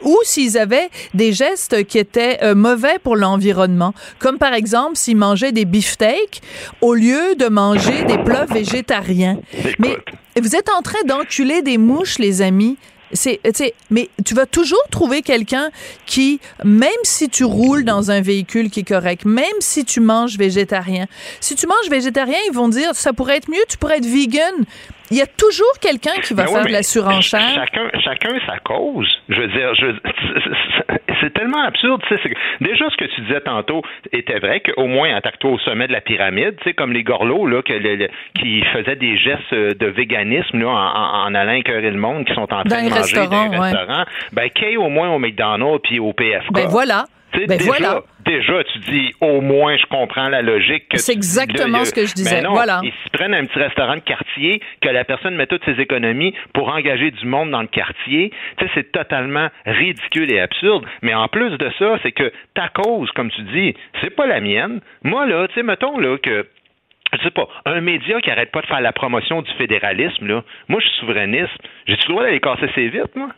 ou 0.02 0.16
s'ils 0.24 0.58
avaient 0.58 0.88
des 1.14 1.32
gestes 1.32 1.84
qui 1.84 1.98
étaient 1.98 2.38
euh, 2.42 2.54
mauvais 2.54 2.98
pour 3.02 3.16
l'environnement, 3.16 3.94
comme 4.18 4.38
par 4.38 4.54
exemple 4.54 4.96
s'ils 4.96 5.16
mangeaient 5.16 5.52
des 5.52 5.64
beefsteaks 5.64 6.42
au 6.80 6.94
lieu 6.94 7.34
de 7.36 7.46
manger 7.48 8.04
des 8.04 8.18
plats 8.18 8.46
végétariens. 8.46 9.38
Mais 9.78 9.96
vous 10.40 10.56
êtes 10.56 10.70
en 10.70 10.82
train 10.82 11.02
d'enculer 11.06 11.62
des 11.62 11.78
mouches, 11.78 12.18
les 12.18 12.42
amis. 12.42 12.76
C'est, 13.12 13.38
mais 13.90 14.08
tu 14.24 14.34
vas 14.34 14.46
toujours 14.46 14.82
trouver 14.90 15.22
quelqu'un 15.22 15.70
qui, 16.04 16.40
même 16.64 16.90
si 17.04 17.28
tu 17.28 17.44
roules 17.44 17.84
dans 17.84 18.10
un 18.10 18.20
véhicule 18.20 18.70
qui 18.70 18.80
est 18.80 18.88
correct, 18.88 19.24
même 19.24 19.44
si 19.60 19.84
tu 19.84 20.00
manges 20.00 20.36
végétarien, 20.36 21.06
si 21.38 21.54
tu 21.54 21.68
manges 21.68 21.88
végétarien, 21.88 22.38
ils 22.48 22.54
vont 22.54 22.68
dire 22.68 22.96
ça 22.96 23.12
pourrait 23.12 23.36
être 23.36 23.48
mieux, 23.48 23.62
tu 23.68 23.78
pourrais 23.78 23.98
être 23.98 24.06
vegan. 24.06 24.64
Il 25.10 25.18
y 25.18 25.22
a 25.22 25.26
toujours 25.26 25.78
quelqu'un 25.80 26.20
qui 26.22 26.34
va 26.34 26.44
ben 26.44 26.52
faire 26.52 26.64
de 26.66 26.72
la 26.72 26.82
surenchère. 26.82 27.54
Chacun, 27.54 27.90
chacun 28.02 28.30
sa 28.46 28.58
cause. 28.58 29.08
Je 29.28 29.40
veux 29.40 29.48
dire, 29.48 29.72
c'est 31.20 31.32
tellement 31.34 31.62
absurde. 31.62 32.02
déjà, 32.60 32.90
ce 32.90 32.96
que 32.96 33.04
tu 33.04 33.20
disais 33.22 33.40
tantôt 33.40 33.82
était 34.12 34.38
vrai 34.38 34.60
qu'au 34.60 34.86
moins, 34.86 35.14
attaque-toi 35.14 35.50
au 35.50 35.58
sommet 35.58 35.86
de 35.86 35.92
la 35.92 36.00
pyramide, 36.00 36.56
comme 36.76 36.92
les 36.92 37.02
gorlots 37.02 37.46
là, 37.46 37.62
qui 37.62 38.62
faisaient 38.72 38.96
des 38.96 39.16
gestes 39.18 39.54
de 39.54 39.86
véganisme 39.86 40.58
là, 40.58 40.68
en, 40.68 41.26
en, 41.26 41.34
allant 41.34 41.52
écœurer 41.52 41.90
le 41.90 41.98
monde, 41.98 42.24
qui 42.24 42.34
sont 42.34 42.42
en 42.42 42.46
train 42.46 42.64
de 42.64 42.70
manger 42.90 43.26
dans 43.26 43.50
les 43.50 43.58
restaurants. 43.58 44.04
Ben, 44.32 44.50
qu'il 44.50 44.78
au 44.78 44.88
moins 44.88 45.10
au 45.10 45.18
McDonald's 45.18 45.80
puis 45.82 45.98
au 45.98 46.12
PFK. 46.12 46.52
Ben 46.52 46.66
voilà. 46.68 47.06
Ben 47.46 47.58
déjà, 47.58 47.64
voilà. 47.64 48.02
déjà, 48.24 48.64
tu 48.64 48.78
dis 48.90 49.14
au 49.20 49.40
moins 49.40 49.76
je 49.76 49.86
comprends 49.86 50.28
la 50.28 50.42
logique. 50.42 50.84
C'est 50.94 51.12
exactement 51.12 51.84
ce 51.84 51.92
que 51.92 52.06
je 52.06 52.14
disais. 52.14 52.36
Mais 52.36 52.42
non, 52.42 52.52
voilà. 52.52 52.80
Ils 52.82 52.92
se 53.04 53.10
prennent 53.10 53.34
un 53.34 53.44
petit 53.44 53.58
restaurant 53.58 53.96
de 53.96 54.00
quartier 54.00 54.60
que 54.80 54.88
la 54.88 55.04
personne 55.04 55.34
met 55.34 55.46
toutes 55.46 55.64
ses 55.64 55.80
économies 55.80 56.34
pour 56.52 56.68
engager 56.68 57.10
du 57.10 57.26
monde 57.26 57.50
dans 57.50 57.62
le 57.62 57.68
quartier. 57.68 58.30
Tu 58.58 58.64
sais, 58.64 58.70
c'est 58.74 58.92
totalement 58.92 59.48
ridicule 59.66 60.32
et 60.32 60.40
absurde. 60.40 60.84
Mais 61.02 61.14
en 61.14 61.28
plus 61.28 61.56
de 61.58 61.70
ça, 61.78 61.98
c'est 62.02 62.12
que 62.12 62.32
ta 62.54 62.68
cause, 62.68 63.10
comme 63.12 63.30
tu 63.30 63.42
dis, 63.42 63.74
c'est 64.00 64.14
pas 64.14 64.26
la 64.26 64.40
mienne. 64.40 64.80
Moi 65.02 65.26
là, 65.26 65.46
tu 65.48 65.54
sais, 65.54 65.62
mettons 65.62 65.98
là 65.98 66.18
que 66.18 66.46
je 67.18 67.22
sais 67.22 67.30
pas, 67.30 67.48
un 67.64 67.80
média 67.80 68.20
qui 68.20 68.30
arrête 68.30 68.50
pas 68.50 68.60
de 68.60 68.66
faire 68.66 68.80
la 68.80 68.92
promotion 68.92 69.42
du 69.42 69.50
fédéralisme, 69.52 70.26
là. 70.26 70.42
Moi, 70.68 70.80
je 70.80 70.88
suis 70.88 70.98
souverainiste. 71.00 71.52
J'ai-tu 71.86 72.08
le 72.08 72.12
droit 72.12 72.24
d'aller 72.24 72.40
casser 72.40 72.68
ses 72.74 72.88
vitres, 72.88 73.10
moi? 73.14 73.28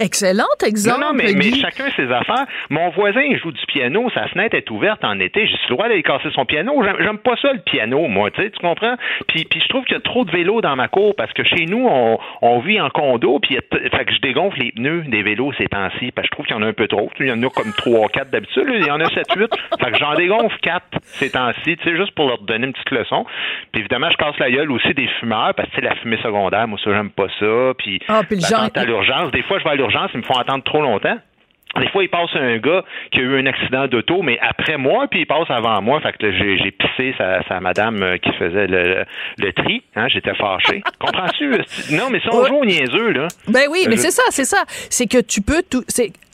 Excellent 0.00 0.44
exemple. 0.64 1.00
Non, 1.00 1.08
non 1.08 1.14
mais, 1.14 1.32
mais, 1.32 1.52
chacun 1.52 1.90
ses 1.96 2.10
affaires. 2.10 2.46
Mon 2.70 2.90
voisin, 2.90 3.22
il 3.22 3.38
joue 3.38 3.52
du 3.52 3.66
piano, 3.66 4.08
sa 4.14 4.28
fenêtre 4.28 4.56
est 4.56 4.70
ouverte 4.70 5.04
en 5.04 5.18
été. 5.20 5.46
J'ai 5.46 5.58
le 5.68 5.74
droit 5.74 5.88
d'aller 5.88 6.02
casser 6.02 6.30
son 6.34 6.44
piano. 6.44 6.82
J'aime 7.00 7.18
pas 7.18 7.36
ça, 7.40 7.52
le 7.52 7.60
piano, 7.60 8.06
moi, 8.08 8.30
tu 8.30 8.42
sais, 8.42 8.50
tu 8.50 8.58
comprends? 8.58 8.96
Puis, 9.28 9.44
puis 9.44 9.60
je 9.60 9.68
trouve 9.68 9.84
qu'il 9.84 9.94
y 9.94 9.98
a 9.98 10.00
trop 10.00 10.24
de 10.24 10.30
vélos 10.30 10.60
dans 10.60 10.76
ma 10.76 10.88
cour 10.88 11.14
parce 11.16 11.32
que 11.32 11.44
chez 11.44 11.66
nous, 11.66 11.86
on, 11.88 12.18
on 12.42 12.60
vit 12.60 12.80
en 12.80 12.90
condo, 12.90 13.38
puis 13.40 13.58
fait 13.70 14.04
que 14.04 14.12
je 14.12 14.20
dégonfle 14.20 14.58
les 14.58 14.72
pneus 14.72 15.04
des 15.08 15.22
vélos 15.22 15.52
ces 15.58 15.66
temps-ci 15.66 16.12
parce 16.12 16.26
que 16.28 16.32
je 16.32 16.36
trouve 16.36 16.46
qu'il 16.46 16.56
y 16.56 16.58
en 16.58 16.62
a 16.62 16.66
un 16.66 16.72
peu 16.72 16.88
trop. 16.88 17.10
Il 17.20 17.26
y 17.26 17.32
en 17.32 17.42
a 17.42 17.50
comme 17.50 17.72
3 17.72 18.08
4 18.08 18.30
d'habitude. 18.30 18.64
Il 18.68 18.86
y 18.86 18.90
en 18.90 19.00
a 19.00 19.06
7 19.06 19.24
8. 19.36 19.50
fait 19.80 19.90
que 19.90 19.98
j'en 19.98 20.14
dégonfle 20.14 20.56
4 20.60 20.84
ces 21.02 21.30
temps-ci, 21.30 21.76
tu 21.76 21.84
sais, 21.84 21.96
juste 21.96 22.12
pour 22.12 22.28
leur 22.28 22.38
donner 22.42 22.66
une 22.66 22.72
petite 22.72 22.90
leçon. 22.90 23.24
Puis 23.72 23.80
évidemment, 23.80 24.10
je 24.10 24.16
casse 24.16 24.38
la 24.38 24.50
gueule 24.50 24.70
aussi 24.70 24.92
des 24.94 25.08
fumeurs 25.20 25.54
parce 25.54 25.68
que, 25.70 25.80
la 25.80 25.94
fumée 25.96 26.18
secondaire, 26.22 26.66
moi, 26.66 26.78
ça, 26.82 26.90
j'aime 26.92 27.10
pas 27.10 27.28
ça. 27.38 27.74
Puis, 27.78 28.00
ah, 28.08 28.22
puis 28.28 28.40
à 28.74 28.84
l'urgence, 28.84 29.30
des 29.30 29.42
fois, 29.42 29.58
je 29.58 29.64
à 29.70 29.74
l'urgence, 29.74 30.10
ils 30.14 30.18
me 30.18 30.22
font 30.22 30.38
attendre 30.38 30.64
trop 30.64 30.82
longtemps. 30.82 31.18
Des 31.80 31.88
fois, 31.90 32.02
il 32.02 32.08
passe 32.08 32.30
un 32.34 32.56
gars 32.58 32.84
qui 33.10 33.18
a 33.18 33.22
eu 33.22 33.38
un 33.38 33.46
accident 33.46 33.86
d'auto, 33.86 34.22
mais 34.22 34.38
après 34.40 34.78
moi, 34.78 35.08
puis 35.08 35.20
il 35.20 35.26
passe 35.26 35.50
avant 35.50 35.82
moi. 35.82 36.00
Fait 36.00 36.12
que 36.12 36.32
j'ai 36.32 36.70
pissé 36.70 37.14
sa, 37.18 37.60
madame 37.60 38.02
euh, 38.02 38.16
qui 38.16 38.32
faisait 38.32 38.66
le, 38.66 39.52
tri. 39.52 39.82
Hein, 39.94 40.08
J'étais 40.08 40.34
fâché. 40.34 40.82
Comprends-tu? 40.98 41.50
Non, 41.92 42.08
mais 42.10 42.20
c'est 42.24 42.34
un 42.34 42.46
jour 42.46 42.64
niaiseux, 42.64 43.10
là. 43.10 43.28
Ben 43.48 43.66
oui, 43.70 43.86
mais 43.88 43.96
c'est 43.96 44.10
ça, 44.10 44.22
c'est 44.30 44.44
ça. 44.44 44.64
C'est 44.68 45.06
que 45.06 45.20
tu 45.20 45.42
peux 45.42 45.62
tout. 45.68 45.84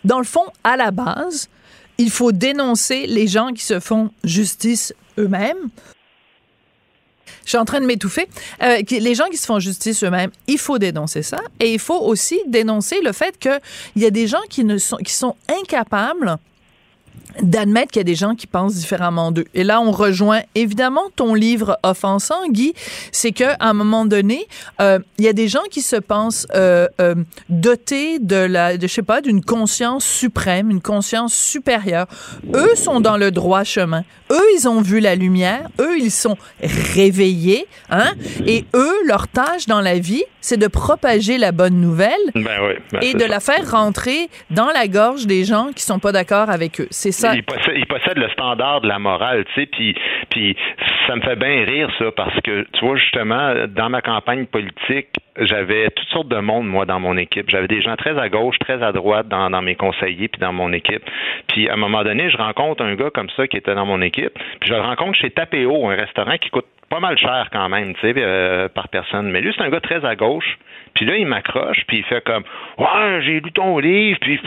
dans 0.04 0.18
le 0.18 0.24
fond, 0.24 0.46
à 0.62 0.76
la 0.76 0.90
base, 0.90 1.50
il 1.98 2.10
faut 2.10 2.30
dénoncer 2.30 3.06
les 3.08 3.26
gens 3.26 3.48
qui 3.48 3.64
se 3.64 3.80
font 3.80 4.10
justice 4.24 4.94
eux-mêmes. 5.18 5.70
Je 7.44 7.50
suis 7.50 7.58
en 7.58 7.64
train 7.64 7.80
de 7.80 7.86
m'étouffer. 7.86 8.28
Euh, 8.62 8.82
les 8.90 9.14
gens 9.14 9.26
qui 9.30 9.36
se 9.36 9.46
font 9.46 9.58
justice 9.58 10.02
eux-mêmes, 10.04 10.30
il 10.46 10.58
faut 10.58 10.78
dénoncer 10.78 11.22
ça. 11.22 11.40
Et 11.60 11.72
il 11.72 11.78
faut 11.78 11.98
aussi 11.98 12.40
dénoncer 12.46 13.00
le 13.02 13.12
fait 13.12 13.38
qu'il 13.38 13.60
y 13.96 14.06
a 14.06 14.10
des 14.10 14.26
gens 14.26 14.42
qui, 14.48 14.64
ne 14.64 14.78
sont, 14.78 14.96
qui 14.96 15.12
sont 15.12 15.36
incapables 15.48 16.38
d'admettre 17.42 17.92
qu'il 17.92 18.00
y 18.00 18.02
a 18.02 18.04
des 18.04 18.14
gens 18.14 18.34
qui 18.34 18.46
pensent 18.46 18.74
différemment 18.74 19.32
d'eux. 19.32 19.44
Et 19.54 19.64
là, 19.64 19.80
on 19.80 19.90
rejoint 19.90 20.40
évidemment 20.54 21.02
ton 21.16 21.34
livre 21.34 21.78
offensant, 21.82 22.48
Guy, 22.48 22.74
c'est 23.10 23.32
que 23.32 23.44
à 23.44 23.68
un 23.68 23.72
moment 23.72 24.04
donné, 24.04 24.46
euh, 24.80 24.98
il 25.18 25.24
y 25.24 25.28
a 25.28 25.32
des 25.32 25.48
gens 25.48 25.62
qui 25.70 25.82
se 25.82 25.96
pensent 25.96 26.46
euh, 26.54 26.88
euh, 27.00 27.14
dotés 27.48 28.18
de 28.18 28.36
la, 28.36 28.76
de, 28.76 28.86
je 28.86 28.92
sais 28.92 29.02
pas, 29.02 29.20
d'une 29.20 29.44
conscience 29.44 30.04
suprême, 30.04 30.70
une 30.70 30.82
conscience 30.82 31.34
supérieure. 31.34 32.06
Eux 32.54 32.74
sont 32.74 33.00
dans 33.00 33.16
le 33.16 33.30
droit 33.30 33.64
chemin. 33.64 34.04
Eux, 34.30 34.46
ils 34.56 34.68
ont 34.68 34.80
vu 34.80 35.00
la 35.00 35.14
lumière. 35.14 35.68
Eux, 35.78 35.98
ils 35.98 36.10
sont 36.10 36.36
réveillés, 36.62 37.66
hein. 37.90 38.12
Et 38.46 38.64
eux, 38.74 38.94
leur 39.06 39.28
tâche 39.28 39.66
dans 39.66 39.80
la 39.80 39.98
vie, 39.98 40.24
c'est 40.40 40.56
de 40.56 40.66
propager 40.66 41.38
la 41.38 41.52
bonne 41.52 41.80
nouvelle 41.80 42.12
ben 42.34 42.58
oui, 42.66 42.74
ben 42.90 43.00
et 43.02 43.14
de 43.14 43.24
la 43.24 43.40
faire 43.40 43.70
rentrer 43.70 44.28
dans 44.50 44.68
la 44.68 44.88
gorge 44.88 45.26
des 45.26 45.44
gens 45.44 45.70
qui 45.74 45.82
sont 45.84 45.98
pas 45.98 46.12
d'accord 46.12 46.50
avec 46.50 46.80
eux. 46.80 46.88
C'est 46.90 47.12
ça. 47.22 47.34
Il 47.74 47.86
possède, 47.86 48.18
le 48.18 48.28
standard 48.30 48.80
de 48.80 48.88
la 48.88 48.98
morale, 48.98 49.44
tu 49.54 49.60
sais, 49.60 49.66
puis, 49.66 49.94
puis 50.30 50.56
ça 51.06 51.16
me 51.16 51.20
fait 51.22 51.36
bien 51.36 51.64
rire 51.64 51.88
ça 51.98 52.10
parce 52.12 52.38
que 52.40 52.66
tu 52.72 52.84
vois 52.84 52.96
justement 52.96 53.54
dans 53.68 53.88
ma 53.88 54.02
campagne 54.02 54.46
politique, 54.46 55.08
j'avais 55.38 55.88
toutes 55.90 56.08
sortes 56.08 56.28
de 56.28 56.38
monde 56.38 56.66
moi 56.66 56.84
dans 56.84 57.00
mon 57.00 57.16
équipe. 57.16 57.48
J'avais 57.48 57.68
des 57.68 57.80
gens 57.80 57.96
très 57.96 58.18
à 58.18 58.28
gauche, 58.28 58.58
très 58.58 58.82
à 58.82 58.92
droite 58.92 59.28
dans, 59.28 59.50
dans 59.50 59.62
mes 59.62 59.74
conseillers 59.74 60.28
puis 60.28 60.40
dans 60.40 60.52
mon 60.52 60.72
équipe. 60.72 61.02
Puis 61.48 61.68
à 61.68 61.74
un 61.74 61.76
moment 61.76 62.02
donné, 62.04 62.30
je 62.30 62.36
rencontre 62.36 62.84
un 62.84 62.94
gars 62.94 63.10
comme 63.10 63.30
ça 63.36 63.46
qui 63.46 63.56
était 63.56 63.74
dans 63.74 63.86
mon 63.86 64.02
équipe, 64.02 64.34
puis 64.60 64.68
je 64.68 64.74
le 64.74 64.80
rencontre 64.80 65.18
chez 65.18 65.30
Tapéo, 65.30 65.88
un 65.88 65.96
restaurant 65.96 66.36
qui 66.38 66.50
coûte 66.50 66.66
pas 66.92 67.00
mal 67.00 67.16
cher 67.16 67.48
quand 67.50 67.70
même, 67.70 67.94
tu 67.94 68.00
sais, 68.02 68.14
euh, 68.18 68.68
par 68.68 68.88
personne. 68.88 69.30
Mais 69.30 69.40
lui, 69.40 69.54
c'est 69.56 69.64
un 69.64 69.70
gars 69.70 69.80
très 69.80 70.04
à 70.04 70.14
gauche. 70.14 70.58
Puis 70.94 71.06
là, 71.06 71.16
il 71.16 71.26
m'accroche, 71.26 71.84
puis 71.86 71.98
il 71.98 72.04
fait 72.04 72.22
comme 72.24 72.44
Ouais, 72.78 73.20
j'ai 73.22 73.40
lu 73.40 73.52
ton 73.52 73.78
livre, 73.78 74.18
puis 74.20 74.40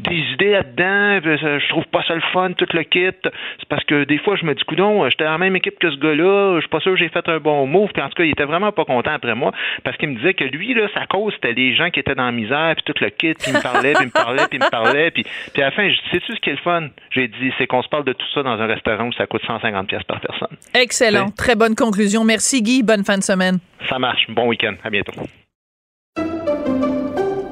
des 0.00 0.18
idées 0.32 0.50
là-dedans, 0.50 1.20
je 1.22 1.68
trouve 1.68 1.84
pas 1.86 2.02
ça 2.06 2.14
le 2.14 2.22
fun, 2.32 2.52
tout 2.52 2.66
le 2.72 2.82
kit. 2.82 3.10
C'est 3.22 3.68
parce 3.68 3.84
que 3.84 4.04
des 4.04 4.18
fois, 4.18 4.36
je 4.36 4.44
me 4.44 4.54
dis 4.54 4.64
Coudon, 4.64 5.08
j'étais 5.08 5.24
dans 5.24 5.32
la 5.32 5.38
même 5.38 5.56
équipe 5.56 5.78
que 5.78 5.90
ce 5.90 5.96
gars-là, 5.96 6.56
je 6.56 6.60
suis 6.60 6.68
pas 6.68 6.80
sûr 6.80 6.92
que 6.92 6.98
j'ai 6.98 7.08
fait 7.08 7.28
un 7.28 7.38
bon 7.38 7.66
move. 7.66 7.90
Puis 7.92 8.02
en 8.02 8.08
tout 8.08 8.14
cas, 8.14 8.24
il 8.24 8.30
était 8.30 8.44
vraiment 8.44 8.72
pas 8.72 8.84
content 8.84 9.12
après 9.12 9.34
moi, 9.34 9.52
parce 9.84 9.96
qu'il 9.96 10.08
me 10.08 10.16
disait 10.16 10.34
que 10.34 10.44
lui, 10.44 10.74
là, 10.74 10.88
sa 10.94 11.06
cause, 11.06 11.32
c'était 11.34 11.52
les 11.52 11.74
gens 11.74 11.90
qui 11.90 12.00
étaient 12.00 12.14
dans 12.14 12.26
la 12.26 12.32
misère, 12.32 12.74
puis 12.76 12.84
tout 12.84 13.02
le 13.02 13.10
kit, 13.10 13.34
puis 13.34 13.48
il 13.48 13.54
me 13.54 13.62
parlait, 13.62 13.92
puis 13.94 14.04
il 14.04 14.06
me 14.06 14.12
parlait, 14.12 14.46
puis 14.48 14.58
il 14.58 14.64
me 14.64 14.70
parlait. 14.70 15.10
Puis, 15.10 15.24
puis 15.52 15.62
à 15.62 15.66
la 15.66 15.70
fin, 15.72 15.88
je 15.88 15.94
dis 15.94 16.00
Sais-tu 16.10 16.34
ce 16.34 16.40
qui 16.40 16.50
est 16.50 16.54
le 16.54 16.58
fun? 16.58 16.88
J'ai 17.10 17.28
dit 17.28 17.52
C'est 17.58 17.66
qu'on 17.66 17.82
se 17.82 17.88
parle 17.88 18.04
de 18.04 18.12
tout 18.12 18.26
ça 18.34 18.42
dans 18.42 18.60
un 18.60 18.66
restaurant 18.66 19.08
où 19.08 19.12
ça 19.12 19.26
coûte 19.26 19.42
150$ 19.44 20.04
par 20.04 20.20
personne. 20.20 20.56
Excellent. 20.74 21.30
Très 21.36 21.54
bonne 21.54 21.74
conclusion. 21.74 22.24
Merci, 22.24 22.62
Guy. 22.62 22.82
Bonne 22.82 23.04
fin 23.04 23.18
de 23.18 23.22
semaine. 23.22 23.58
Ça 23.88 23.98
marche. 23.98 24.26
Bon 24.28 24.46
week-end. 24.48 24.74
À 24.84 24.90
bientôt. 24.90 25.12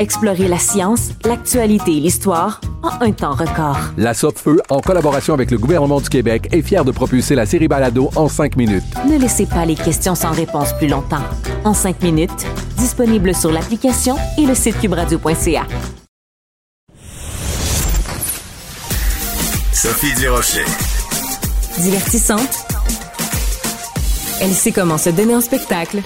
Explorez 0.00 0.48
la 0.48 0.58
science, 0.58 1.10
l'actualité 1.26 1.94
et 1.98 2.00
l'histoire 2.00 2.62
en 2.82 3.04
un 3.04 3.12
temps 3.12 3.34
record. 3.34 3.76
La 3.98 4.14
Feu, 4.14 4.62
en 4.70 4.80
collaboration 4.80 5.34
avec 5.34 5.50
le 5.50 5.58
gouvernement 5.58 6.00
du 6.00 6.08
Québec, 6.08 6.48
est 6.52 6.62
fière 6.62 6.86
de 6.86 6.90
propulser 6.90 7.34
la 7.34 7.44
série 7.44 7.68
Balado 7.68 8.08
en 8.16 8.26
cinq 8.26 8.56
minutes. 8.56 8.82
Ne 9.06 9.18
laissez 9.18 9.44
pas 9.44 9.66
les 9.66 9.74
questions 9.74 10.14
sans 10.14 10.30
réponse 10.30 10.72
plus 10.78 10.88
longtemps. 10.88 11.22
En 11.64 11.74
cinq 11.74 12.02
minutes, 12.02 12.46
disponible 12.78 13.34
sur 13.34 13.52
l'application 13.52 14.16
et 14.38 14.46
le 14.46 14.54
site 14.54 14.80
cubradio.ca. 14.80 15.66
Sophie 19.74 20.14
Durocher. 20.18 20.64
Divertissante. 21.78 22.64
Elle 24.40 24.52
sait 24.52 24.72
comment 24.72 24.96
se 24.96 25.10
donner 25.10 25.36
en 25.36 25.42
spectacle 25.42 26.00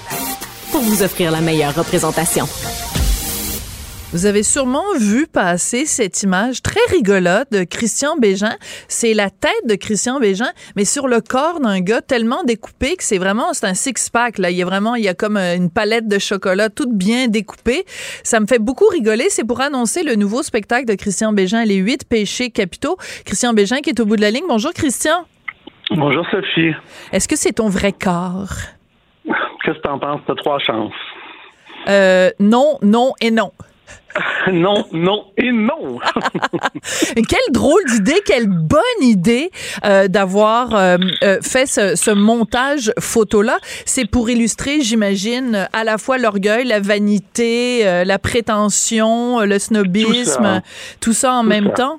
pour 0.73 0.83
vous 0.83 1.05
offrir 1.05 1.31
la 1.31 1.41
meilleure 1.41 1.77
représentation. 1.77 2.49
Vous 4.15 4.27
avez 4.27 4.45
sûrement 4.45 4.95
vu 4.97 5.27
passer 5.27 5.87
cette 5.87 6.23
image 6.23 6.63
très 6.63 6.79
rigolote 6.93 7.51
de 7.51 7.65
Christian 7.65 8.17
Bégin. 8.17 8.55
C'est 8.87 9.13
la 9.13 9.29
tête 9.29 9.67
de 9.69 9.75
Christian 9.75 10.21
Bégin, 10.21 10.53
mais 10.77 10.85
sur 10.85 11.09
le 11.09 11.21
corps 11.21 11.59
d'un 11.59 11.81
gars 11.81 12.01
tellement 12.01 12.45
découpé 12.45 12.95
que 12.95 13.03
c'est 13.03 13.19
vraiment, 13.19 13.53
c'est 13.55 13.67
un 13.67 13.75
six-pack, 13.75 14.39
là. 14.39 14.53
Il 14.53 14.57
y 14.57 14.63
a 14.63 14.67
vraiment, 14.67 14.95
il 14.95 15.03
y 15.03 15.09
a 15.09 15.15
comme 15.15 15.37
euh, 15.37 15.57
une 15.57 15.69
palette 15.69 16.07
de 16.07 16.21
chocolat 16.21 16.69
toute 16.69 16.93
bien 16.93 17.27
découpée. 17.27 17.87
Ça 18.23 18.39
me 18.39 18.47
fait 18.47 18.61
beaucoup 18.61 18.87
rigoler. 18.87 19.31
C'est 19.31 19.43
pour 19.43 19.61
annoncer 19.61 20.05
le 20.05 20.15
nouveau 20.15 20.45
spectacle 20.45 20.87
de 20.87 20.95
Christian 20.95 21.33
Bégin, 21.33 21.65
Les 21.65 21.79
huit 21.79 22.09
péchés 22.09 22.51
capitaux. 22.51 22.97
Christian 23.25 23.53
Bégin 23.53 23.79
qui 23.79 23.91
est 23.91 23.99
au 23.99 24.07
bout 24.07 24.15
de 24.15 24.21
la 24.21 24.31
ligne. 24.31 24.45
Bonjour, 24.47 24.73
Christian. 24.73 25.27
Bonjour, 25.91 26.25
Sophie. 26.31 26.71
Est-ce 27.11 27.27
que 27.27 27.35
c'est 27.35 27.55
ton 27.55 27.69
vrai 27.69 27.91
corps? 27.91 28.55
Qu'est-ce 29.65 29.79
que 29.79 29.83
t'en 29.83 29.99
penses? 29.99 30.21
T'as 30.29 30.37
trois 30.37 30.61
chances. 30.61 30.93
Euh, 31.89 32.31
non, 32.39 32.79
non 32.81 33.13
et 33.21 33.33
non. 33.33 33.51
non, 34.53 34.85
non 34.93 35.25
et 35.37 35.51
non. 35.51 35.99
quelle 37.15 37.53
drôle 37.53 37.83
d'idée, 37.87 38.21
quelle 38.25 38.49
bonne 38.49 38.81
idée 39.03 39.51
euh, 39.85 40.09
d'avoir 40.09 40.75
euh, 40.75 40.97
euh, 41.23 41.41
fait 41.41 41.67
ce, 41.67 42.15
montage 42.15 42.93
photo-là. 42.99 43.59
C'est 43.85 44.09
pour 44.09 44.31
illustrer, 44.31 44.81
j'imagine, 44.81 45.69
à 45.73 45.85
la 45.85 45.99
fois 45.99 46.19
l'orgueil, 46.19 46.65
la 46.65 46.81
vanité, 46.81 47.85
la 48.05 48.19
prétention, 48.19 49.41
le 49.41 49.59
snobisme, 49.59 50.63
tout 51.01 51.13
ça, 51.13 51.35
en 51.35 51.43
même 51.43 51.73
temps. 51.73 51.99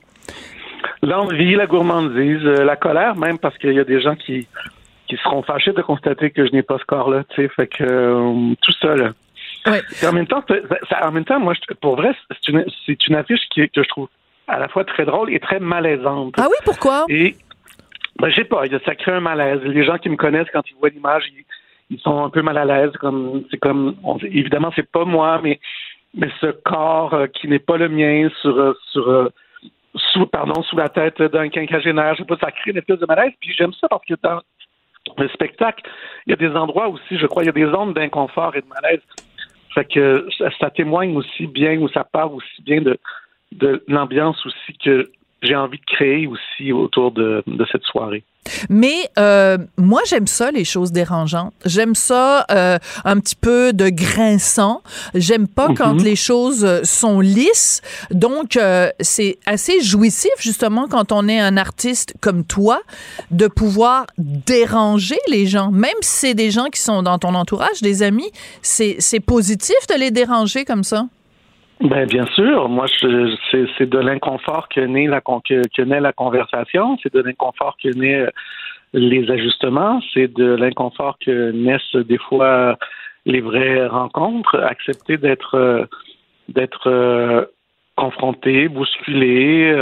L'envie, 1.02 1.56
la 1.56 1.68
gourmandise, 1.68 2.44
la 2.44 2.76
colère 2.76 3.16
même, 3.16 3.38
parce 3.38 3.58
qu'il 3.58 3.74
y 3.74 3.80
a 3.80 3.84
des 3.84 4.02
gens 4.02 4.16
qui, 4.16 4.48
qui 5.08 5.18
seront 5.18 5.44
fâchés 5.44 5.74
de 5.74 5.82
constater 5.82 6.32
que 6.32 6.48
je 6.48 6.52
n'ai 6.52 6.64
pas 6.64 6.78
ce 6.80 6.86
corps-là, 6.86 7.24
tu 7.30 7.44
sais. 7.44 7.50
Fait 7.56 7.68
que 7.68 8.54
tout 8.62 8.72
ça, 8.82 8.96
là. 8.96 9.12
En 9.68 10.14
même 10.14 10.28
temps, 10.28 10.44
en 11.02 11.12
même 11.12 11.26
temps, 11.26 11.40
moi, 11.40 11.54
pour 11.82 11.96
vrai, 11.96 12.16
c'est 12.30 12.52
une, 12.52 12.66
une, 13.10 13.16
affiche 13.16 13.42
qui, 13.52 13.68
que 13.70 13.84
je 13.84 13.90
trouve 13.90 14.08
à 14.48 14.60
la 14.60 14.68
fois 14.68 14.84
très 14.84 15.06
drôle 15.06 15.34
et 15.34 15.40
très 15.40 15.60
malaisante. 15.60 16.36
Ah 16.38 16.48
oui, 16.50 16.58
pourquoi? 16.64 17.06
Et 17.10 17.36
ben, 18.20 18.30
je 18.30 18.36
sais 18.36 18.44
pas, 18.46 18.64
ça 18.86 18.96
crée 18.96 19.12
un 19.12 19.22
malaise. 19.22 19.62
Les 19.64 19.84
gens 19.84 19.98
qui 19.98 20.10
me 20.10 20.16
connaissent, 20.16 20.48
quand 20.54 20.62
ils 20.70 20.76
voient 20.78 20.90
l'image, 20.90 21.24
ils, 21.90 22.00
sont 22.00 22.24
un 22.24 22.30
peu 22.30 22.42
mal 22.42 22.58
à 22.58 22.66
l'aise. 22.66 22.92
Comme 23.00 23.44
c'est 23.52 23.58
comme 23.58 23.96
évidemment, 24.24 24.72
c'est 24.76 24.90
pas 24.90 25.06
moi, 25.06 25.40
mais 25.44 25.60
mais 26.14 26.30
ce 26.40 26.48
corps 26.48 27.14
euh, 27.14 27.28
qui 27.28 27.48
n'est 27.48 27.60
pas 27.60 27.78
le 27.78 27.90
mien 27.90 28.30
sur 28.42 28.58
euh, 28.58 28.74
sur 28.92 29.10
euh, 29.10 29.30
sous 29.96 30.26
pardon 30.28 30.62
sous 30.64 30.78
la 30.78 30.90
tête 30.90 31.22
d'un 31.22 31.50
quinquagénaire, 31.50 32.14
je 32.16 32.20
sais 32.20 32.26
pas, 32.26 32.38
ça 32.38 32.52
crée 32.52 32.72
une 32.72 32.78
espèce 32.78 33.00
de 33.00 33.06
malaise. 33.06 33.34
Puis 33.42 33.54
j'aime 33.58 33.74
ça 33.74 33.88
parce 33.90 34.06
que 34.06 34.14
dans 34.22 34.42
le 35.18 35.28
spectacle, 35.30 35.84
il 36.26 36.32
y 36.32 36.34
a 36.34 36.36
des 36.38 36.56
endroits 36.56 36.88
aussi, 36.88 37.18
je 37.18 37.26
crois, 37.28 37.44
il 37.44 37.48
y 37.48 37.50
a 37.50 37.52
des 37.52 37.66
zones 37.66 37.94
d'inconfort 37.94 38.56
et 38.56 38.62
de 38.62 38.68
malaise 38.68 39.02
fait 39.76 39.86
que 39.86 40.28
ça, 40.60 40.70
témoigne 40.70 41.16
aussi 41.16 41.48
bien 41.48 41.78
ou 41.80 41.88
ça 41.90 42.04
parle 42.04 42.34
aussi 42.34 42.62
bien 42.64 42.82
de, 42.82 42.98
de 43.52 43.84
l'ambiance 43.88 44.44
aussi 44.46 44.78
que 44.84 45.12
j'ai 45.46 45.56
envie 45.56 45.78
de 45.80 45.86
créer 45.86 46.28
aussi 46.28 46.72
autour 46.72 47.12
de, 47.12 47.44
de 47.48 47.66
cette 47.72 47.84
soirée. 47.84 48.24
Mais 48.70 49.10
euh, 49.18 49.58
moi, 49.78 50.02
j'aime 50.08 50.28
ça, 50.28 50.52
les 50.52 50.66
choses 50.66 50.92
dérangeantes. 50.92 51.54
J'aime 51.66 51.96
ça 51.96 52.46
euh, 52.52 52.78
un 53.04 53.20
petit 53.20 53.36
peu 53.36 53.74
de 53.74 53.90
grinçant. 53.90 54.84
J'aime 55.16 55.48
pas 55.48 55.70
Mhm. 55.70 55.76
quand 55.78 55.94
les 56.04 56.16
choses 56.16 56.64
euh, 56.64 56.82
sont 56.84 57.20
lisses. 57.22 57.82
Donc, 58.12 58.56
euh, 58.56 58.90
c'est 59.00 59.40
assez 59.48 59.82
jouissif, 59.82 60.30
justement, 60.40 60.88
quand 60.88 61.12
on 61.12 61.28
est 61.28 61.40
un 61.40 61.58
artiste 61.58 62.14
comme 62.22 62.44
toi, 62.44 62.82
de 63.32 63.48
pouvoir 63.48 64.06
déranger 64.20 65.18
les 65.28 65.48
gens. 65.48 65.72
Même 65.72 65.92
si 66.02 66.12
c'est 66.28 66.34
des 66.36 66.52
gens 66.52 66.66
qui 66.66 66.82
sont 66.82 67.02
dans 67.02 67.18
ton 67.18 67.34
entourage, 67.34 67.82
des 67.82 68.04
amis, 68.04 68.30
c'est 68.62 68.98
c'est 69.00 69.20
positif 69.20 69.76
de 69.90 69.96
les 70.00 70.12
déranger 70.12 70.66
comme 70.66 70.84
ça. 70.84 71.08
Ben 71.82 72.08
bien 72.08 72.26
sûr, 72.28 72.70
moi 72.70 72.86
je, 72.88 73.36
c'est, 73.52 73.66
c'est 73.78 73.90
de 73.90 74.00
l'inconfort 74.00 74.70
que 74.70 74.80
naît 74.80 75.08
la 75.08 75.20
que, 75.20 75.82
naît 75.82 76.00
la 76.00 76.14
conversation, 76.14 76.98
c'est 77.04 77.14
de 77.14 77.22
l'inconfort 77.22 77.76
que 77.82 77.90
naît 77.90 78.22
euh, 78.22 78.30
les 78.94 79.30
ajustements, 79.30 80.00
c'est 80.14 80.34
de 80.34 80.56
l'inconfort 80.56 81.18
que 81.20 81.52
naissent 81.52 81.96
des 82.08 82.18
fois 82.18 82.78
les 83.26 83.42
vraies 83.42 83.88
rencontres, 83.88 84.58
accepter 84.62 85.18
d'être 85.18 85.56
euh, 85.56 85.86
d'être 86.48 86.90
euh, 86.90 87.44
confronté, 87.98 88.70
bousculé. 88.70 89.74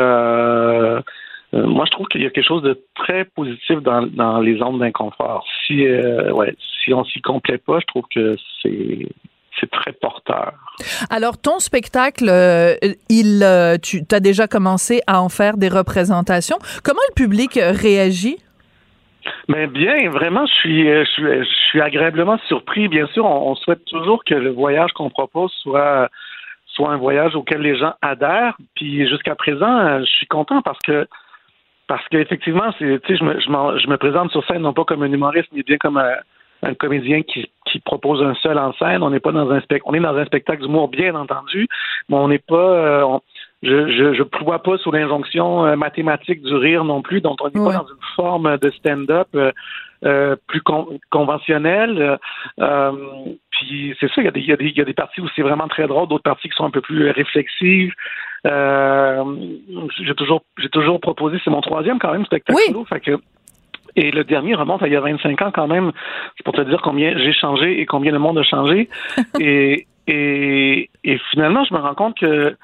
moi, 1.54 1.86
je 1.86 1.92
trouve 1.92 2.08
qu'il 2.08 2.24
y 2.24 2.26
a 2.26 2.32
quelque 2.32 2.48
chose 2.48 2.64
de 2.64 2.80
très 2.96 3.26
positif 3.26 3.82
dans, 3.82 4.08
dans 4.08 4.40
les 4.40 4.58
zones 4.58 4.80
d'inconfort. 4.80 5.46
Si, 5.66 5.86
ouais, 5.86 6.56
si 6.84 6.94
on 6.94 7.04
s'y 7.04 7.22
complaît 7.22 7.60
pas, 7.60 7.80
je 7.80 7.86
trouve 7.86 8.06
que 8.14 8.36
c'est 8.62 9.08
c'est 9.60 9.70
très 9.70 9.94
porteur. 9.94 10.54
Alors, 11.10 11.38
ton 11.38 11.60
spectacle, 11.60 12.28
euh, 12.30 12.76
il, 13.10 13.42
euh, 13.44 13.78
tu 13.82 14.04
as 14.12 14.20
déjà 14.20 14.48
commencé 14.48 15.02
à 15.08 15.22
en 15.22 15.30
faire 15.30 15.58
des 15.58 15.70
représentations. 15.70 16.58
Comment 16.84 17.02
le 17.10 17.14
public 17.16 17.58
euh, 17.58 17.72
réagit? 17.72 18.38
Mais 19.48 19.68
bien, 19.68 20.10
vraiment, 20.10 20.46
je 20.46 20.54
suis, 20.54 20.88
je 20.88 21.06
suis, 21.06 21.24
je 21.24 21.56
suis 21.70 21.82
agréablement 21.82 22.38
surpris. 22.48 22.88
Bien 22.88 23.08
sûr, 23.08 23.26
on, 23.26 23.52
on 23.52 23.56
souhaite 23.56 23.86
toujours 23.86 24.24
que 24.26 24.36
le 24.36 24.52
voyage 24.52 24.92
qu'on 24.94 25.10
propose 25.10 25.52
soit 25.62 26.10
soit 26.68 26.92
un 26.92 26.98
voyage 26.98 27.36
auquel 27.36 27.62
les 27.62 27.78
gens 27.78 27.94
adhèrent. 28.02 28.58
Puis 28.76 29.08
jusqu'à 29.08 29.36
présent, 29.36 30.00
je 30.00 30.06
suis 30.06 30.28
content 30.28 30.62
parce 30.62 30.80
que 30.80 31.08
parce 31.88 32.06
qu'effectivement, 32.10 32.72
je 32.80 32.86
me, 33.24 33.40
je, 33.40 33.84
je 33.84 33.88
me 33.88 33.98
présente 33.98 34.32
sur 34.32 34.46
scène 34.48 34.62
non 34.64 34.74
pas 34.74 34.84
comme 34.84 35.04
un 35.04 35.12
humoriste, 35.12 35.50
mais 35.54 35.64
bien 35.64 35.78
comme 35.78 35.98
un, 35.98 36.16
un 36.64 36.74
comédien 36.74 37.22
qui, 37.22 37.50
qui 37.74 37.80
propose 37.80 38.22
un 38.22 38.36
seul 38.36 38.58
en 38.60 38.72
scène. 38.74 39.02
On 39.04 39.10
n'est 39.10 39.20
pas 39.20 39.32
dans 39.32 39.50
un 39.50 39.60
spectacle, 39.60 39.84
on 39.88 39.94
est 39.96 40.00
dans 40.00 40.16
un 40.16 40.26
spectacle 40.26 40.62
d'humour, 40.62 40.88
bien 40.90 41.16
entendu, 41.16 41.68
mais 42.08 42.16
on 42.16 42.28
n'est 42.28 42.38
pas, 42.38 42.56
euh, 42.56 43.02
on- 43.04 43.22
je, 43.64 43.88
je, 43.90 44.14
je 44.14 44.24
ploie 44.24 44.62
pas 44.62 44.78
sous 44.78 44.92
l'injonction 44.92 45.66
euh, 45.66 45.76
mathématique 45.76 46.42
du 46.44 46.54
rire 46.54 46.84
non 46.84 47.02
plus, 47.02 47.22
donc 47.22 47.38
on 47.42 47.50
n'est 47.50 47.60
Ouais. 47.60 47.74
pas 47.74 47.80
dans 47.80 47.88
une 47.88 48.06
forme 48.16 48.58
de 48.58 48.70
stand-up 48.72 49.30
euh, 50.06 50.36
plus 50.48 50.62
con- 50.62 51.00
conventionnelle. 51.10 52.20
Euh, 52.60 52.92
puis 53.52 53.96
c'est 54.00 54.08
ça, 54.12 54.22
il 54.22 54.26
y, 54.26 54.28
a 54.28 54.32
des, 54.32 54.42
il, 54.42 54.48
y 54.48 54.52
a 54.52 54.58
des, 54.58 54.66
il 54.66 54.78
y 54.78 54.82
a 54.82 54.86
des 54.86 54.94
parties 54.94 55.22
où 55.22 55.28
c'est 55.36 55.42
vraiment 55.42 55.68
très 55.70 55.88
drôle, 55.88 56.08
d'autres 56.10 56.24
parties 56.24 56.50
qui 56.50 56.56
sont 56.56 56.66
un 56.66 56.72
peu 56.72 56.82
plus 56.82 57.10
réflexives. 57.10 57.94
Euh, 58.46 59.24
j'ai 60.02 60.14
toujours, 60.16 60.44
j'ai 60.58 60.70
toujours 60.70 61.00
proposé, 61.00 61.38
c'est 61.44 61.50
mon 61.50 61.62
troisième 61.62 62.00
quand 62.00 62.12
même 62.12 62.26
spectacle 62.26 62.60
solo, 62.68 62.84
fait 62.86 63.00
que 63.00 63.18
et 63.96 64.12
le 64.12 64.24
dernier 64.24 64.56
remonte 64.56 64.82
à 64.84 64.88
il 64.88 64.94
y 64.94 64.96
a 64.96 65.02
25 65.02 65.42
ans 65.42 65.52
quand 65.52 65.68
même. 65.68 65.92
C'est 66.38 66.44
pour 66.44 66.54
te 66.54 66.62
dire 66.62 66.82
combien 66.82 67.18
j'ai 67.18 67.34
changé 67.34 67.80
et 67.80 67.86
combien 67.86 68.12
le 68.12 68.20
monde 68.20 68.38
a 68.38 68.44
changé. 68.44 68.90
et, 69.40 69.88
et, 70.08 70.90
et 71.04 71.18
finalement, 71.32 71.64
je 71.64 71.74
me 71.74 71.80
rends 71.80 71.96
compte 71.96 72.18
que 72.18 72.56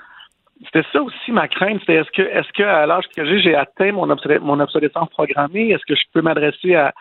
c'était 0.65 0.87
ça 0.91 1.01
aussi 1.01 1.31
ma 1.31 1.47
crainte. 1.47 1.79
C'était 1.81 1.95
est-ce 1.95 2.11
que, 2.11 2.21
est-ce 2.21 2.51
que 2.53 2.63
à 2.63 2.85
l'âge 2.85 3.05
que 3.15 3.25
j'ai, 3.25 3.39
j'ai 3.39 3.55
atteint 3.55 3.91
mon, 3.91 4.07
obsolé- 4.07 4.39
mon 4.39 4.59
obsolescence 4.59 5.09
programmée? 5.09 5.69
Est-ce 5.69 5.85
que 5.87 5.95
je 5.95 6.03
peux 6.13 6.21
m'adresser 6.21 6.75
à, 6.75 6.93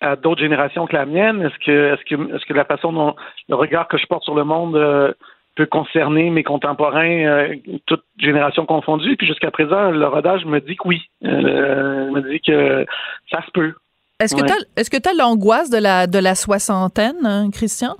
à 0.00 0.16
d'autres 0.16 0.40
générations 0.40 0.86
que 0.86 0.96
la 0.96 1.06
mienne? 1.06 1.42
Est-ce 1.42 1.58
que, 1.64 1.94
est-ce 1.94 2.04
que, 2.04 2.36
est-ce 2.36 2.46
que 2.46 2.54
la 2.54 2.64
façon 2.64 2.92
dont 2.92 3.16
le 3.48 3.54
regard 3.56 3.88
que 3.88 3.98
je 3.98 4.06
porte 4.06 4.24
sur 4.24 4.34
le 4.34 4.44
monde 4.44 4.76
euh, 4.76 5.12
peut 5.54 5.66
concerner 5.66 6.30
mes 6.30 6.42
contemporains, 6.42 7.24
euh, 7.26 7.54
toutes 7.86 8.04
générations 8.18 8.66
confondues? 8.66 9.16
Puis 9.16 9.26
jusqu'à 9.26 9.50
présent, 9.50 9.90
le 9.90 10.06
rodage 10.06 10.44
me 10.44 10.60
dit 10.60 10.76
que 10.76 10.88
oui. 10.88 11.02
Euh, 11.24 12.10
me 12.10 12.20
dit 12.30 12.40
que 12.40 12.86
ça 13.30 13.42
se 13.44 13.50
peut. 13.52 13.74
Est-ce 14.20 14.36
que 14.36 14.42
est-ce 14.76 14.90
tu 14.90 15.08
as 15.08 15.14
l'angoisse 15.14 15.70
de 15.70 15.78
la, 15.78 16.06
de 16.06 16.18
la 16.18 16.34
soixantaine, 16.34 17.24
hein, 17.24 17.50
Christian? 17.52 17.96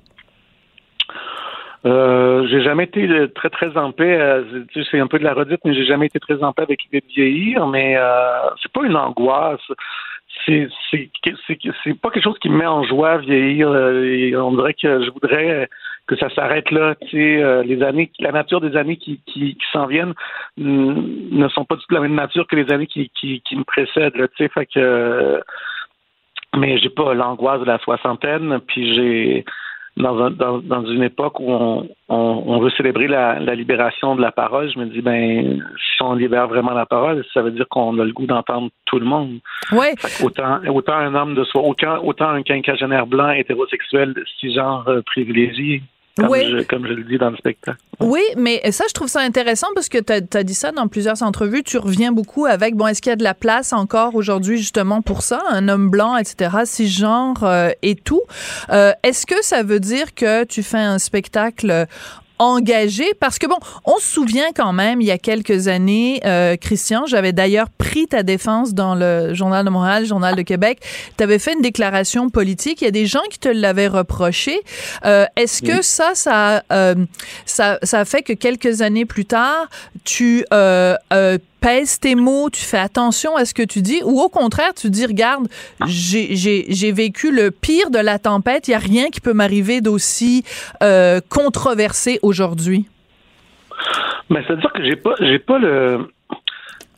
Euh, 1.85 2.47
j'ai 2.49 2.63
jamais 2.63 2.85
été 2.85 3.09
euh, 3.09 3.27
très 3.27 3.51
très 3.51 3.77
en 3.77 3.91
paix. 3.91 4.17
euh, 4.21 4.65
tu 4.73 4.83
sais, 4.83 4.89
c'est 4.93 5.01
un 5.01 5.09
peu 5.09 5.19
de 5.19 5.25
la 5.25 5.35
redite, 5.35 5.61
mais 5.65 5.75
j'ai 5.75 5.85
jamais 5.85 6.07
été 6.07 6.21
très 6.21 6.41
en 6.45 6.53
paix 6.53 6.63
avec 6.63 6.85
l'idée 6.85 7.01
de 7.01 7.13
vieillir. 7.13 7.67
Mais 7.67 7.97
euh, 7.97 8.51
c'est 8.63 8.71
pas 8.71 8.85
une 8.85 8.97
angoisse. 8.97 9.61
C'est 10.47 10.69
c'est 10.91 11.11
pas 12.01 12.11
quelque 12.11 12.23
chose 12.23 12.39
qui 12.41 12.51
me 12.51 12.59
met 12.59 12.67
en 12.67 12.85
joie 12.85 13.19
vieillir. 13.19 13.69
euh, 13.69 14.05
et 14.05 14.37
on 14.37 14.55
dirait 14.55 14.75
que 14.75 15.05
je 15.05 15.11
voudrais 15.11 15.69
que 16.07 16.17
ça 16.17 16.29
s'arrête 16.31 16.71
là. 16.71 16.95
Tu 17.03 17.09
sais, 17.11 17.43
euh, 17.43 17.63
les 17.63 17.83
années, 17.83 18.11
la 18.21 18.33
nature 18.33 18.61
des 18.61 18.77
années 18.77 18.97
qui 18.97 19.21
qui, 19.27 19.55
qui 19.55 19.65
s'en 19.73 19.87
viennent 19.87 20.15
mm, 20.57 21.39
ne 21.39 21.49
sont 21.49 21.65
pas 21.65 21.77
du 21.77 21.83
tout 21.83 21.95
la 21.95 22.01
même 22.01 22.15
nature 22.15 22.47
que 22.47 22.57
les 22.57 22.73
années 22.73 22.87
qui 22.89 23.11
qui, 23.19 23.41
qui 23.43 23.57
me 23.57 23.65
précèdent. 23.65 24.17
Là, 24.17 24.29
tu 24.29 24.35
sais, 24.39 24.49
fait 24.49 24.67
que 24.67 25.41
mais 26.57 26.77
j'ai 26.79 26.91
pas 26.91 27.15
l'angoisse 27.15 27.61
de 27.61 27.67
la 27.67 27.79
soixantaine. 27.79 28.61
Puis 28.67 28.95
j'ai 28.95 29.45
dans, 29.99 30.19
un- 30.23 30.31
dans, 30.31 30.59
dans 30.59 30.87
une 30.87 31.03
époque 31.03 31.39
où 31.39 31.51
on, 31.53 31.87
on, 32.09 32.43
on 32.47 32.59
veut 32.61 32.71
célébrer 32.71 33.09
la, 33.09 33.39
la 33.39 33.55
libération 33.55 34.17
de 34.17 34.23
la 34.23 34.33
parole, 34.33 34.71
je 34.73 34.79
me 34.79 34.87
dis, 34.87 35.03
ben, 35.03 35.63
si 35.77 36.03
on 36.03 36.15
libère 36.15 36.49
vraiment 36.49 36.73
la 36.73 36.87
parole, 36.87 37.23
ça 37.35 37.43
veut 37.43 37.51
dire 37.51 37.67
qu'on 37.69 37.99
a 37.99 38.05
le 38.05 38.13
goût 38.13 38.25
d'entendre 38.25 38.71
tout 38.87 38.99
le 38.99 39.05
monde. 39.05 39.41
Ouais. 39.71 39.93
Autant, 40.25 40.61
autant 40.69 40.95
un 40.95 41.15
homme 41.15 41.35
de 41.35 41.45
soi, 41.45 41.61
autant, 41.63 42.03
autant 42.05 42.31
un 42.31 42.43
quinquagénaire 42.43 43.07
blanc 43.07 43.31
hétérosexuel 43.33 44.15
cisgenre 44.41 44.85
euh, 44.89 45.03
privilégié, 45.03 45.83
comme, 46.17 46.29
Oui. 46.29 46.41
je, 46.51 46.63
comme 46.65 46.87
je 46.87 46.93
le 46.93 47.05
dis 47.05 47.19
dans 47.19 47.31
le 47.31 47.37
spectacle. 47.37 47.79
Oui, 48.01 48.23
mais 48.37 48.61
ça, 48.71 48.85
je 48.89 48.93
trouve 48.93 49.09
ça 49.09 49.21
intéressant 49.21 49.69
parce 49.75 49.89
que 49.89 49.99
tu 49.99 50.13
as, 50.37 50.43
dit 50.43 50.55
ça 50.55 50.73
dans 50.73 50.89
plusieurs 50.89 51.23
entrevues. 51.23 51.63
Tu 51.63 51.79
reviens 51.79 52.13
beaucoup 52.13 52.47
avec, 52.47 52.75
bon, 52.75 52.87
est-ce 52.87 53.01
qu'il 53.01 53.11
y 53.11 53.13
a 53.13 53.17
de 53.17 53.25
la 53.25 53.35
place 53.35 53.73
encore 53.73 54.15
aujourd'hui 54.15 54.59
justement 54.59 55.03
pour 55.03 55.23
ça, 55.23 55.43
un 55.51 55.69
homme 55.69 55.89
blanc, 55.89 56.17
etc., 56.17 56.59
cisgenre 56.65 57.45
euh, 57.45 57.71
et 57.83 57.95
tout? 57.95 58.23
Euh, 58.71 58.93
est-ce 59.03 59.27
que 59.27 59.43
ça 59.43 59.63
veut 59.63 59.81
dire 59.81 60.15
que 60.15 60.45
tu 60.45 60.63
fais 60.63 60.79
un 60.79 60.99
spectacle 60.99 61.87
engagé 62.43 63.15
parce 63.21 63.39
que 63.39 63.47
bon, 63.47 63.59
on 63.85 63.97
se 63.99 64.07
souvient 64.07 64.53
quand 64.55 64.73
même 64.73 65.01
il 65.01 65.07
y 65.07 65.11
a 65.11 65.19
quelques 65.19 65.69
années, 65.69 66.21
euh, 66.25 66.57
Christian, 66.57 67.07
j'avais 67.07 67.33
d'ailleurs 67.33 67.69
pris 67.71 68.07
ta 68.07 68.23
défense 68.23 68.75
dans 68.75 68.95
le 68.95 69.35
Journal 69.35 69.65
de 69.65 69.71
Montréal, 69.71 70.03
le 70.03 70.09
Journal 70.09 70.35
de 70.37 70.43
Québec. 70.43 70.81
Tu 71.17 71.23
avais 71.25 71.39
fait 71.39 71.55
une 71.55 71.63
déclaration 71.63 72.29
politique. 72.31 72.81
Il 72.83 72.85
y 72.85 72.89
a 72.89 72.93
des 72.93 73.07
gens 73.07 73.23
qui 73.31 73.39
te 73.39 73.49
l'avaient 73.49 73.89
reproché. 73.89 74.61
Euh, 75.05 75.27
Est-ce 75.37 75.63
que 75.63 75.77
Oui. 75.79 75.83
ça, 75.83 76.11
ça, 76.15 76.63
euh, 76.73 76.95
ça, 77.47 77.79
ça 77.83 78.05
fait 78.05 78.23
que 78.23 78.33
quelques 78.33 78.83
années 78.83 79.07
plus 79.07 79.25
tard, 79.27 79.69
tu 80.05 80.45
euh, 80.53 80.97
euh, 81.13 81.39
pèses 81.63 81.99
tes 82.01 82.15
mots, 82.17 82.51
tu 82.51 82.61
fais 82.63 82.79
attention 82.79 83.37
à 83.37 83.45
ce 83.45 83.55
que 83.55 83.63
tu 83.63 83.81
dis, 83.81 84.03
ou 84.05 84.21
au 84.21 84.29
contraire, 84.29 84.75
tu 84.75 84.91
dis, 84.91 85.07
regarde, 85.07 85.47
j'ai- 85.87 86.93
vécu 86.93 87.33
le 87.35 87.51
pire 87.51 87.91
de 87.91 87.99
la 87.99 88.19
tempête, 88.19 88.69
il 88.69 88.73
n'y 88.73 88.75
a 88.75 88.79
rien 88.79 89.09
qui 89.11 89.21
peut 89.21 89.33
m'arriver 89.33 89.81
d'aussi 89.81 90.45
euh, 90.83 91.21
controversé 91.31 92.19
aujourd'hui. 92.23 92.87
Mais 94.29 94.43
c'est-à-dire 94.47 94.73
que 94.73 94.85
j'ai 94.85 94.97
pas, 94.97 95.15
j'ai 95.21 95.39
pas 95.39 95.59
le, 95.59 96.09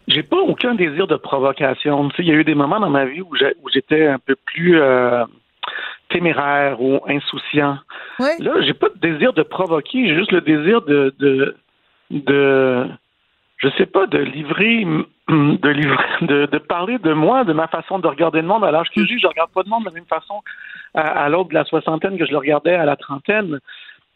j'ai 0.08 0.22
pas 0.22 0.38
aucun 0.38 0.74
désir 0.74 1.06
de 1.06 1.16
provocation. 1.16 2.08
Tu 2.10 2.16
sais, 2.16 2.22
il 2.22 2.28
y 2.28 2.32
a 2.32 2.34
eu 2.34 2.44
des 2.44 2.54
moments 2.54 2.80
dans 2.80 2.90
ma 2.90 3.04
vie 3.04 3.20
où 3.22 3.34
j'étais 3.72 4.06
un 4.06 4.18
peu 4.18 4.36
plus 4.46 4.80
euh, 4.80 5.24
téméraire 6.10 6.80
ou 6.80 7.00
insouciant. 7.08 7.78
Là, 8.40 8.52
j'ai 8.66 8.74
pas 8.74 8.88
de 8.88 8.98
désir 9.00 9.32
de 9.32 9.42
provoquer, 9.42 10.06
j'ai 10.08 10.14
juste 10.16 10.32
le 10.32 10.40
désir 10.40 10.82
de, 10.82 11.14
de, 11.18 11.56
de, 12.10 12.86
je 13.64 13.68
sais 13.78 13.86
pas, 13.86 14.06
de 14.06 14.18
livrer, 14.18 14.84
de 15.28 15.68
livrer, 15.68 16.04
de, 16.22 16.46
de 16.46 16.58
parler 16.58 16.98
de 16.98 17.12
moi, 17.12 17.44
de 17.44 17.52
ma 17.52 17.66
façon 17.68 17.98
de 17.98 18.06
regarder 18.06 18.40
le 18.42 18.46
monde 18.46 18.64
à 18.64 18.70
l'âge 18.70 18.88
que 18.94 19.04
j'ai. 19.06 19.18
Je 19.18 19.26
regarde 19.26 19.50
pas 19.52 19.62
le 19.64 19.70
monde 19.70 19.84
de 19.84 19.88
la 19.88 19.94
même 19.94 20.06
façon 20.06 20.42
à, 20.94 21.24
à 21.24 21.28
l'autre 21.28 21.48
de 21.50 21.54
la 21.54 21.64
soixantaine 21.64 22.18
que 22.18 22.26
je 22.26 22.30
le 22.32 22.38
regardais 22.38 22.74
à 22.74 22.84
la 22.84 22.96
trentaine. 22.96 23.58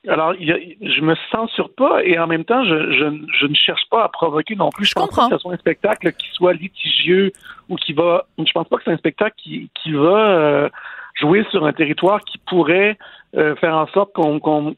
Alors, 0.07 0.35
y 0.37 0.53
a- 0.53 0.59
je 0.81 1.01
me 1.01 1.15
censure 1.33 1.71
pas 1.75 2.05
et 2.05 2.19
en 2.19 2.27
même 2.27 2.45
temps, 2.45 2.65
je, 2.65 2.93
je, 2.93 3.05
je 3.41 3.47
ne 3.47 3.55
cherche 3.55 3.83
pas 3.91 4.05
à 4.05 4.09
provoquer 4.09 4.55
non 4.55 4.71
plus. 4.71 4.87
Je, 4.87 4.93
pense 4.95 5.09
pas 5.15 5.29
que 5.29 5.35
ce 5.37 5.39
soit 5.39 5.55
un 5.55 5.59
spectacle 5.59 6.13
qui 6.13 6.29
soit 6.33 6.53
litigieux 6.53 7.33
ou 7.69 7.77
qui 7.77 7.93
va. 7.95 8.27
Je 8.39 8.53
pense 8.53 8.69
pas 8.69 8.77
que 8.77 8.85
c'est 8.85 8.93
un 8.93 8.97
spectacle 8.99 9.35
qui, 9.37 9.71
qui 9.83 9.93
va 9.93 10.31
euh, 10.31 10.69
jouer 11.15 11.45
sur 11.51 11.67
un 11.67 11.73
territoire 11.73 12.21
qui 12.21 12.39
pourrait 12.47 12.97
euh, 13.37 13.57
faire 13.57 13.75
en 13.75 13.87
sorte 13.89 14.13
qu'on 14.13 14.35
me, 14.35 14.73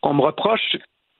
qu'on 0.00 0.14
me 0.14 0.22
reproche 0.22 0.76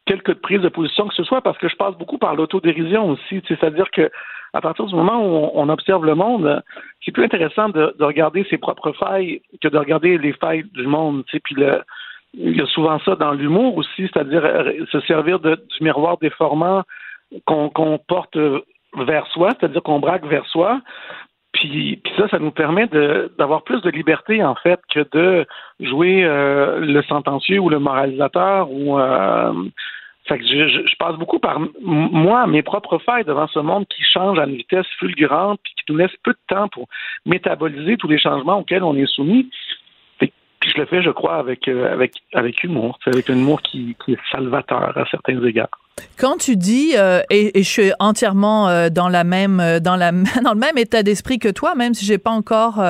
quelques 0.08 0.34
prises 0.34 0.62
de 0.62 0.68
position 0.68 1.06
que 1.06 1.14
ce 1.14 1.22
soit, 1.22 1.42
parce 1.42 1.58
que 1.58 1.68
je 1.68 1.76
passe 1.76 1.94
beaucoup 1.96 2.18
par 2.18 2.34
l'autodérision 2.34 3.10
aussi. 3.10 3.42
C'est-à-dire 3.46 3.90
que 3.90 4.10
à 4.54 4.62
partir 4.62 4.86
du 4.86 4.94
moment 4.94 5.20
où 5.20 5.50
on, 5.54 5.68
observe 5.68 6.06
le 6.06 6.14
monde, 6.14 6.62
c'est 7.04 7.12
plus 7.12 7.24
intéressant 7.24 7.68
de, 7.68 7.94
de 7.98 8.04
regarder 8.04 8.46
ses 8.48 8.56
propres 8.56 8.92
failles 8.92 9.42
que 9.60 9.68
de 9.68 9.76
regarder 9.76 10.16
les 10.16 10.32
failles 10.32 10.64
du 10.72 10.86
monde. 10.86 11.24
Puis 11.44 11.54
il 12.34 12.56
y 12.56 12.60
a 12.62 12.66
souvent 12.66 12.98
ça 13.00 13.14
dans 13.14 13.32
l'humour 13.32 13.76
aussi, 13.76 14.08
c'est-à-dire 14.08 14.44
euh, 14.44 14.86
se 14.90 15.00
servir 15.00 15.38
du 15.38 15.56
miroir 15.82 16.16
déformant 16.16 16.82
qu'on 17.44 17.98
porte 18.08 18.38
vers 18.96 19.26
soi, 19.28 19.50
c'est-à-dire 19.50 19.82
qu'on 19.82 20.00
braque 20.00 20.24
vers 20.26 20.46
soi. 20.46 20.80
Puis, 21.52 22.00
puis 22.04 22.12
ça, 22.16 22.28
ça 22.28 22.38
nous 22.38 22.50
permet 22.50 22.86
d'avoir 23.38 23.62
plus 23.64 23.80
de 23.82 23.90
liberté, 23.90 24.44
en 24.44 24.54
fait, 24.54 24.80
que 24.90 25.00
de 25.12 25.46
jouer 25.80 26.24
euh, 26.24 26.78
le 26.80 27.02
sentencieux 27.02 27.58
ou 27.58 27.68
le 27.68 27.78
moralisateur 27.78 28.70
ou 28.70 28.98
euh, 28.98 29.52
fait 30.28 30.38
que 30.38 30.44
je, 30.44 30.68
je, 30.68 30.96
passe 30.98 31.16
beaucoup 31.16 31.38
par 31.38 31.58
moi, 31.80 32.46
mes 32.46 32.62
propres 32.62 32.98
failles 32.98 33.24
devant 33.24 33.48
ce 33.48 33.60
monde 33.60 33.86
qui 33.88 34.02
change 34.02 34.38
à 34.38 34.44
une 34.44 34.56
vitesse 34.56 34.86
fulgurante 34.98 35.58
puis 35.64 35.72
qui 35.74 35.90
nous 35.90 35.98
laisse 35.98 36.14
peu 36.22 36.32
de 36.32 36.54
temps 36.54 36.68
pour 36.68 36.86
métaboliser 37.24 37.96
tous 37.96 38.08
les 38.08 38.18
changements 38.18 38.58
auxquels 38.58 38.84
on 38.84 38.94
est 38.94 39.06
soumis. 39.06 39.48
Puis 40.18 40.72
je 40.74 40.80
le 40.80 40.86
fais, 40.86 41.02
je 41.02 41.10
crois, 41.10 41.36
avec, 41.36 41.68
euh, 41.68 41.92
avec, 41.92 42.12
avec 42.34 42.62
humour. 42.62 42.98
C'est 43.02 43.10
avec 43.14 43.30
un 43.30 43.36
humour 43.36 43.62
qui, 43.62 43.96
qui, 44.04 44.12
est 44.12 44.18
salvateur 44.30 44.96
à 44.98 45.06
certains 45.06 45.42
égards. 45.44 45.70
Quand 46.16 46.36
tu 46.36 46.56
dis, 46.56 46.92
euh, 46.96 47.22
et, 47.30 47.58
et, 47.58 47.62
je 47.62 47.68
suis 47.68 47.92
entièrement 47.98 48.68
euh, 48.68 48.88
dans 48.90 49.08
la 49.08 49.24
même, 49.24 49.80
dans 49.80 49.96
la, 49.96 50.12
dans 50.44 50.52
le 50.52 50.58
même 50.58 50.76
état 50.78 51.02
d'esprit 51.02 51.38
que 51.38 51.48
toi, 51.48 51.74
même 51.74 51.94
si 51.94 52.04
j'ai 52.04 52.18
pas 52.18 52.30
encore 52.30 52.82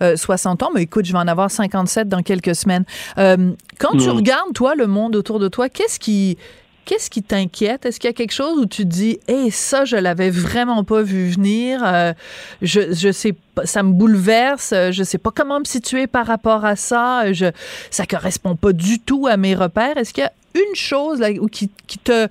60 0.00 0.62
ans, 0.62 0.70
mais 0.74 0.82
écoute, 0.82 1.04
je 1.04 1.12
vais 1.12 1.18
en 1.18 1.28
avoir 1.28 1.50
57 1.50 2.08
dans 2.08 2.22
quelques 2.22 2.54
semaines. 2.54 2.84
quand 3.16 3.96
tu 3.98 4.08
mm. 4.08 4.16
regardes, 4.16 4.52
toi, 4.54 4.74
le 4.74 4.86
monde 4.86 5.16
autour 5.16 5.38
de 5.38 5.48
toi, 5.48 5.68
qu'est-ce 5.68 5.98
qui, 5.98 6.36
Qu'est-ce 6.84 7.08
qui 7.08 7.22
t'inquiète? 7.22 7.86
Est-ce 7.86 7.98
qu'il 7.98 8.08
y 8.08 8.10
a 8.10 8.14
quelque 8.14 8.32
chose 8.32 8.58
où 8.58 8.66
tu 8.66 8.82
te 8.82 8.88
dis, 8.88 9.18
hé, 9.26 9.50
ça, 9.50 9.86
je 9.86 9.96
l'avais 9.96 10.28
vraiment 10.28 10.84
pas 10.84 11.00
vu 11.00 11.30
venir, 11.30 11.80
euh, 11.82 12.12
je, 12.60 12.92
je 12.92 13.10
sais 13.10 13.34
pas, 13.54 13.64
ça 13.64 13.82
me 13.82 13.92
bouleverse, 13.92 14.72
euh, 14.72 14.92
je 14.92 15.02
sais 15.02 15.16
pas 15.16 15.30
comment 15.34 15.60
me 15.60 15.64
situer 15.64 16.06
par 16.06 16.26
rapport 16.26 16.66
à 16.66 16.76
ça, 16.76 17.32
je, 17.32 17.46
ça 17.90 18.04
correspond 18.04 18.54
pas 18.54 18.72
du 18.72 18.98
tout 18.98 19.26
à 19.26 19.38
mes 19.38 19.54
repères. 19.54 19.96
Est-ce 19.96 20.12
qu'il 20.12 20.24
y 20.24 20.26
a 20.26 20.32
une 20.54 20.74
chose 20.74 21.20
là, 21.20 21.32
qui, 21.32 21.70
qui, 21.86 21.98
te, 21.98 22.28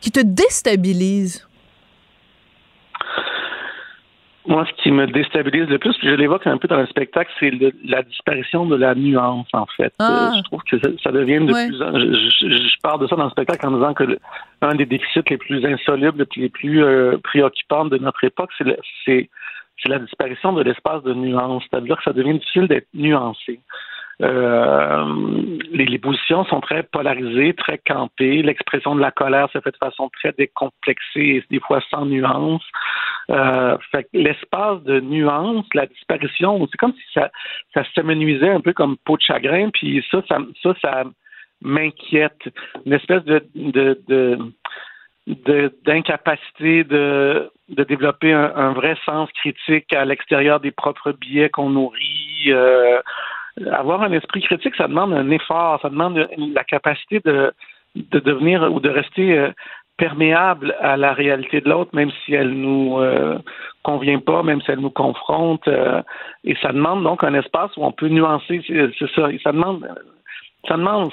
qui 0.00 0.10
te 0.10 0.20
déstabilise? 0.20 1.46
Moi, 4.48 4.64
ce 4.64 4.82
qui 4.82 4.92
me 4.92 5.08
déstabilise 5.08 5.68
le 5.68 5.78
plus, 5.78 5.92
puis 5.98 6.08
je 6.08 6.14
l'évoque 6.14 6.46
un 6.46 6.56
peu 6.56 6.68
dans 6.68 6.76
le 6.76 6.86
spectacle, 6.86 7.30
c'est 7.40 7.50
la 7.84 8.02
disparition 8.02 8.64
de 8.64 8.76
la 8.76 8.94
nuance, 8.94 9.48
en 9.52 9.66
fait. 9.76 9.92
Ah. 9.98 10.32
je 10.36 10.42
trouve 10.42 10.62
que 10.62 10.76
ça, 11.02 11.10
devient 11.10 11.44
de 11.44 11.52
plus 11.52 11.82
en 11.82 11.98
je, 11.98 12.56
je, 12.56 12.80
parle 12.80 13.00
de 13.00 13.08
ça 13.08 13.16
dans 13.16 13.24
le 13.24 13.30
spectacle 13.30 13.66
en 13.66 13.72
disant 13.72 13.92
que 13.92 14.18
un 14.62 14.74
des 14.76 14.86
déficits 14.86 15.28
les 15.28 15.36
plus 15.36 15.64
insolubles 15.66 16.22
et 16.22 16.40
les 16.40 16.48
plus 16.48 16.84
euh, 16.84 17.18
préoccupants 17.24 17.86
de 17.86 17.98
notre 17.98 18.22
époque, 18.22 18.50
c'est 18.58 19.28
la 19.86 19.98
disparition 19.98 20.52
de 20.52 20.62
l'espace 20.62 21.02
de 21.02 21.12
nuance. 21.12 21.64
C'est-à-dire 21.68 21.96
que 21.96 22.04
ça 22.04 22.12
devient 22.12 22.34
difficile 22.34 22.68
d'être 22.68 22.88
nuancé. 22.94 23.60
Euh, 24.22 25.58
les, 25.70 25.98
positions 25.98 26.44
sont 26.46 26.60
très 26.60 26.82
polarisées, 26.82 27.52
très 27.54 27.78
campées. 27.78 28.42
L'expression 28.42 28.94
de 28.94 29.00
la 29.00 29.10
colère 29.10 29.50
se 29.52 29.60
fait 29.60 29.72
de 29.72 29.76
façon 29.76 30.08
très 30.08 30.32
décomplexée 30.32 31.20
et 31.20 31.44
des 31.50 31.60
fois 31.60 31.80
sans 31.90 32.06
nuance. 32.06 32.64
Euh, 33.30 33.76
l'espace 34.14 34.82
de 34.84 35.00
nuance, 35.00 35.66
la 35.74 35.86
disparition, 35.86 36.66
c'est 36.70 36.78
comme 36.78 36.94
si 36.94 37.04
ça, 37.12 37.30
ça 37.74 37.82
s'amenuisait 37.94 38.50
un 38.50 38.60
peu 38.60 38.72
comme 38.72 38.96
peau 39.04 39.16
de 39.16 39.22
chagrin, 39.22 39.70
puis 39.70 40.04
ça, 40.10 40.22
ça, 40.28 40.38
ça, 40.80 41.04
m'inquiète. 41.62 42.40
Une 42.84 42.92
espèce 42.92 43.24
de, 43.24 43.44
d'incapacité 45.84 46.84
de, 46.84 47.50
de 47.68 47.84
développer 47.84 48.32
un, 48.32 48.72
vrai 48.72 48.96
sens 49.04 49.30
critique 49.32 49.92
à 49.92 50.04
l'extérieur 50.04 50.60
des 50.60 50.70
propres 50.70 51.12
biais 51.12 51.50
qu'on 51.50 51.70
nourrit. 51.70 52.44
Euh, 52.48 53.00
avoir 53.72 54.02
un 54.02 54.12
esprit 54.12 54.42
critique, 54.42 54.76
ça 54.76 54.88
demande 54.88 55.12
un 55.12 55.30
effort, 55.30 55.80
ça 55.80 55.88
demande 55.88 56.28
la 56.36 56.64
capacité 56.64 57.20
de, 57.24 57.52
de 57.94 58.18
devenir 58.18 58.62
ou 58.72 58.80
de 58.80 58.90
rester 58.90 59.38
euh, 59.38 59.50
perméable 59.96 60.76
à 60.80 60.96
la 60.96 61.12
réalité 61.12 61.60
de 61.60 61.68
l'autre, 61.70 61.90
même 61.94 62.10
si 62.24 62.34
elle 62.34 62.50
nous 62.50 62.98
euh, 62.98 63.38
convient 63.82 64.18
pas, 64.18 64.42
même 64.42 64.60
si 64.60 64.70
elle 64.70 64.80
nous 64.80 64.90
confronte. 64.90 65.66
Euh, 65.68 66.02
et 66.44 66.54
ça 66.60 66.72
demande 66.72 67.02
donc 67.02 67.24
un 67.24 67.34
espace 67.34 67.74
où 67.76 67.84
on 67.84 67.92
peut 67.92 68.08
nuancer, 68.08 68.62
c'est 68.66 69.10
ça. 69.14 69.30
Et 69.30 69.38
ça 69.42 69.52
demande 69.52 69.88
ça 70.68 70.76
demande 70.76 71.10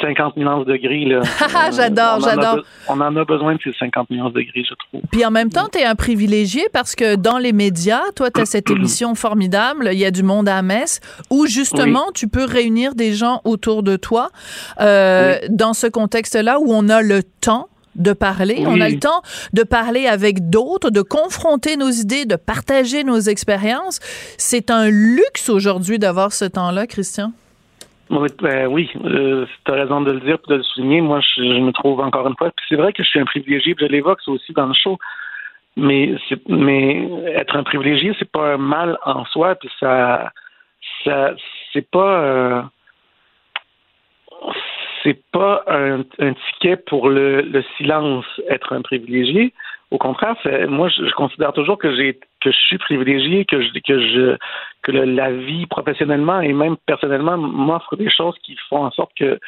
50 0.00 0.36
nuances 0.36 0.66
de 0.66 0.76
gris. 0.76 1.06
Là. 1.06 1.20
j'adore, 1.72 2.20
j'adore. 2.20 2.64
On 2.88 3.00
en 3.00 3.16
a 3.16 3.24
besoin 3.24 3.54
de 3.54 3.60
ces 3.62 3.72
50 3.78 4.10
nuances 4.10 4.32
de 4.32 4.42
gris, 4.42 4.66
je 4.68 4.74
trouve. 4.74 5.00
Puis 5.10 5.24
en 5.24 5.30
même 5.30 5.50
temps, 5.50 5.68
tu 5.72 5.78
es 5.78 5.84
un 5.84 5.94
privilégié 5.94 6.62
parce 6.72 6.94
que 6.94 7.16
dans 7.16 7.38
les 7.38 7.52
médias, 7.52 8.02
toi, 8.16 8.30
tu 8.30 8.40
as 8.40 8.46
cette 8.46 8.70
émission 8.70 9.14
formidable, 9.14 9.90
Il 9.92 9.98
y 9.98 10.04
a 10.04 10.10
du 10.10 10.22
monde 10.22 10.48
à 10.48 10.62
Metz, 10.62 11.00
où 11.30 11.46
justement, 11.46 12.06
tu 12.14 12.28
peux 12.28 12.44
réunir 12.44 12.94
des 12.94 13.12
gens 13.12 13.40
autour 13.44 13.82
de 13.82 13.96
toi 13.96 14.30
euh, 14.80 15.36
dans 15.50 15.72
ce 15.72 15.86
contexte-là 15.86 16.58
où 16.60 16.72
on 16.72 16.88
a 16.88 17.02
le 17.02 17.22
temps 17.22 17.68
de 17.94 18.12
parler. 18.12 18.64
On 18.66 18.80
a 18.80 18.88
le 18.88 18.98
temps 18.98 19.22
de 19.52 19.64
parler 19.64 20.06
avec 20.06 20.48
d'autres, 20.50 20.90
de 20.90 21.02
confronter 21.02 21.76
nos 21.76 21.90
idées, 21.90 22.26
de 22.26 22.36
partager 22.36 23.02
nos 23.02 23.18
expériences. 23.18 23.98
C'est 24.38 24.70
un 24.70 24.88
luxe 24.88 25.48
aujourd'hui 25.48 25.98
d'avoir 25.98 26.32
ce 26.32 26.44
temps-là, 26.44 26.86
Christian. 26.86 27.32
Oui, 28.10 28.28
ben, 28.40 28.66
oui 28.68 28.90
euh, 29.04 29.46
tu 29.64 29.72
as 29.72 29.74
raison 29.74 30.00
de 30.00 30.12
le 30.12 30.20
dire 30.20 30.36
et 30.36 30.50
de 30.50 30.56
le 30.56 30.62
souligner. 30.62 31.00
Moi, 31.00 31.20
je, 31.20 31.42
me 31.42 31.72
trouve 31.72 32.00
encore 32.00 32.26
une 32.26 32.36
fois. 32.36 32.50
c'est 32.68 32.76
vrai 32.76 32.92
que 32.92 33.02
je 33.02 33.08
suis 33.08 33.20
un 33.20 33.24
privilégié, 33.24 33.74
je 33.78 33.84
l'évoque 33.86 34.20
aussi 34.26 34.52
dans 34.52 34.66
le 34.66 34.74
show. 34.74 34.98
Mais, 35.76 36.14
mais 36.48 37.08
être 37.34 37.56
un 37.56 37.62
privilégié, 37.62 38.12
c'est 38.18 38.30
pas 38.30 38.54
un 38.54 38.56
mal 38.56 38.98
en 39.04 39.24
soi, 39.26 39.54
puis 39.54 39.70
ça, 39.78 40.32
c'est 41.72 41.88
pas. 41.90 42.20
Euh, 42.22 42.62
pas 45.32 45.64
un, 45.66 46.02
ticket 46.34 46.76
pour 46.76 47.08
le, 47.08 47.42
le, 47.42 47.64
silence, 47.76 48.26
être 48.48 48.74
un 48.74 48.82
privilégié. 48.82 49.54
Au 49.90 49.98
contraire, 49.98 50.36
moi, 50.68 50.88
je, 50.88 51.10
considère 51.14 51.52
toujours 51.52 51.78
que 51.78 51.94
j'ai 51.96 52.18
que 52.40 52.50
je 52.50 52.58
suis 52.58 52.78
privilégié, 52.78 53.44
que 53.46 53.60
je 53.60 53.68
que 53.80 54.00
je 54.00 54.36
que 54.82 54.92
la 54.92 55.32
vie 55.32 55.66
professionnellement 55.66 56.40
et 56.40 56.52
même 56.52 56.76
personnellement 56.86 57.38
m'offre 57.38 57.96
des 57.96 58.10
choses 58.10 58.36
qui 58.42 58.56
font 58.68 58.84
en 58.84 58.90
sorte 58.90 59.12
que 59.16 59.38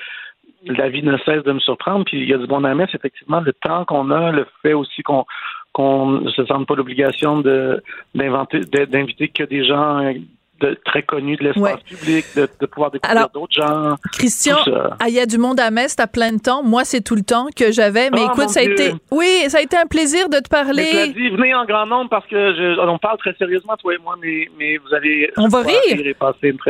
la 0.65 0.89
vie 0.89 1.03
ne 1.03 1.17
cesse 1.19 1.43
de 1.45 1.53
me 1.53 1.61
surprendre. 1.61 2.05
Puis 2.07 2.23
il 2.23 2.29
y 2.29 2.35
a 2.35 2.39
du 2.39 2.47
bon 2.47 2.65
à 2.65 2.75
mettre, 2.75 2.95
effectivement, 2.95 3.41
le 3.41 3.53
temps 3.53 3.85
qu'on 3.85 4.11
a, 4.11 4.33
le 4.33 4.47
fait 4.63 4.73
aussi 4.73 5.03
qu'on 5.03 5.27
qu'on 5.73 6.07
ne 6.07 6.31
se 6.31 6.45
sente 6.47 6.67
pas 6.67 6.75
l'obligation 6.75 7.41
de 7.41 7.83
d'inviter 8.15 9.29
que 9.29 9.45
des 9.45 9.65
gens 9.65 10.13
de, 10.61 10.79
très 10.85 11.03
connu 11.03 11.37
de 11.37 11.45
l'espace 11.45 11.81
public, 11.83 12.25
de, 12.37 12.49
de, 12.61 12.67
pouvoir 12.67 12.91
découvrir 12.91 13.29
d'autres 13.33 13.53
gens. 13.53 13.97
Christian, 14.13 14.59
il 15.07 15.15
y 15.15 15.21
a 15.21 15.27
du 15.27 15.39
monde 15.39 15.61
à 15.61 15.71
Metz, 15.71 15.97
t'as 15.97 16.07
plein 16.07 16.33
de 16.33 16.41
temps. 16.41 16.63
Moi, 16.63 16.85
c'est 16.85 17.01
tout 17.01 17.15
le 17.15 17.23
temps 17.23 17.47
que 17.55 17.73
j'avais. 17.73 18.11
Mais 18.11 18.23
ah, 18.27 18.33
écoute, 18.33 18.51
ça 18.51 18.61
a 18.61 18.63
été, 18.63 18.93
oui, 19.11 19.45
ça 19.49 19.59
a 19.59 19.61
été 19.63 19.77
un 19.77 19.87
plaisir 19.87 20.29
de 20.29 20.39
te 20.39 20.49
parler. 20.49 21.09
Dit, 21.15 21.31
venez 21.31 21.55
en 21.55 21.65
grand 21.65 21.87
nombre 21.87 22.11
parce 22.11 22.27
que 22.27 22.55
je, 22.55 22.81
on 22.81 22.99
parle 22.99 23.19
très 23.19 23.35
sérieusement, 23.35 23.77
toi 23.77 23.95
et 23.95 23.99
moi, 23.99 24.17
mais, 24.21 24.49
mais 24.59 24.77
vous 24.79 24.95
avez. 24.95 25.33
On 25.37 25.49
va 25.49 25.61
rire. 25.61 26.15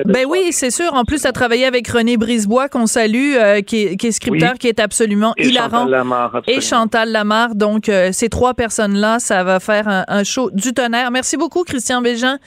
ben 0.04 0.26
oui, 0.28 0.48
c'est 0.52 0.70
sûr. 0.70 0.94
En 0.94 1.04
plus, 1.04 1.22
tu 1.22 1.26
as 1.26 1.32
travaillé 1.32 1.66
avec 1.66 1.88
René 1.88 2.16
Brisebois, 2.16 2.68
qu'on 2.68 2.86
salue, 2.86 3.34
euh, 3.36 3.60
qui, 3.62 3.84
est, 3.84 3.96
qui, 3.96 4.08
est, 4.08 4.12
scripteur, 4.12 4.54
qui 4.54 4.68
est 4.68 4.80
absolument 4.80 5.34
et 5.36 5.48
hilarant. 5.48 5.70
Chantal 5.70 5.90
Lamar, 5.90 6.42
et 6.46 6.60
Chantal 6.60 7.12
Lamar. 7.12 7.54
Donc, 7.54 7.88
euh, 7.88 8.10
ces 8.12 8.28
trois 8.28 8.54
personnes-là, 8.54 9.18
ça 9.18 9.44
va 9.44 9.60
faire 9.60 9.88
un, 9.88 10.04
un, 10.08 10.24
show 10.24 10.50
du 10.50 10.72
tonnerre. 10.72 11.10
Merci 11.10 11.36
beaucoup, 11.36 11.64
Christian 11.64 12.02
Bégin. 12.02 12.38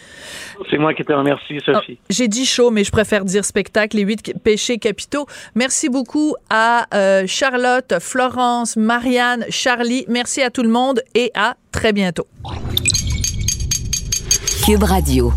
C'est 0.69 0.77
moi 0.77 0.93
qui 0.93 1.03
te 1.03 1.13
remercie, 1.13 1.32
Sophie. 1.37 1.97
Oh, 1.99 2.03
j'ai 2.09 2.27
dit 2.27 2.45
show, 2.45 2.71
mais 2.71 2.83
je 2.83 2.91
préfère 2.91 3.25
dire 3.25 3.45
spectacle, 3.45 3.97
les 3.97 4.03
huit 4.03 4.33
péchés 4.43 4.77
capitaux. 4.77 5.25
Merci 5.55 5.89
beaucoup 5.89 6.35
à 6.49 6.87
euh, 6.93 7.23
Charlotte, 7.27 7.95
Florence, 7.99 8.75
Marianne, 8.75 9.45
Charlie. 9.49 10.05
Merci 10.07 10.41
à 10.41 10.49
tout 10.49 10.63
le 10.63 10.69
monde 10.69 11.01
et 11.15 11.31
à 11.35 11.55
très 11.71 11.93
bientôt. 11.93 12.27
Cube 14.65 14.83
Radio. 14.83 15.33